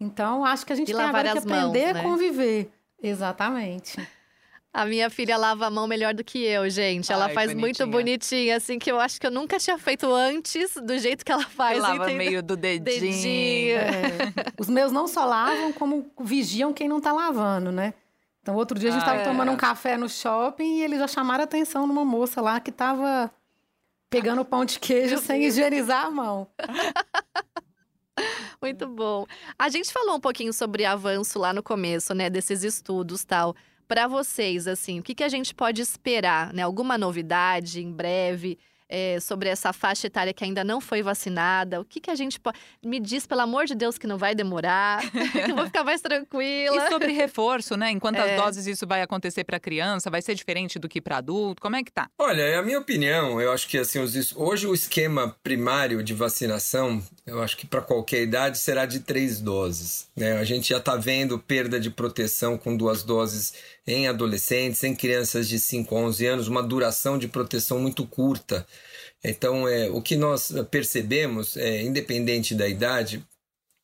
Então, 0.01 0.45
acho 0.45 0.65
que 0.65 0.73
a 0.73 0.77
gente 0.77 0.91
e 0.91 0.95
tem 0.95 1.05
agora 1.05 1.33
que 1.33 1.39
aprender 1.39 1.93
mãos, 1.93 1.95
né? 1.95 2.01
a 2.01 2.03
conviver. 2.03 2.71
Exatamente. 3.03 3.97
A 4.73 4.85
minha 4.87 5.11
filha 5.11 5.37
lava 5.37 5.67
a 5.67 5.71
mão 5.71 5.89
melhor 5.89 6.15
do 6.15 6.23
que 6.23 6.39
eu, 6.39 6.71
gente. 6.71 7.13
Ela 7.13 7.27
Ai, 7.27 7.35
faz 7.35 7.51
bonitinha. 7.51 7.87
muito 7.87 7.87
bonitinha, 7.87 8.57
assim, 8.57 8.79
que 8.79 8.91
eu 8.91 9.01
acho 9.01 9.21
que 9.21 9.27
eu 9.27 9.31
nunca 9.31 9.59
tinha 9.59 9.77
feito 9.77 10.07
antes 10.13 10.75
do 10.77 10.97
jeito 10.97 11.25
que 11.25 11.33
ela 11.33 11.45
faz. 11.45 11.81
Lava 11.81 11.97
entendeu? 11.97 12.17
meio 12.17 12.43
do 12.43 12.57
dedinho. 12.57 13.01
dedinho. 13.01 13.77
É. 13.77 14.33
Os 14.57 14.69
meus 14.69 14.93
não 14.93 15.09
só 15.09 15.25
lavam, 15.25 15.73
como 15.73 16.09
vigiam 16.21 16.73
quem 16.73 16.89
não 16.89 17.01
tá 17.01 17.13
lavando, 17.13 17.73
né? 17.73 17.95
Então, 18.43 18.55
outro 18.55 18.79
dia 18.79 18.91
a 18.91 18.93
gente 18.93 19.03
estava 19.03 19.19
ah, 19.19 19.23
é. 19.23 19.25
tomando 19.25 19.51
um 19.51 19.57
café 19.57 19.97
no 19.97 20.09
shopping 20.09 20.79
e 20.79 20.83
eles 20.85 21.01
já 21.01 21.09
chamaram 21.09 21.43
a 21.43 21.45
atenção 21.45 21.87
numa 21.87 22.05
moça 22.05 22.41
lá 22.41 22.61
que 22.61 22.71
estava 22.71 23.31
pegando 24.09 24.45
pão 24.45 24.65
de 24.65 24.79
queijo 24.79 25.19
sem 25.19 25.45
higienizar 25.45 26.07
a 26.07 26.11
mão. 26.11 26.47
Muito 28.61 28.87
bom. 28.89 29.27
A 29.59 29.69
gente 29.69 29.93
falou 29.93 30.17
um 30.17 30.21
pouquinho 30.21 30.53
sobre 30.53 30.85
avanço 30.85 31.39
lá 31.39 31.53
no 31.53 31.63
começo, 31.63 32.15
né, 32.15 32.29
desses 32.31 32.63
estudos 32.63 33.25
tal. 33.25 33.55
Para 33.89 34.07
vocês, 34.07 34.69
assim, 34.69 35.01
o 35.01 35.03
que, 35.03 35.15
que 35.15 35.25
a 35.25 35.29
gente 35.29 35.55
pode 35.55 35.83
esperar, 35.83 36.53
né? 36.53 36.63
Alguma 36.63 36.97
novidade 36.97 37.83
em 37.83 37.91
breve? 37.91 38.57
é, 38.91 39.21
sobre 39.21 39.49
essa 39.49 39.73
faixa 39.73 40.09
etária 40.09 40.35
que 40.35 40.43
ainda 40.43 40.65
não 40.65 40.81
foi 40.81 41.01
vacinada? 41.01 41.81
O 41.81 41.85
que, 41.85 42.01
que 42.01 42.11
a 42.11 42.15
gente 42.15 42.41
pode. 42.41 42.59
Me 42.85 42.99
diz, 42.99 43.25
pelo 43.25 43.43
amor 43.43 43.65
de 43.65 43.75
Deus, 43.75 43.97
que 43.97 44.07
não 44.07 44.19
vai 44.19 44.35
demorar, 44.35 45.01
que 45.33 45.51
eu 45.51 45.55
vou 45.55 45.65
ficar 45.67 45.85
mais 45.85 46.01
tranquila. 46.01 46.77
E 46.77 46.89
sobre 46.91 47.13
reforço, 47.13 47.77
né? 47.77 47.91
Em 47.91 47.99
quantas 47.99 48.29
é. 48.29 48.37
doses 48.37 48.67
isso 48.67 48.87
vai 48.87 49.01
acontecer 49.01 49.45
para 49.45 49.61
criança? 49.61 50.11
Vai 50.11 50.21
ser 50.21 50.35
diferente 50.35 50.79
do 50.79 50.89
que 50.89 51.01
para 51.01 51.19
adulto? 51.19 51.63
Como 51.63 51.77
é 51.77 51.85
que 51.85 51.93
tá? 51.93 52.11
Olha, 52.19 52.43
é 52.43 52.57
a 52.57 52.63
minha 52.63 52.81
opinião, 52.81 53.41
eu 53.41 53.53
acho 53.53 53.69
que 53.69 53.79
assim, 53.79 54.01
os, 54.01 54.35
hoje 54.37 54.67
o 54.67 54.75
esquema 54.75 55.37
primário 55.43 56.03
de 56.03 56.13
vacinação, 56.13 57.01
eu 57.31 57.41
acho 57.43 57.57
que 57.57 57.67
para 57.67 57.81
qualquer 57.81 58.23
idade 58.23 58.59
será 58.59 58.85
de 58.85 59.01
três 59.01 59.41
doses. 59.41 60.09
Né? 60.17 60.33
A 60.33 60.45
gente 60.45 60.69
já 60.69 60.79
está 60.79 60.97
vendo 60.97 61.39
perda 61.39 61.79
de 61.79 61.89
proteção 61.89 62.59
com 62.59 62.77
duas 62.77 63.03
doses 63.03 63.55
em 63.87 64.09
adolescentes, 64.09 64.83
em 64.83 64.95
crianças 64.95 65.49
de 65.49 65.59
5 65.59 65.97
a 65.97 65.99
11 66.01 66.27
anos, 66.27 66.49
uma 66.49 66.63
duração 66.63 67.17
de 67.17 67.29
proteção 67.29 67.79
muito 67.79 68.07
curta. 68.07 68.67
Então, 69.23 69.69
é, 69.69 69.89
o 69.89 70.03
que 70.03 70.17
nós 70.17 70.53
percebemos, 70.71 71.57
é, 71.57 71.83
independente 71.83 72.55
da 72.55 72.69
idade, 72.69 73.25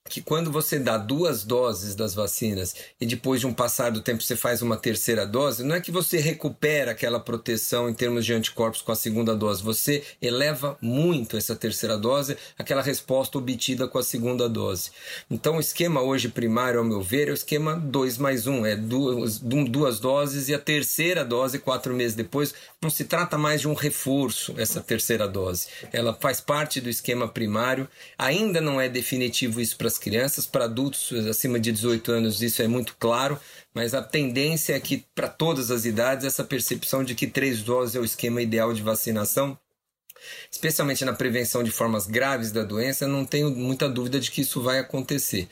que 0.09 0.21
quando 0.21 0.51
você 0.51 0.79
dá 0.79 0.97
duas 0.97 1.45
doses 1.45 1.95
das 1.95 2.15
vacinas 2.15 2.75
e 3.01 3.07
depois 3.07 3.41
de 3.41 3.47
um 3.47 3.53
passar 3.53 3.91
do 3.91 4.01
tempo 4.01 4.23
você 4.23 4.37
faz 4.37 4.63
uma 4.63 4.77
terceira 4.77 5.27
dose, 5.27 5.65
não 5.65 5.75
é 5.75 5.81
que 5.81 5.91
você 5.91 6.19
recupera 6.19 6.93
aquela 6.93 7.21
proteção 7.21 7.89
em 7.89 7.95
termos 7.95 8.25
de 8.25 8.33
anticorpos 8.33 8.83
com 8.83 8.93
a 8.93 8.97
segunda 8.97 9.35
dose, 9.35 9.63
você 9.63 10.03
eleva 10.21 10.79
muito 10.81 11.37
essa 11.37 11.57
terceira 11.57 11.99
dose, 11.99 12.37
aquela 12.59 12.83
resposta 12.83 13.39
obtida 13.39 13.89
com 13.89 13.99
a 13.99 14.03
segunda 14.03 14.49
dose. 14.49 14.91
Então 15.31 15.57
o 15.57 15.61
esquema 15.61 16.01
hoje 16.01 16.29
primário, 16.29 16.79
ao 16.79 16.85
meu 16.85 17.03
ver, 17.03 17.29
é 17.29 17.33
o 17.33 17.35
esquema 17.35 17.77
2 17.77 18.19
mais 18.19 18.47
1, 18.47 18.53
um, 18.53 18.67
é 18.67 18.77
duas, 18.77 19.39
duas 19.39 19.99
doses 19.99 20.49
e 20.49 20.55
a 20.55 20.59
terceira 20.59 21.25
dose 21.25 21.59
quatro 21.59 21.95
meses 21.95 22.15
depois. 22.15 22.55
Não 22.81 22.91
se 22.91 23.05
trata 23.05 23.37
mais 23.37 23.61
de 23.61 23.69
um 23.69 23.75
reforço, 23.75 24.55
essa 24.59 24.81
terceira 24.81 25.27
dose. 25.27 25.67
Ela 25.93 26.15
faz 26.15 26.41
parte 26.41 26.81
do 26.81 26.89
esquema 26.89 27.27
primário, 27.27 27.89
ainda 28.17 28.61
não 28.61 28.81
é 28.81 28.89
definitivo 28.89 29.61
isso 29.61 29.77
para 29.77 29.89
as 29.97 29.99
crianças, 29.99 30.47
para 30.47 30.67
adultos 30.67 31.11
acima 31.27 31.59
de 31.59 31.73
18 31.73 32.13
anos 32.13 32.43
isso 32.43 32.61
é 32.63 32.69
muito 32.69 32.95
claro, 32.99 33.41
mas 33.75 33.95
a 33.95 34.03
tendência 34.03 34.75
é 34.75 34.81
que 34.81 35.05
para 35.15 35.29
todas 35.29 35.71
as 35.71 35.85
idades 35.87 36.27
essa 36.27 36.45
percepção 36.45 37.03
de 37.03 37.15
que 37.15 37.27
três 37.27 37.63
doses 37.63 37.97
é 37.97 38.01
o 38.01 38.05
esquema 38.05 38.43
ideal 38.43 38.73
de 38.73 38.83
vacinação 38.83 39.59
especialmente 40.51 41.05
na 41.05 41.13
prevenção 41.13 41.63
de 41.63 41.71
formas 41.71 42.07
graves 42.07 42.51
da 42.51 42.65
doença, 42.65 43.07
não 43.07 43.25
tenho 43.25 43.51
muita 43.51 43.89
dúvida 43.89 44.19
de 44.19 44.31
que 44.31 44.41
isso 44.41 44.63
vai 44.63 44.79
acontecer. 44.79 45.49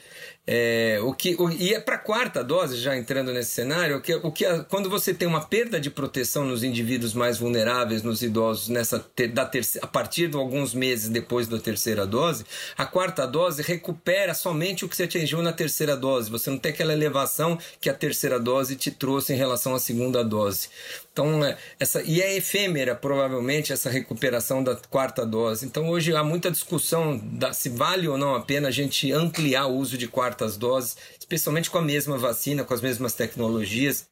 É, 0.47 0.99
o 1.03 1.15
que, 1.15 1.35
o, 1.39 1.49
e 1.51 1.73
é 1.73 1.81
para 1.81 1.95
a 1.95 1.99
quarta 1.99 2.45
dose, 2.45 2.77
já 2.77 2.95
entrando 2.95 3.33
nesse 3.33 3.53
cenário, 3.53 3.97
o 3.97 4.01
que, 4.03 4.15
o 4.15 4.31
que 4.31 4.45
quando 4.69 4.91
você 4.91 5.15
tem 5.15 5.27
uma 5.27 5.41
perda 5.41 5.81
de 5.81 5.89
proteção 5.89 6.45
nos 6.45 6.63
indivíduos 6.63 7.15
mais 7.15 7.39
vulneráveis, 7.39 8.03
nos 8.03 8.23
idosos, 8.23 8.69
nessa 8.69 9.03
da 9.33 9.47
terceira, 9.47 9.87
a 9.87 9.89
partir 9.89 10.29
de 10.29 10.37
alguns 10.37 10.75
meses 10.75 11.09
depois 11.09 11.49
da 11.49 11.59
terceira 11.59 12.07
dose, 12.07 12.45
a 12.77 12.85
quarta 12.85 13.27
dose 13.27 13.63
recupera 13.63 14.35
somente 14.35 14.85
o 14.85 14.89
que 14.89 14.95
você 14.95 15.05
atingiu 15.05 15.41
na 15.41 15.53
terceira 15.53 15.97
dose. 15.97 16.31
Você 16.31 16.51
não 16.51 16.59
tem 16.59 16.73
aquela 16.73 16.93
elevação 16.93 17.59
que 17.81 17.89
a 17.89 17.95
terceira 17.95 18.39
dose 18.39 18.77
te 18.77 18.91
trouxe 18.91 19.33
em 19.33 19.37
relação 19.37 19.75
à 19.75 19.79
segunda 19.79 20.23
dose. 20.23 20.69
Então, 21.15 21.45
é, 21.45 21.57
essa, 21.79 22.03
e 22.03 22.21
é 22.21 22.37
efêmera, 22.37 22.95
provavelmente, 22.95 23.73
essa 23.73 23.89
recuperação 23.89 24.65
da 24.65 24.75
quarta 24.75 25.25
dose. 25.25 25.65
Então, 25.65 25.89
hoje 25.89 26.15
há 26.15 26.25
muita 26.25 26.51
discussão 26.51 27.17
da, 27.17 27.53
se 27.53 27.69
vale 27.69 28.09
ou 28.09 28.19
não 28.19 28.35
a 28.35 28.41
pena 28.41 28.67
a 28.67 28.73
gente 28.73 29.13
ampliar 29.13 29.67
o 29.67 29.77
uso 29.77 29.97
de 29.97 30.09
quartas 30.35 30.57
doses, 30.57 30.97
especialmente 31.19 31.71
com 31.71 31.79
a 31.79 31.83
mesma 31.83 32.19
vacina, 32.19 32.65
com 32.65 32.75
as 32.75 32.81
mesmas 32.81 33.15
tecnologias. 33.15 34.07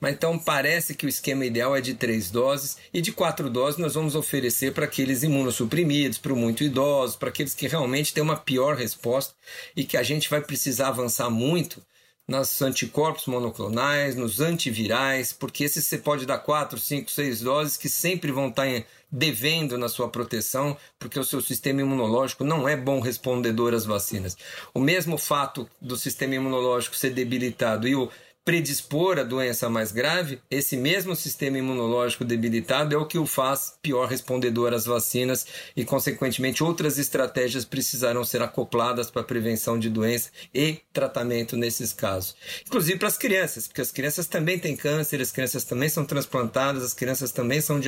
Mas 0.00 0.14
então 0.14 0.38
parece 0.38 0.94
que 0.94 1.06
o 1.06 1.08
esquema 1.08 1.44
ideal 1.44 1.76
é 1.76 1.80
de 1.80 1.94
três 1.94 2.30
doses 2.30 2.78
e 2.92 3.00
de 3.00 3.12
quatro 3.12 3.48
doses 3.48 3.78
nós 3.78 3.94
vamos 3.94 4.16
oferecer 4.16 4.72
para 4.72 4.86
aqueles 4.86 5.22
imunossuprimidos, 5.22 6.18
para 6.18 6.34
muito 6.34 6.64
idosos, 6.64 7.16
para 7.16 7.28
aqueles 7.28 7.54
que 7.54 7.68
realmente 7.68 8.12
têm 8.12 8.22
uma 8.22 8.36
pior 8.36 8.76
resposta 8.76 9.34
e 9.76 9.84
que 9.84 9.96
a 9.96 10.02
gente 10.02 10.28
vai 10.28 10.40
precisar 10.40 10.88
avançar 10.88 11.30
muito 11.30 11.80
nos 12.26 12.60
anticorpos 12.60 13.26
monoclonais, 13.26 14.16
nos 14.16 14.40
antivirais, 14.40 15.32
porque 15.32 15.64
esses 15.64 15.86
você 15.86 15.96
pode 15.96 16.26
dar 16.26 16.38
4, 16.38 16.78
5, 16.78 17.10
6 17.10 17.40
doses 17.40 17.76
que 17.76 17.88
sempre 17.88 18.32
vão 18.32 18.48
estar 18.48 18.66
devendo 19.10 19.78
na 19.78 19.88
sua 19.88 20.08
proteção, 20.08 20.76
porque 20.98 21.18
o 21.18 21.24
seu 21.24 21.40
sistema 21.40 21.80
imunológico 21.80 22.44
não 22.44 22.68
é 22.68 22.76
bom 22.76 23.00
respondedor 23.00 23.74
às 23.74 23.84
vacinas. 23.84 24.36
O 24.74 24.80
mesmo 24.80 25.16
fato 25.16 25.68
do 25.80 25.96
sistema 25.96 26.34
imunológico 26.34 26.96
ser 26.96 27.10
debilitado 27.10 27.88
e 27.88 27.94
o 27.94 28.10
predispor 28.48 29.18
a 29.18 29.24
doença 29.24 29.68
mais 29.68 29.92
grave, 29.92 30.40
esse 30.50 30.74
mesmo 30.74 31.14
sistema 31.14 31.58
imunológico 31.58 32.24
debilitado 32.24 32.94
é 32.94 32.98
o 32.98 33.04
que 33.04 33.18
o 33.18 33.26
faz 33.26 33.74
pior 33.82 34.08
respondedor 34.08 34.72
às 34.72 34.86
vacinas 34.86 35.46
e, 35.76 35.84
consequentemente, 35.84 36.64
outras 36.64 36.96
estratégias 36.96 37.66
precisarão 37.66 38.24
ser 38.24 38.40
acopladas 38.40 39.10
para 39.10 39.22
prevenção 39.22 39.78
de 39.78 39.90
doença 39.90 40.30
e 40.54 40.78
tratamento 40.94 41.58
nesses 41.58 41.92
casos. 41.92 42.34
Inclusive 42.66 42.98
para 42.98 43.08
as 43.08 43.18
crianças, 43.18 43.68
porque 43.68 43.82
as 43.82 43.92
crianças 43.92 44.26
também 44.26 44.58
têm 44.58 44.74
câncer, 44.74 45.20
as 45.20 45.30
crianças 45.30 45.64
também 45.64 45.90
são 45.90 46.06
transplantadas, 46.06 46.82
as 46.82 46.94
crianças 46.94 47.30
também 47.30 47.60
são 47.60 47.78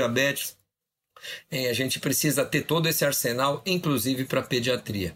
diabéticos. 1.50 1.70
a 1.70 1.72
gente 1.72 2.00
precisa 2.00 2.44
ter 2.44 2.62
todo 2.62 2.88
esse 2.88 3.04
arsenal, 3.04 3.62
inclusive 3.66 4.24
para 4.24 4.42
pediatria. 4.42 5.14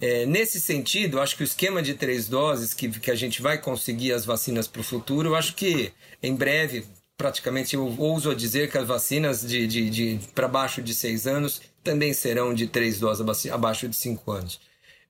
É, 0.00 0.26
nesse 0.26 0.60
sentido, 0.60 1.20
acho 1.20 1.36
que 1.36 1.42
o 1.42 1.44
esquema 1.44 1.80
de 1.80 1.94
três 1.94 2.26
doses, 2.26 2.74
que, 2.74 2.88
que 2.88 3.10
a 3.10 3.14
gente 3.14 3.40
vai 3.40 3.56
conseguir 3.58 4.12
as 4.12 4.24
vacinas 4.24 4.66
para 4.66 4.80
o 4.80 4.84
futuro, 4.84 5.28
eu 5.28 5.36
acho 5.36 5.54
que 5.54 5.92
em 6.20 6.34
breve, 6.34 6.84
praticamente, 7.16 7.76
eu 7.76 7.94
ouso 7.98 8.34
dizer 8.34 8.68
que 8.68 8.76
as 8.76 8.86
vacinas 8.86 9.46
de, 9.46 9.64
de, 9.64 9.90
de 9.90 10.20
para 10.34 10.48
baixo 10.48 10.82
de 10.82 10.92
seis 10.92 11.26
anos 11.26 11.62
também 11.84 12.12
serão 12.12 12.52
de 12.52 12.66
três 12.66 12.98
doses 12.98 13.46
abaixo 13.46 13.88
de 13.88 13.94
cinco 13.94 14.32
anos. 14.32 14.60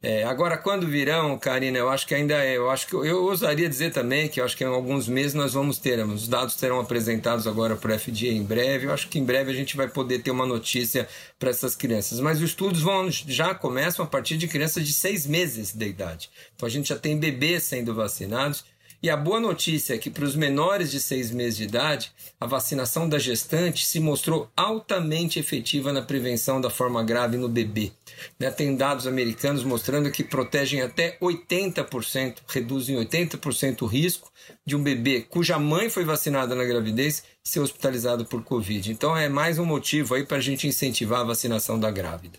É, 0.02 0.24
agora, 0.24 0.58
quando 0.58 0.88
virão, 0.88 1.38
Karina, 1.38 1.78
eu 1.78 1.88
acho 1.88 2.08
que 2.08 2.14
ainda 2.14 2.34
é. 2.34 2.56
Eu 2.56 2.68
acho 2.68 2.88
que 2.88 2.94
eu 2.94 3.22
ousaria 3.22 3.68
dizer 3.68 3.92
também 3.92 4.28
que 4.28 4.40
eu 4.40 4.44
acho 4.44 4.56
que 4.56 4.64
em 4.64 4.66
alguns 4.66 5.06
meses 5.06 5.32
nós 5.32 5.52
vamos 5.52 5.78
ter. 5.78 6.04
Os 6.04 6.26
dados 6.26 6.54
serão 6.54 6.80
apresentados 6.80 7.46
agora 7.46 7.76
para 7.76 7.94
o 7.94 7.98
FDA 7.98 8.26
em 8.26 8.42
breve. 8.42 8.86
Eu 8.86 8.92
acho 8.92 9.08
que 9.08 9.20
em 9.20 9.24
breve 9.24 9.52
a 9.52 9.54
gente 9.54 9.76
vai 9.76 9.86
poder 9.86 10.18
ter 10.20 10.32
uma 10.32 10.44
notícia 10.44 11.08
para 11.38 11.50
essas 11.50 11.76
crianças. 11.76 12.18
Mas 12.18 12.38
os 12.38 12.50
estudos 12.50 12.82
vão 12.82 13.08
já 13.10 13.54
começam 13.54 14.04
a 14.04 14.08
partir 14.08 14.36
de 14.36 14.48
crianças 14.48 14.84
de 14.84 14.92
seis 14.92 15.24
meses 15.24 15.72
de 15.72 15.86
idade. 15.86 16.30
Então 16.56 16.66
a 16.66 16.70
gente 16.70 16.88
já 16.88 16.98
tem 16.98 17.16
bebês 17.16 17.62
sendo 17.62 17.94
vacinados 17.94 18.64
e 19.02 19.10
a 19.10 19.16
boa 19.16 19.40
notícia 19.40 19.94
é 19.94 19.98
que 19.98 20.08
para 20.08 20.24
os 20.24 20.36
menores 20.36 20.88
de 20.88 21.00
seis 21.00 21.32
meses 21.32 21.56
de 21.56 21.64
idade, 21.64 22.12
a 22.40 22.46
vacinação 22.46 23.08
da 23.08 23.18
gestante 23.18 23.84
se 23.84 23.98
mostrou 23.98 24.48
altamente 24.56 25.40
efetiva 25.40 25.92
na 25.92 26.00
prevenção 26.00 26.60
da 26.60 26.70
forma 26.70 27.02
grave 27.02 27.36
no 27.36 27.48
bebê. 27.48 27.90
Né? 28.38 28.48
Tem 28.52 28.76
dados 28.76 29.08
americanos 29.08 29.64
mostrando 29.64 30.08
que 30.12 30.22
protegem 30.22 30.82
até 30.82 31.18
80%, 31.18 32.42
reduzem 32.46 32.94
80% 32.96 33.82
o 33.82 33.86
risco 33.86 34.30
de 34.64 34.76
um 34.76 34.82
bebê 34.82 35.22
cuja 35.22 35.58
mãe 35.58 35.90
foi 35.90 36.04
vacinada 36.04 36.54
na 36.54 36.64
gravidez 36.64 37.24
ser 37.42 37.58
hospitalizado 37.58 38.24
por 38.24 38.44
Covid. 38.44 38.92
Então 38.92 39.16
é 39.16 39.28
mais 39.28 39.58
um 39.58 39.64
motivo 39.64 40.14
aí 40.14 40.24
para 40.24 40.36
a 40.36 40.40
gente 40.40 40.68
incentivar 40.68 41.22
a 41.22 41.24
vacinação 41.24 41.78
da 41.78 41.90
grávida. 41.90 42.38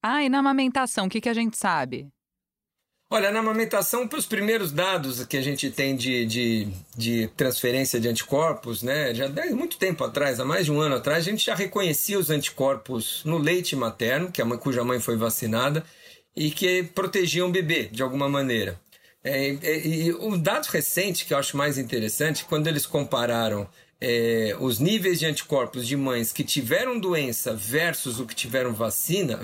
Ah, 0.00 0.22
e 0.22 0.28
na 0.28 0.38
amamentação, 0.38 1.06
o 1.06 1.10
que, 1.10 1.20
que 1.20 1.28
a 1.28 1.34
gente 1.34 1.56
sabe? 1.56 2.08
Olha, 3.12 3.32
na 3.32 3.40
amamentação, 3.40 4.06
para 4.06 4.20
os 4.20 4.24
primeiros 4.24 4.70
dados 4.70 5.24
que 5.24 5.36
a 5.36 5.42
gente 5.42 5.68
tem 5.68 5.96
de, 5.96 6.24
de, 6.24 6.68
de, 6.96 7.26
transferência 7.36 7.98
de 7.98 8.06
anticorpos, 8.06 8.84
né, 8.84 9.12
já 9.12 9.26
há 9.26 9.46
muito 9.46 9.78
tempo 9.78 10.04
atrás, 10.04 10.38
há 10.38 10.44
mais 10.44 10.66
de 10.66 10.70
um 10.70 10.80
ano 10.80 10.94
atrás, 10.94 11.26
a 11.26 11.30
gente 11.30 11.44
já 11.44 11.56
reconhecia 11.56 12.16
os 12.16 12.30
anticorpos 12.30 13.24
no 13.24 13.36
leite 13.36 13.74
materno, 13.74 14.30
que 14.30 14.40
a 14.40 14.44
mãe, 14.44 14.56
cuja 14.56 14.84
mãe 14.84 15.00
foi 15.00 15.16
vacinada, 15.16 15.84
e 16.36 16.52
que 16.52 16.84
protegiam 16.84 17.48
o 17.48 17.50
bebê 17.50 17.88
de 17.90 18.00
alguma 18.00 18.28
maneira. 18.28 18.80
É, 19.24 19.56
é, 19.60 19.86
e 19.86 20.12
o 20.12 20.36
dado 20.36 20.66
recente 20.68 21.24
que 21.24 21.34
eu 21.34 21.38
acho 21.38 21.56
mais 21.56 21.78
interessante, 21.78 22.44
quando 22.44 22.68
eles 22.68 22.86
compararam 22.86 23.68
é, 24.00 24.56
os 24.60 24.78
níveis 24.78 25.18
de 25.18 25.26
anticorpos 25.26 25.84
de 25.84 25.96
mães 25.96 26.32
que 26.32 26.44
tiveram 26.44 27.00
doença 27.00 27.54
versus 27.56 28.20
o 28.20 28.24
que 28.24 28.36
tiveram 28.36 28.72
vacina, 28.72 29.40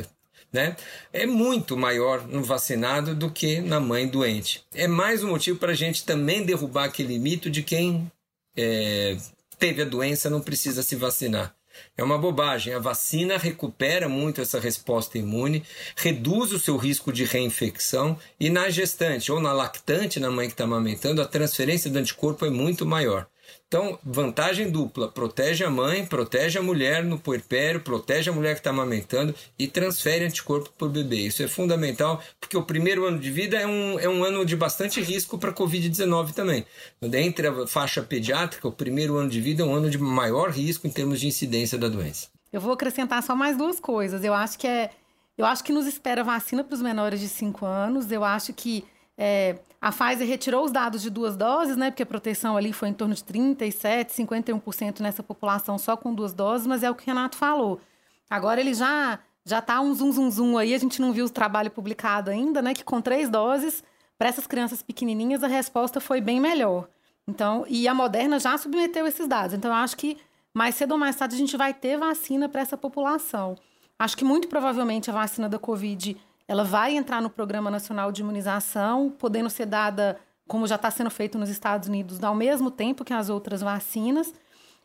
né, 0.53 0.77
é 1.13 1.27
muito 1.27 1.77
maior 1.77 2.27
no 2.27 2.43
vacinado 2.43 3.15
do 3.15 3.31
que 3.31 3.61
na 3.61 3.81
mãe 3.81 4.07
doente. 4.07 4.65
É 4.75 4.87
mais 4.87 5.23
um 5.23 5.29
motivo 5.29 5.59
para 5.59 5.73
a 5.73 5.77
gente 5.77 6.05
também 6.05 6.45
derrubar 6.45 6.85
aquele 6.85 7.19
mito 7.19 7.51
de 7.51 7.63
quem 7.63 8.11
é, 8.57 9.17
teve 9.59 9.83
a 9.83 9.85
doença 9.85 10.31
não 10.31 10.41
precisa 10.41 10.83
se 10.83 10.97
vacinar. 10.97 11.55
É 11.97 12.03
uma 12.03 12.19
bobagem. 12.19 12.73
A 12.73 12.79
vacina 12.79 13.37
recupera 13.37 14.09
muito 14.09 14.41
essa 14.41 14.59
resposta 14.59 15.19
imune, 15.19 15.63
reduz 15.95 16.53
o 16.53 16.59
seu 16.59 16.77
risco 16.77 17.13
de 17.13 17.25
reinfecção 17.25 18.19
e 18.41 18.49
na 18.49 18.71
gestante 18.71 19.31
ou 19.31 19.41
na 19.41 19.53
lactante, 19.53 20.21
na 20.21 20.31
mãe 20.31 20.47
que 20.47 20.55
está 20.55 20.65
amamentando, 20.65 21.21
a 21.21 21.27
transferência 21.27 21.91
do 21.91 21.99
anticorpo 21.99 22.47
é 22.47 22.51
muito 22.51 22.87
maior. 22.87 23.27
Então, 23.69 23.99
vantagem 24.05 24.71
dupla: 24.71 25.09
protege 25.09 25.65
a 25.65 25.71
mãe, 25.71 26.07
protege 26.07 26.59
a 26.59 26.63
mulher 26.63 27.05
no 27.05 27.19
puerpério, 27.19 27.81
protege 27.81 28.31
a 28.31 28.33
mulher 28.33 28.55
que 28.55 28.61
está 28.61 28.71
amamentando 28.71 29.35
e 29.59 29.67
transfere 29.67 30.25
anticorpo 30.25 30.71
para 30.77 30.87
o 30.87 30.91
bebê. 30.91 31.17
Isso 31.17 31.43
é 31.43 31.49
fundamental 31.49 32.23
porque 32.41 32.57
o 32.57 32.63
primeiro 32.63 33.05
ano 33.07 33.19
de 33.19 33.31
vida 33.31 33.57
é 33.57 33.67
um, 33.67 33.99
é 33.99 34.09
um 34.09 34.25
ano 34.25 34.45
de 34.45 34.57
bastante 34.57 35.01
risco 35.01 35.39
para 35.39 35.51
a 35.51 35.55
Covid-19 35.55 36.33
também. 36.33 36.65
Entre 37.03 37.49
a 37.49 37.67
faixa 37.67 38.03
pediátrica, 38.03 38.69
o 38.69 38.73
primeiro 38.73 39.17
ano 39.17 39.29
de 39.29 39.41
vida 39.41 39.63
é 39.63 39.67
um 39.67 39.75
ano 39.75 39.91
de 39.91 39.99
maior 39.99 40.51
risco 40.51 40.87
em 40.87 40.91
termos 40.91 41.21
de 41.21 41.27
incidência 41.27 41.77
da 41.77 41.89
doença. 41.89 42.29
Eu 42.53 42.61
vou 42.61 42.73
acrescentar 42.73 43.23
só 43.23 43.35
mais 43.35 43.57
duas 43.57 43.81
coisas. 43.81 44.25
Eu 44.25 44.33
acho 44.33 44.59
que 44.59 44.67
é. 44.67 44.91
Eu 45.37 45.45
acho 45.45 45.63
que 45.63 45.73
nos 45.73 45.87
espera 45.87 46.25
vacina 46.25 46.65
para 46.65 46.75
os 46.75 46.81
menores 46.81 47.21
de 47.21 47.29
5 47.29 47.67
anos. 47.67 48.11
Eu 48.11 48.25
acho 48.25 48.55
que 48.55 48.85
é, 49.17 49.57
a 49.81 49.91
Pfizer 49.91 50.27
retirou 50.27 50.65
os 50.65 50.73
dados 50.73 51.03
de 51.03 51.11
duas 51.11 51.37
doses, 51.37 51.77
né? 51.77 51.91
Porque 51.91 52.03
a 52.03 52.07
proteção 52.07 52.57
ali 52.57 52.73
foi 52.73 52.89
em 52.89 52.93
torno 52.93 53.15
de 53.15 53.23
37, 53.25 54.13
51% 54.13 55.01
nessa 55.01 55.23
população 55.23 55.79
só 55.79 55.97
com 55.97 56.15
duas 56.15 56.35
doses, 56.35 56.67
mas 56.67 56.83
é 56.83 56.91
o 56.91 56.95
que 56.95 57.05
o 57.05 57.07
Renato 57.07 57.37
falou. 57.37 57.81
Agora 58.29 58.61
ele 58.61 58.75
já 58.75 59.19
já 59.45 59.63
tá 59.63 59.81
um 59.81 59.95
zum 59.95 60.11
zum 60.11 60.29
zum 60.29 60.59
aí, 60.59 60.75
a 60.75 60.79
gente 60.79 61.01
não 61.01 61.13
viu 61.13 61.25
o 61.25 61.31
trabalho 61.31 61.71
publicado 61.71 62.31
ainda, 62.31 62.61
né? 62.61 62.75
Que 62.75 62.83
com 62.83 63.01
três 63.01 63.29
doses, 63.29 63.83
para 64.19 64.29
essas 64.29 64.47
crianças 64.47 64.83
pequenininhas, 64.83 65.45
a 65.45 65.47
resposta 65.47 66.01
foi 66.01 66.21
bem 66.21 66.41
melhor. 66.41 66.89
Então, 67.29 67.65
e 67.69 67.87
a 67.87 67.95
Moderna 67.95 68.41
já 68.41 68.59
submeteu 68.59 69.07
esses 69.07 69.29
dados. 69.29 69.55
Então, 69.55 69.71
eu 69.71 69.77
acho 69.77 69.97
que 69.97 70.17
mais 70.53 70.75
cedo 70.75 70.93
ou 70.93 70.99
mais 70.99 71.15
tarde 71.15 71.37
a 71.37 71.39
gente 71.39 71.57
vai 71.57 71.73
ter 71.73 71.97
vacina 71.97 72.49
para 72.49 72.61
essa 72.61 72.77
população. 72.77 73.57
Acho 73.99 74.17
que 74.17 74.25
muito 74.25 74.49
provavelmente 74.49 75.11
a 75.11 75.13
vacina 75.13 75.49
da 75.49 75.59
Covid 75.59 76.17
ela 76.49 76.65
vai 76.65 76.97
entrar 76.97 77.21
no 77.21 77.31
Programa 77.31 77.71
Nacional 77.71 78.13
de 78.13 78.23
Imunização, 78.23 79.11
podendo 79.11 79.51
ser 79.51 79.67
dada, 79.67 80.19
como 80.47 80.67
já 80.67 80.77
está 80.77 80.91
sendo 80.91 81.11
feito 81.11 81.39
nos 81.39 81.49
Estados 81.49 81.89
Unidos, 81.89 82.23
ao 82.23 82.35
mesmo 82.35 82.71
tempo 82.71 83.05
que 83.05 83.13
as 83.13 83.29
outras 83.29 83.61
vacinas. 83.61 84.33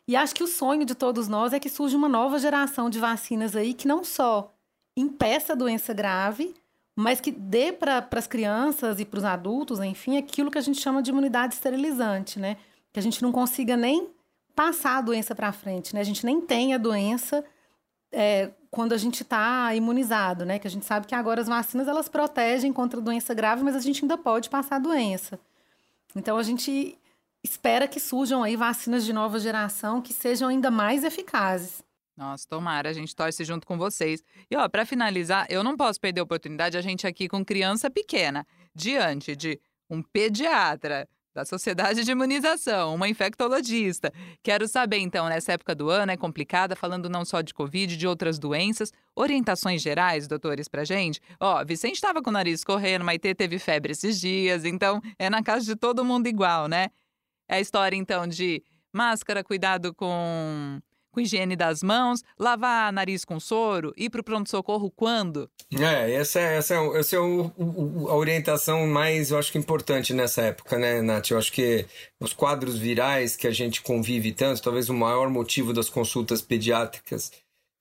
E 0.06 0.16
acho 0.16 0.34
que 0.34 0.42
o 0.42 0.48
sonho 0.48 0.84
de 0.84 0.94
todos 0.94 1.28
nós 1.28 1.52
é 1.52 1.60
que 1.60 1.68
surja 1.68 1.96
uma 1.96 2.08
nova 2.08 2.38
geração 2.38 2.90
de 2.90 2.98
vacinas 2.98 3.54
aí 3.54 3.72
que 3.72 3.86
não 3.86 4.02
só 4.02 4.52
impeça 4.96 5.52
a 5.52 5.56
doença 5.56 5.94
grave, 5.94 6.54
mas 6.96 7.20
que 7.20 7.30
dê 7.30 7.72
para 7.72 8.06
as 8.10 8.26
crianças 8.26 9.00
e 9.00 9.04
para 9.04 9.18
os 9.18 9.24
adultos, 9.24 9.80
enfim, 9.80 10.18
aquilo 10.18 10.50
que 10.50 10.58
a 10.58 10.62
gente 10.62 10.80
chama 10.80 11.02
de 11.02 11.10
imunidade 11.10 11.54
esterilizante, 11.54 12.38
né? 12.38 12.56
Que 12.92 12.98
a 12.98 13.02
gente 13.02 13.22
não 13.22 13.32
consiga 13.32 13.76
nem 13.76 14.10
passar 14.54 14.98
a 14.98 15.00
doença 15.00 15.34
para 15.34 15.52
frente, 15.52 15.94
né? 15.94 16.00
A 16.00 16.04
gente 16.04 16.26
nem 16.26 16.40
tem 16.40 16.74
a 16.74 16.78
doença 16.78 17.44
é, 18.12 18.50
quando 18.70 18.92
a 18.92 18.98
gente 18.98 19.22
está 19.22 19.74
imunizado, 19.74 20.44
né? 20.44 20.58
Que 20.58 20.66
a 20.66 20.70
gente 20.70 20.84
sabe 20.84 21.06
que 21.06 21.14
agora 21.14 21.40
as 21.40 21.48
vacinas 21.48 21.88
elas 21.88 22.08
protegem 22.08 22.72
contra 22.72 23.00
doença 23.00 23.34
grave, 23.34 23.62
mas 23.62 23.74
a 23.74 23.80
gente 23.80 24.04
ainda 24.04 24.18
pode 24.18 24.48
passar 24.48 24.76
a 24.76 24.78
doença. 24.78 25.38
Então 26.14 26.36
a 26.36 26.42
gente 26.42 26.98
espera 27.42 27.88
que 27.88 27.98
surjam 27.98 28.42
aí 28.42 28.56
vacinas 28.56 29.04
de 29.04 29.12
nova 29.12 29.38
geração 29.38 30.00
que 30.00 30.12
sejam 30.12 30.48
ainda 30.48 30.70
mais 30.70 31.02
eficazes. 31.04 31.82
Nossa, 32.16 32.46
tomara, 32.46 32.90
a 32.90 32.92
gente 32.92 33.16
torce 33.16 33.44
junto 33.44 33.66
com 33.66 33.78
vocês. 33.78 34.22
E 34.50 34.56
ó, 34.56 34.68
para 34.68 34.84
finalizar, 34.84 35.46
eu 35.48 35.64
não 35.64 35.76
posso 35.76 36.00
perder 36.00 36.20
a 36.20 36.24
oportunidade 36.24 36.76
a 36.76 36.80
gente 36.80 37.06
aqui 37.06 37.26
com 37.26 37.44
criança 37.44 37.90
pequena, 37.90 38.46
diante 38.74 39.34
de 39.34 39.58
um 39.88 40.02
pediatra, 40.02 41.08
da 41.34 41.44
Sociedade 41.44 42.04
de 42.04 42.10
Imunização, 42.10 42.94
uma 42.94 43.08
infectologista. 43.08 44.12
Quero 44.42 44.68
saber, 44.68 44.98
então, 44.98 45.28
nessa 45.28 45.52
época 45.52 45.74
do 45.74 45.88
ano 45.88 46.12
é 46.12 46.16
complicada, 46.16 46.76
falando 46.76 47.08
não 47.08 47.24
só 47.24 47.40
de 47.40 47.54
Covid, 47.54 47.96
de 47.96 48.06
outras 48.06 48.38
doenças. 48.38 48.92
Orientações 49.16 49.80
gerais, 49.80 50.28
doutores, 50.28 50.68
pra 50.68 50.84
gente? 50.84 51.20
Ó, 51.40 51.64
Vicente 51.64 51.94
estava 51.94 52.22
com 52.22 52.30
o 52.30 52.32
nariz 52.32 52.62
correndo, 52.62 53.04
Maitê 53.04 53.34
teve 53.34 53.58
febre 53.58 53.92
esses 53.92 54.20
dias, 54.20 54.64
então 54.64 55.00
é 55.18 55.30
na 55.30 55.42
casa 55.42 55.64
de 55.64 55.76
todo 55.76 56.04
mundo 56.04 56.26
igual, 56.26 56.68
né? 56.68 56.88
É 57.48 57.56
a 57.56 57.60
história, 57.60 57.96
então, 57.96 58.26
de 58.26 58.62
máscara, 58.92 59.42
cuidado 59.42 59.94
com 59.94 60.80
com 61.12 61.20
higiene 61.20 61.54
das 61.54 61.82
mãos, 61.82 62.22
lavar 62.38 62.92
nariz 62.92 63.24
com 63.24 63.38
soro, 63.38 63.92
ir 63.96 64.10
para 64.10 64.22
o 64.22 64.24
pronto-socorro 64.24 64.90
quando? 64.90 65.48
É, 65.70 66.14
essa, 66.14 66.40
é, 66.40 66.56
essa, 66.56 66.74
é, 66.74 66.98
essa 66.98 67.16
é 67.16 67.18
o, 67.20 67.52
o, 67.56 68.08
a 68.08 68.16
orientação 68.16 68.86
mais, 68.86 69.30
eu 69.30 69.38
acho 69.38 69.52
que 69.52 69.58
importante 69.58 70.14
nessa 70.14 70.42
época, 70.42 70.78
né, 70.78 71.02
Nath? 71.02 71.30
Eu 71.30 71.38
acho 71.38 71.52
que 71.52 71.86
os 72.18 72.32
quadros 72.32 72.78
virais 72.78 73.36
que 73.36 73.46
a 73.46 73.52
gente 73.52 73.82
convive 73.82 74.32
tanto, 74.32 74.62
talvez 74.62 74.88
o 74.88 74.94
maior 74.94 75.28
motivo 75.28 75.72
das 75.72 75.88
consultas 75.88 76.40
pediátricas, 76.40 77.30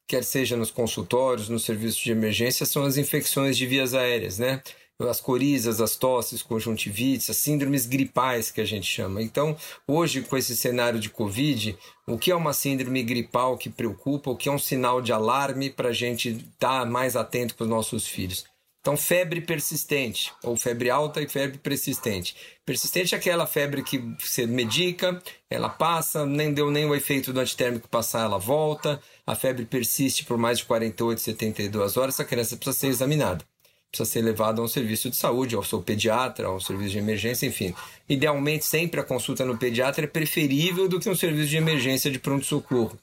quer 0.07 0.23
seja 0.23 0.57
nos 0.57 0.71
consultórios, 0.71 1.47
nos 1.47 1.63
serviços 1.63 2.01
de 2.01 2.11
emergência, 2.11 2.65
são 2.65 2.83
as 2.83 2.97
infecções 2.97 3.57
de 3.57 3.65
vias 3.65 3.93
aéreas, 3.93 4.37
né? 4.37 4.61
As 5.09 5.21
corizas, 5.21 5.81
as 5.81 5.95
tosses, 5.95 6.41
conjuntivites, 6.41 7.29
as 7.29 7.37
síndromes 7.37 7.85
gripais 7.85 8.51
que 8.51 8.61
a 8.61 8.65
gente 8.65 8.85
chama. 8.85 9.21
Então, 9.21 9.55
hoje, 9.87 10.21
com 10.21 10.37
esse 10.37 10.55
cenário 10.55 10.99
de 10.99 11.09
Covid, 11.09 11.77
o 12.07 12.17
que 12.17 12.31
é 12.31 12.35
uma 12.35 12.53
síndrome 12.53 13.03
gripal 13.03 13.57
que 13.57 13.69
preocupa, 13.69 14.31
o 14.31 14.35
que 14.35 14.49
é 14.49 14.51
um 14.51 14.59
sinal 14.59 15.01
de 15.01 15.11
alarme 15.11 15.69
para 15.69 15.89
a 15.89 15.93
gente 15.93 16.29
estar 16.29 16.81
tá 16.81 16.85
mais 16.85 17.15
atento 17.15 17.55
com 17.55 17.63
os 17.63 17.69
nossos 17.69 18.07
filhos? 18.07 18.45
Então, 18.81 18.97
febre 18.97 19.41
persistente, 19.41 20.33
ou 20.43 20.57
febre 20.57 20.89
alta 20.89 21.21
e 21.21 21.27
febre 21.27 21.59
persistente. 21.59 22.35
Persistente 22.65 23.13
é 23.13 23.17
aquela 23.17 23.45
febre 23.45 23.83
que 23.83 23.99
você 24.19 24.47
medica, 24.47 25.21
ela 25.47 25.69
passa, 25.69 26.25
nem 26.25 26.51
deu 26.51 26.71
nem 26.71 26.85
o 26.85 26.95
efeito 26.95 27.31
do 27.31 27.39
antitérmico 27.39 27.87
passar, 27.87 28.25
ela 28.25 28.39
volta. 28.39 28.99
A 29.25 29.35
febre 29.35 29.65
persiste 29.65 30.25
por 30.25 30.35
mais 30.35 30.57
de 30.57 30.65
48, 30.65 31.21
72 31.21 31.95
horas, 31.95 32.15
essa 32.15 32.25
criança 32.25 32.57
precisa 32.57 32.79
ser 32.79 32.87
examinada 32.87 33.45
precisa 33.91 34.09
ser 34.09 34.21
levado 34.21 34.61
a 34.61 34.63
um 34.63 34.67
serviço 34.67 35.09
de 35.09 35.17
saúde, 35.17 35.55
ao 35.55 35.63
seu 35.63 35.81
pediatra, 35.81 36.47
ao 36.47 36.61
serviço 36.61 36.91
de 36.91 36.97
emergência, 36.97 37.45
enfim. 37.45 37.75
Idealmente, 38.07 38.65
sempre 38.65 39.01
a 39.01 39.03
consulta 39.03 39.43
no 39.43 39.57
pediatra 39.57 40.05
é 40.05 40.07
preferível 40.07 40.87
do 40.87 40.99
que 40.99 41.09
um 41.09 41.15
serviço 41.15 41.49
de 41.49 41.57
emergência 41.57 42.09
de 42.09 42.17
pronto-socorro. 42.17 42.97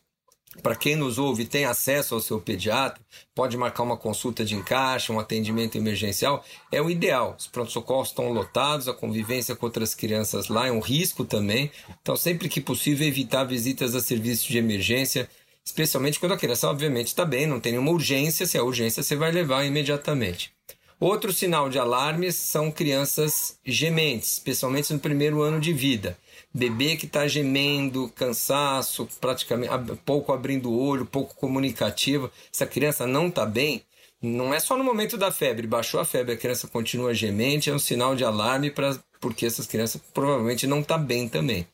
Para 0.62 0.74
quem 0.74 0.96
nos 0.96 1.18
ouve 1.18 1.44
tem 1.44 1.66
acesso 1.66 2.14
ao 2.14 2.20
seu 2.20 2.40
pediatra, 2.40 3.00
pode 3.34 3.56
marcar 3.56 3.82
uma 3.82 3.98
consulta 3.98 4.44
de 4.44 4.56
encaixe, 4.56 5.12
um 5.12 5.20
atendimento 5.20 5.76
emergencial, 5.76 6.42
é 6.72 6.80
o 6.80 6.90
ideal. 6.90 7.36
Os 7.38 7.46
pronto-socorros 7.46 8.08
estão 8.08 8.32
lotados, 8.32 8.88
a 8.88 8.94
convivência 8.94 9.54
com 9.54 9.66
outras 9.66 9.94
crianças 9.94 10.48
lá 10.48 10.66
é 10.66 10.72
um 10.72 10.80
risco 10.80 11.24
também. 11.24 11.70
Então, 12.00 12.16
sempre 12.16 12.48
que 12.48 12.60
possível, 12.60 13.06
evitar 13.06 13.44
visitas 13.44 13.94
a 13.94 14.00
serviços 14.00 14.46
de 14.46 14.58
emergência 14.58 15.28
especialmente 15.64 16.18
quando 16.18 16.32
a 16.32 16.38
criança, 16.38 16.66
obviamente, 16.66 17.08
está 17.08 17.26
bem, 17.26 17.46
não 17.46 17.60
tem 17.60 17.72
nenhuma 17.72 17.90
urgência. 17.90 18.46
Se 18.46 18.56
é 18.56 18.62
urgência, 18.62 19.02
você 19.02 19.14
vai 19.14 19.30
levar 19.30 19.64
imediatamente. 19.64 20.50
Outro 21.00 21.32
sinal 21.32 21.70
de 21.70 21.78
alarme 21.78 22.32
são 22.32 22.72
crianças 22.72 23.56
gementes, 23.64 24.32
especialmente 24.32 24.92
no 24.92 24.98
primeiro 24.98 25.42
ano 25.42 25.60
de 25.60 25.72
vida. 25.72 26.18
Bebê 26.52 26.96
que 26.96 27.06
está 27.06 27.28
gemendo, 27.28 28.12
cansaço, 28.16 29.08
praticamente 29.20 29.72
pouco 30.04 30.32
abrindo 30.32 30.68
o 30.70 30.76
olho, 30.76 31.06
pouco 31.06 31.36
comunicativo. 31.36 32.30
Se 32.50 32.64
a 32.64 32.66
criança 32.66 33.06
não 33.06 33.28
está 33.28 33.46
bem, 33.46 33.84
não 34.20 34.52
é 34.52 34.58
só 34.58 34.76
no 34.76 34.82
momento 34.82 35.16
da 35.16 35.30
febre, 35.30 35.68
baixou 35.68 36.00
a 36.00 36.04
febre, 36.04 36.34
a 36.34 36.36
criança 36.36 36.66
continua 36.66 37.14
gemente, 37.14 37.70
é 37.70 37.74
um 37.74 37.78
sinal 37.78 38.16
de 38.16 38.24
alarme 38.24 38.68
para 38.68 38.98
porque 39.20 39.46
essas 39.46 39.66
crianças 39.66 40.00
provavelmente 40.12 40.66
não 40.66 40.80
estão 40.80 40.98
tá 40.98 41.04
bem 41.04 41.28
também. 41.28 41.66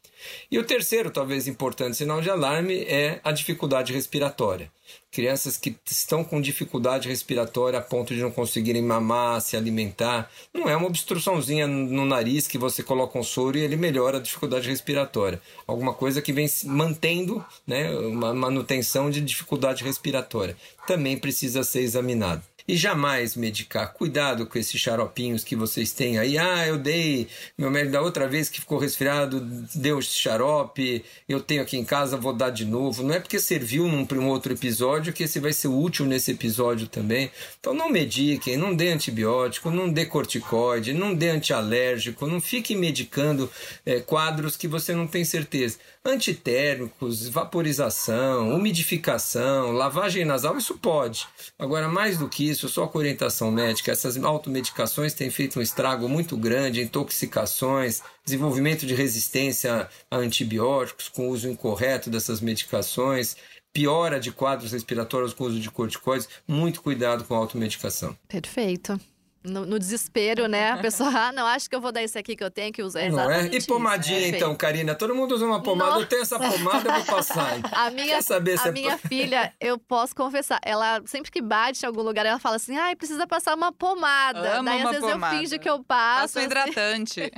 E 0.51 0.59
o 0.59 0.65
terceiro, 0.65 1.11
talvez 1.11 1.47
importante 1.49 1.97
sinal 1.97 2.21
de 2.21 2.31
alarme 2.31 2.85
é 2.85 3.21
a 3.25 3.33
dificuldade 3.33 3.93
respiratória. 3.93 4.71
Crianças 5.11 5.57
que 5.57 5.77
estão 5.87 6.23
com 6.25 6.41
dificuldade 6.41 7.09
respiratória 7.09 7.79
a 7.79 7.83
ponto 7.83 8.15
de 8.15 8.21
não 8.21 8.31
conseguirem 8.31 8.83
mamar, 8.83 9.41
se 9.41 9.57
alimentar. 9.57 10.31
Não 10.53 10.69
é 10.69 10.77
uma 10.77 10.87
obstruçãozinha 10.87 11.67
no 11.67 12.05
nariz 12.05 12.47
que 12.47 12.59
você 12.59 12.83
coloca 12.83 13.19
um 13.19 13.23
soro 13.23 13.57
e 13.57 13.63
ele 13.63 13.77
melhora 13.77 14.19
a 14.19 14.21
dificuldade 14.21 14.69
respiratória. 14.69 15.41
Alguma 15.67 15.95
coisa 15.95 16.21
que 16.21 16.33
vem 16.33 16.47
mantendo 16.65 17.45
né, 17.67 17.91
uma 17.91 18.35
manutenção 18.35 19.09
de 19.11 19.21
dificuldade 19.21 19.85
respiratória. 19.85 20.57
Também 20.87 21.17
precisa 21.17 21.63
ser 21.65 21.81
examinado 21.81 22.43
e 22.67 22.77
jamais 22.77 23.37
medicar. 23.37 23.93
Cuidado 23.93 24.47
com 24.47 24.59
esses 24.59 24.81
xaropinhos 24.81 25.45
que 25.45 25.55
vocês 25.55 25.93
têm 25.93 26.19
aí. 26.19 26.39
Ah, 26.39 26.67
eu 26.67 26.79
dei, 26.79 27.29
meu 27.59 27.71
médico 27.71 27.93
da 27.93 28.01
outra 28.01 28.27
vez 28.27 28.49
que 28.49 28.61
ficou 28.61 28.79
resfriado, 28.79 29.41
deu 29.75 29.99
esse 29.99 30.15
xarope, 30.15 31.05
eu 31.29 31.41
tenho 31.41 31.63
aqui 31.63 31.77
em 31.77 31.85
casa, 31.85 32.17
vou 32.17 32.33
dar 32.33 32.51
de 32.51 32.65
novo. 32.65 33.03
Não 33.03 33.15
é 33.15 33.21
porque 33.21 33.39
serviu 33.39 33.87
num, 33.87 34.07
num 34.11 34.29
outro 34.29 34.53
episódio 34.53 35.13
que 35.13 35.25
esse 35.25 35.39
vai 35.39 35.53
ser 35.53 35.69
útil 35.69 36.07
nesse 36.07 36.31
episódio 36.31 36.89
também. 36.89 37.31
Então 37.61 37.75
não 37.75 37.91
mediquem, 37.91 38.57
não 38.57 38.75
dê 38.75 38.89
antibiótico, 38.89 39.71
não 39.71 39.91
dê 39.93 40.07
corticoide, 40.07 40.95
não 40.95 41.15
dê 41.15 41.31
antialérgico, 41.31 42.27
não 42.27 42.41
fique 42.41 42.75
medicando 42.75 43.51
é, 43.85 44.01
quadros 44.01 44.57
que 44.57 44.67
você 44.67 44.95
não 44.95 45.07
tem 45.07 45.25
certeza. 45.25 45.79
Antitérmicos, 46.07 47.29
vaporização, 47.29 48.55
umidificação, 48.55 49.73
lavagem 49.73 50.23
nasal, 50.27 50.59
isso 50.59 50.77
pode. 50.77 51.27
Agora, 51.59 51.89
mais 51.89 52.19
do 52.19 52.29
que 52.29 52.47
isso, 52.47 52.69
só 52.69 52.87
com 52.87 52.99
orientação 52.99 53.51
médica, 53.51 53.91
essas 53.91 54.23
automedicações 54.23 55.15
têm 55.15 55.31
feito 55.31 55.59
um 55.59 55.63
estrago 55.63 56.07
muito 56.07 56.37
grande, 56.37 56.83
intoxicações, 56.83 58.03
desenvolvimento 58.23 58.85
de 58.85 58.95
resistência 58.95 59.89
a 60.11 60.17
antibióticos 60.19 61.09
com 61.09 61.29
o 61.29 61.31
uso 61.31 61.49
incorreto 61.49 62.11
dessas 62.11 62.39
medicações, 62.43 63.35
piora 63.73 64.21
de 64.21 64.31
quadros 64.31 64.73
respiratórios 64.73 65.33
com 65.33 65.45
o 65.45 65.47
uso 65.47 65.59
de 65.59 65.71
corticoides. 65.71 66.29
Muito 66.47 66.83
cuidado 66.83 67.25
com 67.25 67.35
a 67.35 67.39
automedicação. 67.39 68.15
Perfeito 68.29 69.01
no, 69.45 69.67
no, 69.67 69.79
desespero, 69.79 70.49
né? 70.49 70.71
A 70.71 70.79
pessoa, 70.79 71.11
ah, 71.11 71.33
não, 71.33 71.47
acho 71.47 71.69
que 71.69 71.77
eu 71.77 71.81
vou 71.81 71.93
dar 71.93 72.03
isso 72.03 72.19
aqui 72.19 72.35
que 72.35 72.43
eu 72.43 72.51
tenho 72.51 72.73
que 72.73 72.83
usar. 72.83 73.11
Não 73.11 73.31
é? 73.31 73.47
E 73.47 73.63
pomadinha, 73.63 74.19
isso, 74.19 74.37
então, 74.37 74.57
Karina? 74.57 74.95
Todo 74.95 75.15
mundo 75.15 75.35
usa 75.35 75.45
uma 75.45 75.63
pomada, 75.63 75.91
Nossa. 75.91 76.03
eu 76.03 76.07
tenho 76.07 76.23
essa 76.23 76.39
pomada, 76.39 76.89
eu 76.89 76.95
vou 76.95 77.05
passar. 77.05 77.61
A 77.73 77.91
minha, 77.91 78.23
saber 78.23 78.59
a 78.59 78.69
é 78.69 78.73
minha 78.73 78.97
filha, 78.99 79.53
eu 79.61 79.79
posso 79.79 80.15
confessar, 80.17 80.59
ela 80.65 81.03
sempre 81.05 81.31
que 81.31 81.43
bate 81.43 81.85
em 81.85 81.87
algum 81.87 82.03
lugar, 82.03 82.25
ela 82.25 82.39
fala 82.39 82.57
assim, 82.57 82.77
ai, 82.77 82.97
precisa 82.97 83.27
passar 83.27 83.55
uma 83.55 83.71
pomada. 83.71 84.59
Amo 84.59 84.65
Daí, 84.65 84.83
às 84.83 84.91
vezes, 84.91 85.11
pomada. 85.11 85.35
eu 85.35 85.41
finjo 85.41 85.59
que 85.59 85.69
eu 85.69 85.85
passo. 85.85 86.23
Passo 86.23 86.39
assim. 86.39 86.47
hidratante. 86.47 87.21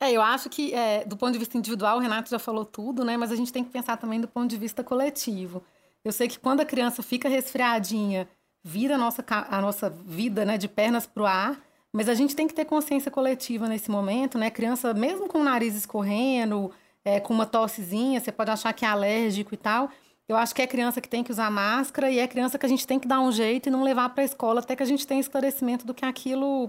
é, 0.00 0.12
eu 0.12 0.20
acho 0.20 0.48
que, 0.48 0.74
é, 0.74 1.04
do 1.04 1.16
ponto 1.16 1.32
de 1.32 1.38
vista 1.38 1.56
individual, 1.56 1.98
o 1.98 2.00
Renato 2.00 2.28
já 2.28 2.38
falou 2.38 2.64
tudo, 2.64 3.04
né? 3.04 3.16
Mas 3.16 3.30
a 3.30 3.36
gente 3.36 3.52
tem 3.52 3.62
que 3.62 3.70
pensar 3.70 3.96
também 3.96 4.20
do 4.20 4.28
ponto 4.28 4.48
de 4.48 4.56
vista 4.56 4.82
coletivo. 4.82 5.62
Eu 6.04 6.12
sei 6.12 6.28
que 6.28 6.38
quando 6.38 6.60
a 6.60 6.64
criança 6.64 7.02
fica 7.02 7.28
resfriadinha, 7.28 8.28
vira 8.66 8.96
a 8.96 8.98
nossa, 8.98 9.24
a 9.28 9.60
nossa 9.60 9.88
vida 9.88 10.44
né, 10.44 10.58
de 10.58 10.66
pernas 10.66 11.06
para 11.06 11.22
o 11.22 11.26
ar, 11.26 11.56
mas 11.92 12.08
a 12.08 12.14
gente 12.14 12.34
tem 12.34 12.48
que 12.48 12.52
ter 12.52 12.64
consciência 12.64 13.12
coletiva 13.12 13.68
nesse 13.68 13.88
momento, 13.88 14.36
né? 14.36 14.50
Criança, 14.50 14.92
mesmo 14.92 15.28
com 15.28 15.38
o 15.38 15.44
nariz 15.44 15.76
escorrendo, 15.76 16.72
é, 17.04 17.20
com 17.20 17.32
uma 17.32 17.46
tossezinha, 17.46 18.18
você 18.18 18.32
pode 18.32 18.50
achar 18.50 18.72
que 18.72 18.84
é 18.84 18.88
alérgico 18.88 19.54
e 19.54 19.56
tal. 19.56 19.88
Eu 20.28 20.36
acho 20.36 20.52
que 20.52 20.60
é 20.60 20.66
criança 20.66 21.00
que 21.00 21.08
tem 21.08 21.22
que 21.22 21.30
usar 21.30 21.48
máscara 21.48 22.10
e 22.10 22.18
é 22.18 22.26
criança 22.26 22.58
que 22.58 22.66
a 22.66 22.68
gente 22.68 22.84
tem 22.84 22.98
que 22.98 23.06
dar 23.06 23.20
um 23.20 23.30
jeito 23.30 23.68
e 23.68 23.70
não 23.70 23.84
levar 23.84 24.08
para 24.08 24.22
a 24.22 24.24
escola 24.24 24.58
até 24.58 24.74
que 24.74 24.82
a 24.82 24.86
gente 24.86 25.06
tenha 25.06 25.20
esclarecimento 25.20 25.86
do 25.86 25.94
que 25.94 26.04
aquilo 26.04 26.68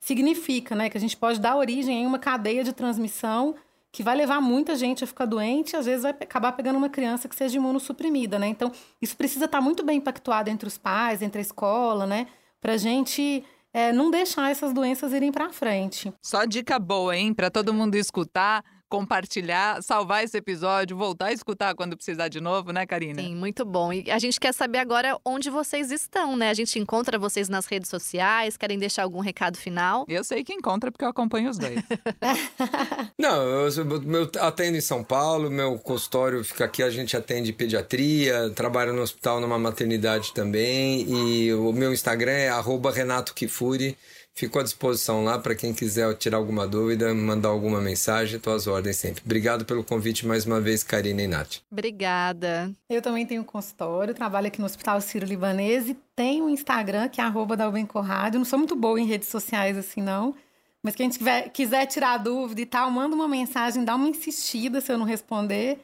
significa, 0.00 0.74
né? 0.74 0.88
Que 0.88 0.96
a 0.96 1.00
gente 1.00 1.16
pode 1.16 1.38
dar 1.38 1.56
origem 1.56 2.02
em 2.02 2.06
uma 2.06 2.18
cadeia 2.18 2.64
de 2.64 2.72
transmissão 2.72 3.54
que 3.94 4.02
vai 4.02 4.16
levar 4.16 4.40
muita 4.40 4.74
gente 4.74 5.04
a 5.04 5.06
ficar 5.06 5.24
doente 5.24 5.74
e 5.74 5.76
às 5.76 5.86
vezes 5.86 6.02
vai 6.02 6.10
acabar 6.10 6.50
pegando 6.50 6.76
uma 6.76 6.88
criança 6.88 7.28
que 7.28 7.36
seja 7.36 7.58
imunossuprimida, 7.58 8.40
né? 8.40 8.48
Então, 8.48 8.72
isso 9.00 9.16
precisa 9.16 9.44
estar 9.44 9.60
muito 9.60 9.84
bem 9.84 9.98
impactuado 9.98 10.50
entre 10.50 10.66
os 10.66 10.76
pais, 10.76 11.22
entre 11.22 11.38
a 11.38 11.40
escola, 11.40 12.04
né? 12.04 12.26
Para 12.60 12.72
a 12.72 12.76
gente 12.76 13.44
é, 13.72 13.92
não 13.92 14.10
deixar 14.10 14.50
essas 14.50 14.72
doenças 14.72 15.12
irem 15.12 15.30
para 15.30 15.48
frente. 15.50 16.12
Só 16.20 16.44
dica 16.44 16.76
boa, 16.76 17.16
hein, 17.16 17.32
para 17.32 17.48
todo 17.52 17.72
mundo 17.72 17.94
escutar 17.94 18.64
compartilhar, 18.88 19.82
salvar 19.82 20.24
esse 20.24 20.36
episódio, 20.36 20.96
voltar 20.96 21.26
a 21.26 21.32
escutar 21.32 21.74
quando 21.74 21.96
precisar 21.96 22.28
de 22.28 22.40
novo, 22.40 22.72
né, 22.72 22.86
Karina? 22.86 23.22
Sim, 23.22 23.34
muito 23.34 23.64
bom. 23.64 23.92
E 23.92 24.10
a 24.10 24.18
gente 24.18 24.38
quer 24.38 24.52
saber 24.52 24.78
agora 24.78 25.18
onde 25.24 25.50
vocês 25.50 25.90
estão, 25.90 26.36
né? 26.36 26.50
A 26.50 26.54
gente 26.54 26.78
encontra 26.78 27.18
vocês 27.18 27.48
nas 27.48 27.66
redes 27.66 27.90
sociais, 27.90 28.56
querem 28.56 28.78
deixar 28.78 29.02
algum 29.02 29.20
recado 29.20 29.56
final? 29.56 30.04
Eu 30.08 30.22
sei 30.22 30.44
que 30.44 30.52
encontra 30.52 30.90
porque 30.92 31.04
eu 31.04 31.08
acompanho 31.08 31.50
os 31.50 31.58
dois. 31.58 31.74
Não, 33.18 33.42
eu, 33.42 33.68
eu 33.68 34.30
atendo 34.40 34.76
em 34.76 34.80
São 34.80 35.02
Paulo, 35.02 35.50
meu 35.50 35.78
consultório 35.78 36.44
fica 36.44 36.64
aqui, 36.64 36.82
a 36.82 36.90
gente 36.90 37.16
atende 37.16 37.52
pediatria, 37.52 38.50
trabalho 38.50 38.92
no 38.92 39.02
hospital 39.02 39.40
numa 39.40 39.58
maternidade 39.58 40.32
também 40.32 41.06
e 41.08 41.52
o 41.52 41.72
meu 41.72 41.92
Instagram 41.92 42.32
é 42.32 42.50
Renato 42.94 43.34
Kifuri. 43.34 43.96
Fico 44.36 44.58
à 44.58 44.64
disposição 44.64 45.22
lá 45.22 45.38
para 45.38 45.54
quem 45.54 45.72
quiser 45.72 46.12
tirar 46.16 46.38
alguma 46.38 46.66
dúvida, 46.66 47.14
mandar 47.14 47.50
alguma 47.50 47.80
mensagem, 47.80 48.36
estou 48.36 48.52
às 48.52 48.66
ordens 48.66 48.96
sempre. 48.96 49.22
Obrigado 49.24 49.64
pelo 49.64 49.84
convite 49.84 50.26
mais 50.26 50.44
uma 50.44 50.60
vez, 50.60 50.82
Karina 50.82 51.22
e 51.22 51.28
Nath. 51.28 51.58
Obrigada. 51.70 52.72
Eu 52.90 53.00
também 53.00 53.24
tenho 53.24 53.44
consultório, 53.44 54.12
trabalho 54.12 54.48
aqui 54.48 54.58
no 54.58 54.66
Hospital 54.66 55.00
Ciro 55.00 55.24
Libanês 55.24 55.88
e 55.88 55.96
tenho 56.16 56.46
um 56.46 56.50
Instagram 56.50 57.08
que 57.08 57.20
é 57.20 57.24
arroba 57.24 57.54
Rádio. 58.02 58.40
Não 58.40 58.44
sou 58.44 58.58
muito 58.58 58.74
boa 58.74 59.00
em 59.00 59.06
redes 59.06 59.28
sociais 59.28 59.78
assim, 59.78 60.02
não. 60.02 60.34
Mas 60.82 60.96
quem 60.96 61.08
tiver, 61.08 61.48
quiser 61.50 61.86
tirar 61.86 62.18
dúvida 62.18 62.60
e 62.60 62.66
tal, 62.66 62.90
manda 62.90 63.14
uma 63.14 63.28
mensagem, 63.28 63.84
dá 63.84 63.94
uma 63.94 64.08
insistida 64.08 64.80
se 64.80 64.92
eu 64.92 64.98
não 64.98 65.06
responder 65.06 65.78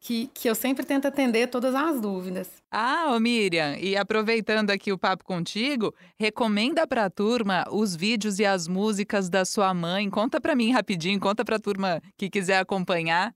que, 0.00 0.30
que 0.32 0.48
eu 0.48 0.54
sempre 0.54 0.84
tento 0.84 1.08
atender 1.08 1.48
todas 1.48 1.74
as 1.74 2.00
dúvidas. 2.00 2.48
Ah, 2.70 3.12
ô 3.14 3.20
Miriam, 3.20 3.76
e 3.76 3.96
aproveitando 3.96 4.70
aqui 4.70 4.92
o 4.92 4.98
papo 4.98 5.24
contigo, 5.24 5.94
recomenda 6.18 6.86
para 6.86 7.06
a 7.06 7.10
turma 7.10 7.64
os 7.70 7.96
vídeos 7.96 8.38
e 8.38 8.44
as 8.44 8.68
músicas 8.68 9.28
da 9.28 9.44
sua 9.44 9.74
mãe. 9.74 10.08
Conta 10.08 10.40
para 10.40 10.54
mim 10.54 10.70
rapidinho, 10.70 11.18
conta 11.18 11.44
para 11.44 11.56
a 11.56 11.60
turma 11.60 12.00
que 12.16 12.30
quiser 12.30 12.58
acompanhar. 12.58 13.34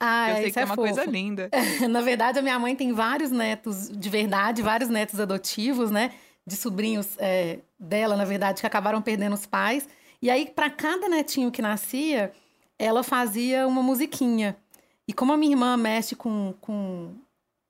Ah, 0.00 0.30
eu 0.30 0.36
sei 0.36 0.52
que 0.52 0.58
é, 0.58 0.62
é 0.62 0.64
uma 0.64 0.76
fofo. 0.76 0.94
coisa 0.94 1.10
linda. 1.10 1.50
Na 1.90 2.00
verdade, 2.00 2.38
a 2.38 2.42
minha 2.42 2.58
mãe 2.58 2.74
tem 2.74 2.92
vários 2.92 3.30
netos 3.30 3.90
de 3.90 4.08
verdade, 4.08 4.62
vários 4.62 4.88
netos 4.88 5.18
adotivos, 5.18 5.90
né? 5.90 6.12
De 6.46 6.56
sobrinhos 6.56 7.16
é, 7.18 7.58
dela, 7.78 8.16
na 8.16 8.24
verdade, 8.24 8.60
que 8.60 8.66
acabaram 8.66 9.02
perdendo 9.02 9.34
os 9.34 9.44
pais. 9.44 9.88
E 10.22 10.30
aí, 10.30 10.46
para 10.46 10.70
cada 10.70 11.08
netinho 11.08 11.50
que 11.50 11.60
nascia, 11.60 12.32
ela 12.78 13.02
fazia 13.02 13.66
uma 13.66 13.82
musiquinha. 13.82 14.56
E 15.08 15.12
como 15.14 15.32
a 15.32 15.36
minha 15.38 15.52
irmã 15.52 15.74
mexe 15.74 16.14
com, 16.14 16.54
com, 16.60 17.14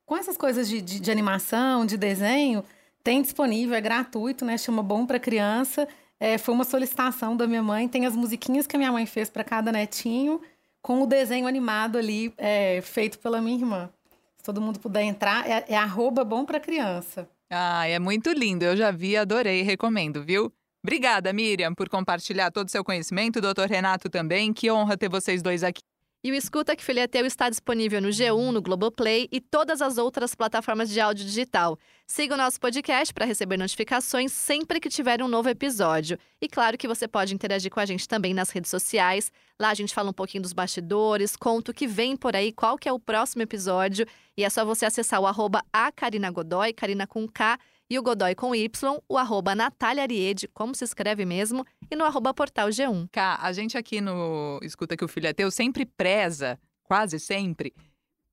com 0.05 0.17
essas 0.17 0.35
coisas 0.35 0.67
de, 0.67 0.81
de, 0.81 0.99
de 0.99 1.09
animação, 1.09 1.85
de 1.85 1.95
desenho, 1.97 2.65
tem 3.01 3.21
disponível, 3.21 3.75
é 3.75 3.79
gratuito, 3.81 4.43
né? 4.43 4.57
Chama 4.57 4.83
Bom 4.83 5.05
para 5.05 5.17
Criança. 5.17 5.87
É, 6.19 6.37
foi 6.37 6.53
uma 6.53 6.65
solicitação 6.65 7.37
da 7.37 7.47
minha 7.47 7.63
mãe. 7.63 7.87
Tem 7.87 8.05
as 8.05 8.13
musiquinhas 8.13 8.67
que 8.67 8.75
a 8.75 8.79
minha 8.79 8.91
mãe 8.91 9.05
fez 9.05 9.29
para 9.29 9.45
cada 9.45 9.71
netinho, 9.71 10.41
com 10.81 11.01
o 11.01 11.07
desenho 11.07 11.47
animado 11.47 11.97
ali 11.97 12.33
é, 12.37 12.81
feito 12.81 13.17
pela 13.19 13.41
minha 13.41 13.57
irmã. 13.57 13.89
Se 14.37 14.43
todo 14.43 14.59
mundo 14.59 14.77
puder 14.77 15.03
entrar, 15.03 15.49
é, 15.49 15.63
é 15.69 15.77
arroba 15.77 16.25
Bom 16.25 16.43
para 16.43 16.59
Criança. 16.59 17.25
Ah, 17.49 17.87
é 17.87 17.97
muito 17.99 18.31
lindo. 18.31 18.65
Eu 18.65 18.75
já 18.75 18.91
vi, 18.91 19.15
adorei, 19.15 19.61
recomendo, 19.61 20.21
viu? 20.21 20.51
Obrigada, 20.83 21.31
Miriam, 21.31 21.73
por 21.73 21.89
compartilhar 21.89 22.51
todo 22.51 22.67
o 22.67 22.71
seu 22.71 22.83
conhecimento. 22.83 23.39
Doutor 23.39 23.67
Renato 23.67 24.09
também. 24.09 24.51
Que 24.51 24.69
honra 24.69 24.97
ter 24.97 25.09
vocês 25.09 25.41
dois 25.41 25.63
aqui. 25.63 25.81
E 26.21 26.33
o 26.33 26.35
Escuta 26.35 26.75
que 26.75 26.83
Filha 26.83 27.07
Teu 27.07 27.25
está 27.25 27.49
disponível 27.49 28.01
no 28.01 28.09
G1, 28.09 28.51
no 28.51 28.61
Globoplay 28.61 29.29
e 29.31 29.39
todas 29.39 29.81
as 29.81 29.97
outras 29.97 30.35
plataformas 30.35 30.89
de 30.89 30.99
áudio 30.99 31.23
digital. 31.23 31.79
Siga 32.05 32.33
o 32.33 32.37
nosso 32.37 32.59
podcast 32.59 33.13
para 33.13 33.23
receber 33.23 33.55
notificações 33.55 34.33
sempre 34.33 34.81
que 34.81 34.89
tiver 34.89 35.23
um 35.23 35.29
novo 35.29 35.47
episódio. 35.47 36.19
E 36.41 36.49
claro 36.49 36.77
que 36.77 36.89
você 36.89 37.07
pode 37.07 37.33
interagir 37.33 37.71
com 37.71 37.79
a 37.79 37.85
gente 37.85 38.05
também 38.05 38.33
nas 38.33 38.49
redes 38.49 38.69
sociais. 38.69 39.31
Lá 39.57 39.69
a 39.69 39.73
gente 39.73 39.93
fala 39.93 40.09
um 40.09 40.13
pouquinho 40.13 40.43
dos 40.43 40.51
bastidores, 40.51 41.37
conta 41.37 41.71
o 41.71 41.73
que 41.73 41.87
vem 41.87 42.17
por 42.17 42.35
aí, 42.35 42.51
qual 42.51 42.77
que 42.77 42.89
é 42.89 42.91
o 42.91 42.99
próximo 42.99 43.43
episódio. 43.43 44.05
E 44.35 44.43
é 44.43 44.49
só 44.49 44.65
você 44.65 44.85
acessar 44.85 45.21
o 45.21 45.25
arroba 45.25 45.63
a 45.71 45.89
Karina 45.89 46.29
Godoy, 46.29 46.73
Karina 46.73 47.07
com 47.07 47.25
K, 47.29 47.57
e 47.89 47.97
o 47.97 48.03
Godoy 48.03 48.35
com 48.35 48.53
Y, 48.53 48.99
o 49.09 49.17
arroba 49.17 49.55
Natália 49.55 50.03
Ariede, 50.03 50.47
como 50.53 50.75
se 50.75 50.83
escreve 50.83 51.25
mesmo, 51.25 51.65
e 51.89 51.95
no 51.95 52.05
arroba 52.05 52.33
portal 52.33 52.69
G1. 52.69 53.09
Cá, 53.11 53.39
a 53.41 53.51
gente 53.51 53.77
aqui 53.77 53.99
no 53.99 54.59
Escuta 54.61 54.95
que 54.95 55.03
o 55.03 55.07
Filho 55.07 55.27
é 55.27 55.33
Teu 55.33 55.49
sempre 55.49 55.85
preza, 55.85 56.59
quase 56.83 57.19
sempre, 57.19 57.73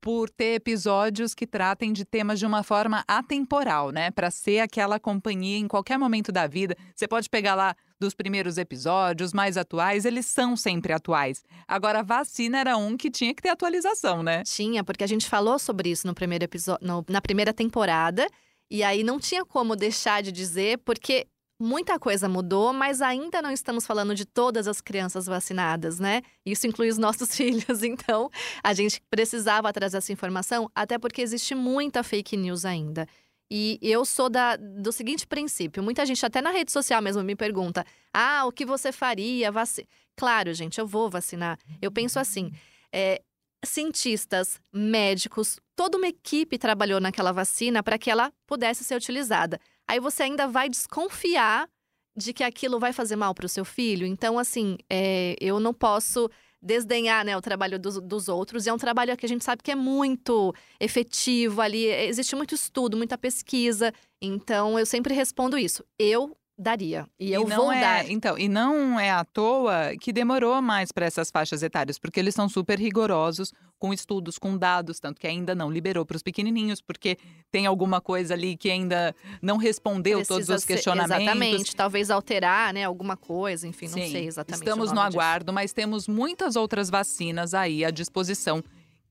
por 0.00 0.28
ter 0.30 0.54
episódios 0.54 1.34
que 1.34 1.46
tratem 1.46 1.92
de 1.92 2.04
temas 2.04 2.38
de 2.38 2.46
uma 2.46 2.62
forma 2.62 3.02
atemporal, 3.08 3.90
né? 3.90 4.10
Para 4.10 4.30
ser 4.30 4.60
aquela 4.60 5.00
companhia 5.00 5.58
em 5.58 5.66
qualquer 5.66 5.98
momento 5.98 6.30
da 6.30 6.46
vida. 6.46 6.76
Você 6.94 7.08
pode 7.08 7.28
pegar 7.28 7.54
lá 7.54 7.74
dos 7.98 8.14
primeiros 8.14 8.58
episódios 8.58 9.32
mais 9.32 9.56
atuais, 9.56 10.04
eles 10.04 10.26
são 10.26 10.54
sempre 10.54 10.92
atuais. 10.92 11.42
Agora, 11.66 12.00
a 12.00 12.02
vacina 12.02 12.58
era 12.58 12.76
um 12.76 12.96
que 12.96 13.10
tinha 13.10 13.34
que 13.34 13.42
ter 13.42 13.48
atualização, 13.48 14.22
né? 14.22 14.42
Tinha, 14.44 14.84
porque 14.84 15.02
a 15.02 15.08
gente 15.08 15.26
falou 15.26 15.58
sobre 15.58 15.90
isso 15.90 16.06
no 16.06 16.14
primeiro 16.14 16.44
episódio, 16.44 16.86
na 17.08 17.20
primeira 17.20 17.54
temporada. 17.54 18.28
E 18.70 18.82
aí 18.82 19.02
não 19.02 19.18
tinha 19.18 19.44
como 19.44 19.76
deixar 19.76 20.22
de 20.22 20.32
dizer, 20.32 20.78
porque 20.78 21.26
Muita 21.58 21.98
coisa 21.98 22.28
mudou, 22.28 22.70
mas 22.74 23.00
ainda 23.00 23.40
não 23.40 23.50
estamos 23.50 23.86
falando 23.86 24.14
de 24.14 24.26
todas 24.26 24.68
as 24.68 24.82
crianças 24.82 25.24
vacinadas, 25.24 25.98
né? 25.98 26.20
Isso 26.44 26.66
inclui 26.66 26.90
os 26.90 26.98
nossos 26.98 27.32
filhos, 27.34 27.82
então 27.82 28.28
a 28.62 28.74
gente 28.74 29.00
precisava 29.08 29.72
trazer 29.72 29.96
essa 29.96 30.12
informação, 30.12 30.70
até 30.74 30.98
porque 30.98 31.22
existe 31.22 31.54
muita 31.54 32.02
fake 32.02 32.36
news 32.36 32.66
ainda. 32.66 33.06
E 33.50 33.78
eu 33.80 34.04
sou 34.04 34.28
da, 34.28 34.56
do 34.56 34.92
seguinte 34.92 35.26
princípio: 35.26 35.82
muita 35.82 36.04
gente, 36.04 36.26
até 36.26 36.42
na 36.42 36.50
rede 36.50 36.70
social 36.70 37.00
mesmo, 37.00 37.22
me 37.22 37.34
pergunta: 37.34 37.86
ah, 38.12 38.44
o 38.44 38.52
que 38.52 38.66
você 38.66 38.92
faria? 38.92 39.50
Vac... 39.50 39.78
Claro, 40.14 40.52
gente, 40.52 40.78
eu 40.78 40.86
vou 40.86 41.08
vacinar. 41.08 41.58
Eu 41.80 41.90
penso 41.90 42.18
assim: 42.18 42.52
é, 42.92 43.22
cientistas, 43.64 44.60
médicos, 44.72 45.58
toda 45.74 45.98
uma 45.98 46.08
equipe 46.08 46.58
trabalhou 46.58 47.00
naquela 47.00 47.32
vacina 47.32 47.82
para 47.82 47.98
que 47.98 48.10
ela 48.10 48.32
pudesse 48.46 48.84
ser 48.84 48.96
utilizada 48.96 49.60
aí 49.86 50.00
você 50.00 50.24
ainda 50.24 50.46
vai 50.46 50.68
desconfiar 50.68 51.68
de 52.16 52.32
que 52.32 52.42
aquilo 52.42 52.80
vai 52.80 52.92
fazer 52.92 53.16
mal 53.16 53.34
para 53.34 53.46
o 53.46 53.48
seu 53.48 53.64
filho. 53.64 54.06
Então, 54.06 54.38
assim, 54.38 54.78
é, 54.90 55.36
eu 55.40 55.60
não 55.60 55.72
posso 55.72 56.30
desdenhar 56.62 57.24
né, 57.24 57.36
o 57.36 57.42
trabalho 57.42 57.78
dos, 57.78 58.00
dos 58.00 58.28
outros. 58.28 58.66
E 58.66 58.70
é 58.70 58.72
um 58.72 58.78
trabalho 58.78 59.16
que 59.16 59.26
a 59.26 59.28
gente 59.28 59.44
sabe 59.44 59.62
que 59.62 59.70
é 59.70 59.74
muito 59.74 60.54
efetivo 60.80 61.60
ali. 61.60 61.84
Existe 61.84 62.34
muito 62.34 62.54
estudo, 62.54 62.96
muita 62.96 63.18
pesquisa. 63.18 63.92
Então, 64.20 64.78
eu 64.78 64.86
sempre 64.86 65.14
respondo 65.14 65.58
isso. 65.58 65.84
Eu 65.98 66.36
daria. 66.58 67.06
E 67.18 67.32
eu 67.32 67.42
e 67.42 67.54
vou 67.54 67.70
é, 67.70 67.80
dar. 67.80 68.10
Então, 68.10 68.38
e 68.38 68.48
não 68.48 68.98
é 68.98 69.10
à 69.10 69.24
toa 69.24 69.92
que 70.00 70.12
demorou 70.12 70.60
mais 70.62 70.90
para 70.90 71.06
essas 71.06 71.30
faixas 71.30 71.62
etárias, 71.62 71.98
porque 71.98 72.18
eles 72.18 72.34
são 72.34 72.48
super 72.48 72.78
rigorosos 72.78 73.52
com 73.78 73.92
estudos, 73.92 74.38
com 74.38 74.56
dados, 74.56 74.98
tanto 74.98 75.20
que 75.20 75.26
ainda 75.26 75.54
não 75.54 75.70
liberou 75.70 76.06
para 76.06 76.16
os 76.16 76.22
pequenininhos, 76.22 76.80
porque 76.80 77.18
tem 77.50 77.66
alguma 77.66 78.00
coisa 78.00 78.32
ali 78.32 78.56
que 78.56 78.70
ainda 78.70 79.14
não 79.42 79.58
respondeu 79.58 80.18
Precisa 80.18 80.34
todos 80.34 80.48
os 80.48 80.64
questionamentos. 80.64 81.16
Ser, 81.16 81.22
exatamente, 81.22 81.76
talvez 81.76 82.10
alterar, 82.10 82.72
né, 82.72 82.84
alguma 82.84 83.16
coisa, 83.16 83.68
enfim, 83.68 83.86
Sim, 83.86 84.00
não 84.00 84.08
sei 84.08 84.26
exatamente. 84.26 84.62
Estamos 84.62 84.90
no 84.92 84.94
disso. 84.94 85.18
aguardo, 85.20 85.52
mas 85.52 85.72
temos 85.74 86.08
muitas 86.08 86.56
outras 86.56 86.88
vacinas 86.88 87.52
aí 87.52 87.84
à 87.84 87.90
disposição 87.90 88.64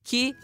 que 0.04 0.36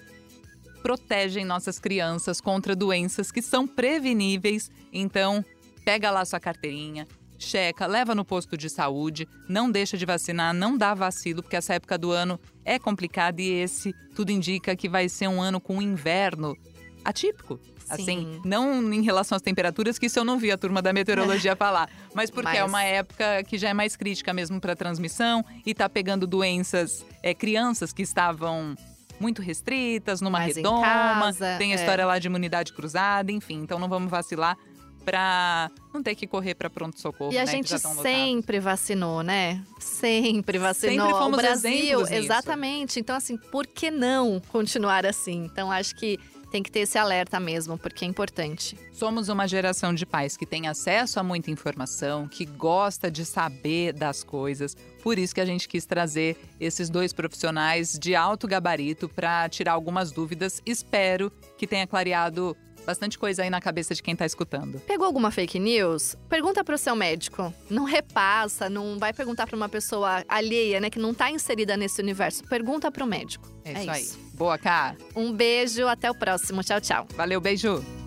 protegem 0.83 1.45
nossas 1.45 1.79
crianças 1.79 2.41
contra 2.41 2.75
doenças 2.75 3.31
que 3.31 3.41
são 3.41 3.67
preveníveis. 3.67 4.69
Então, 4.91 5.45
Pega 5.83 6.11
lá 6.11 6.23
sua 6.25 6.39
carteirinha, 6.39 7.07
checa, 7.37 7.87
leva 7.87 8.13
no 8.13 8.23
posto 8.23 8.55
de 8.55 8.69
saúde, 8.69 9.27
não 9.47 9.69
deixa 9.69 9.97
de 9.97 10.05
vacinar, 10.05 10.53
não 10.53 10.77
dá 10.77 10.93
vacilo, 10.93 11.41
porque 11.41 11.55
essa 11.55 11.73
época 11.73 11.97
do 11.97 12.11
ano 12.11 12.39
é 12.63 12.77
complicada 12.77 13.41
e 13.41 13.49
esse 13.49 13.93
tudo 14.15 14.31
indica 14.31 14.75
que 14.75 14.87
vai 14.87 15.09
ser 15.09 15.27
um 15.27 15.41
ano 15.41 15.59
com 15.59 15.81
inverno 15.81 16.55
atípico. 17.03 17.59
Assim, 17.89 18.05
Sim. 18.05 18.29
Assim, 18.39 18.41
não 18.45 18.93
em 18.93 19.01
relação 19.01 19.35
às 19.35 19.41
temperaturas, 19.41 19.99
que 19.99 20.05
isso 20.05 20.17
eu 20.17 20.23
não 20.23 20.37
vi 20.37 20.49
a 20.49 20.57
turma 20.57 20.81
da 20.81 20.93
meteorologia 20.93 21.55
falar, 21.57 21.89
mas 22.13 22.29
porque 22.29 22.47
é 22.47 22.53
mas... 22.53 22.59
é 22.59 22.63
uma 22.63 22.83
época 22.83 23.43
que 23.43 23.57
já 23.57 23.69
é 23.69 23.73
mais 23.73 23.97
crítica 23.97 24.31
mesmo 24.33 24.61
para 24.61 24.75
transmissão 24.75 25.43
e 25.65 25.73
tá 25.73 25.89
pegando 25.89 26.25
doenças, 26.25 27.05
é, 27.21 27.33
crianças 27.33 27.91
que 27.91 28.01
estavam 28.01 28.75
muito 29.19 29.41
restritas, 29.41 30.21
numa 30.21 30.39
mais 30.39 30.55
redoma, 30.55 31.33
tem 31.57 31.73
a 31.73 31.75
é. 31.75 31.79
história 31.79 32.05
lá 32.05 32.17
de 32.17 32.27
imunidade 32.27 32.71
cruzada, 32.71 33.31
enfim, 33.31 33.61
então 33.61 33.77
não 33.77 33.89
vamos 33.89 34.09
vacilar 34.09 34.57
para 35.03 35.69
não 35.93 36.01
ter 36.01 36.15
que 36.15 36.27
correr 36.27 36.55
para 36.55 36.69
pronto-socorro. 36.69 37.33
E 37.33 37.37
a 37.37 37.45
né, 37.45 37.51
gente 37.51 37.73
sempre 38.01 38.59
vacinou, 38.59 39.23
né? 39.23 39.63
Sempre 39.79 40.57
vacinou. 40.57 41.07
Sempre 41.07 41.19
fomos 41.19 41.37
o 41.37 41.41
Brasil, 41.41 42.07
exatamente. 42.07 42.89
Nisso. 42.89 42.99
Então, 42.99 43.15
assim, 43.15 43.37
por 43.37 43.67
que 43.67 43.91
não 43.91 44.41
continuar 44.49 45.05
assim? 45.05 45.45
Então, 45.45 45.71
acho 45.71 45.95
que 45.95 46.19
tem 46.51 46.61
que 46.61 46.69
ter 46.69 46.81
esse 46.81 46.97
alerta 46.97 47.39
mesmo, 47.39 47.77
porque 47.77 48.03
é 48.03 48.07
importante. 48.07 48.77
Somos 48.91 49.29
uma 49.29 49.47
geração 49.47 49.93
de 49.93 50.05
pais 50.05 50.35
que 50.35 50.45
tem 50.45 50.67
acesso 50.67 51.17
a 51.19 51.23
muita 51.23 51.49
informação, 51.49 52.27
que 52.27 52.45
gosta 52.45 53.09
de 53.09 53.25
saber 53.25 53.93
das 53.93 54.21
coisas. 54.21 54.75
Por 55.01 55.17
isso 55.17 55.33
que 55.33 55.39
a 55.39 55.45
gente 55.45 55.67
quis 55.67 55.85
trazer 55.85 56.37
esses 56.59 56.89
dois 56.89 57.13
profissionais 57.13 57.97
de 57.97 58.13
alto 58.13 58.47
gabarito 58.47 59.07
para 59.07 59.47
tirar 59.47 59.71
algumas 59.71 60.11
dúvidas. 60.11 60.61
Espero 60.65 61.31
que 61.57 61.65
tenha 61.65 61.87
clareado 61.87 62.55
bastante 62.85 63.17
coisa 63.17 63.43
aí 63.43 63.49
na 63.49 63.61
cabeça 63.61 63.93
de 63.93 64.01
quem 64.01 64.15
tá 64.15 64.25
escutando. 64.25 64.79
Pegou 64.81 65.05
alguma 65.05 65.31
fake 65.31 65.59
news? 65.59 66.15
Pergunta 66.29 66.63
pro 66.63 66.77
seu 66.77 66.95
médico. 66.95 67.53
Não 67.69 67.83
repassa, 67.83 68.69
não 68.69 68.97
vai 68.97 69.13
perguntar 69.13 69.47
pra 69.47 69.55
uma 69.55 69.69
pessoa 69.69 70.23
alheia, 70.27 70.79
né, 70.79 70.89
que 70.89 70.99
não 70.99 71.13
tá 71.13 71.29
inserida 71.29 71.77
nesse 71.77 72.01
universo. 72.01 72.43
Pergunta 72.43 72.91
pro 72.91 73.05
médico. 73.05 73.47
É, 73.63 73.69
é 73.69 73.73
isso, 73.73 73.81
isso 73.81 73.91
aí. 74.17 74.31
Boa, 74.33 74.57
Cá. 74.57 74.95
Um 75.15 75.31
beijo, 75.31 75.87
até 75.87 76.09
o 76.09 76.15
próximo. 76.15 76.63
Tchau, 76.63 76.81
tchau. 76.81 77.07
Valeu, 77.15 77.39
beijo. 77.39 78.00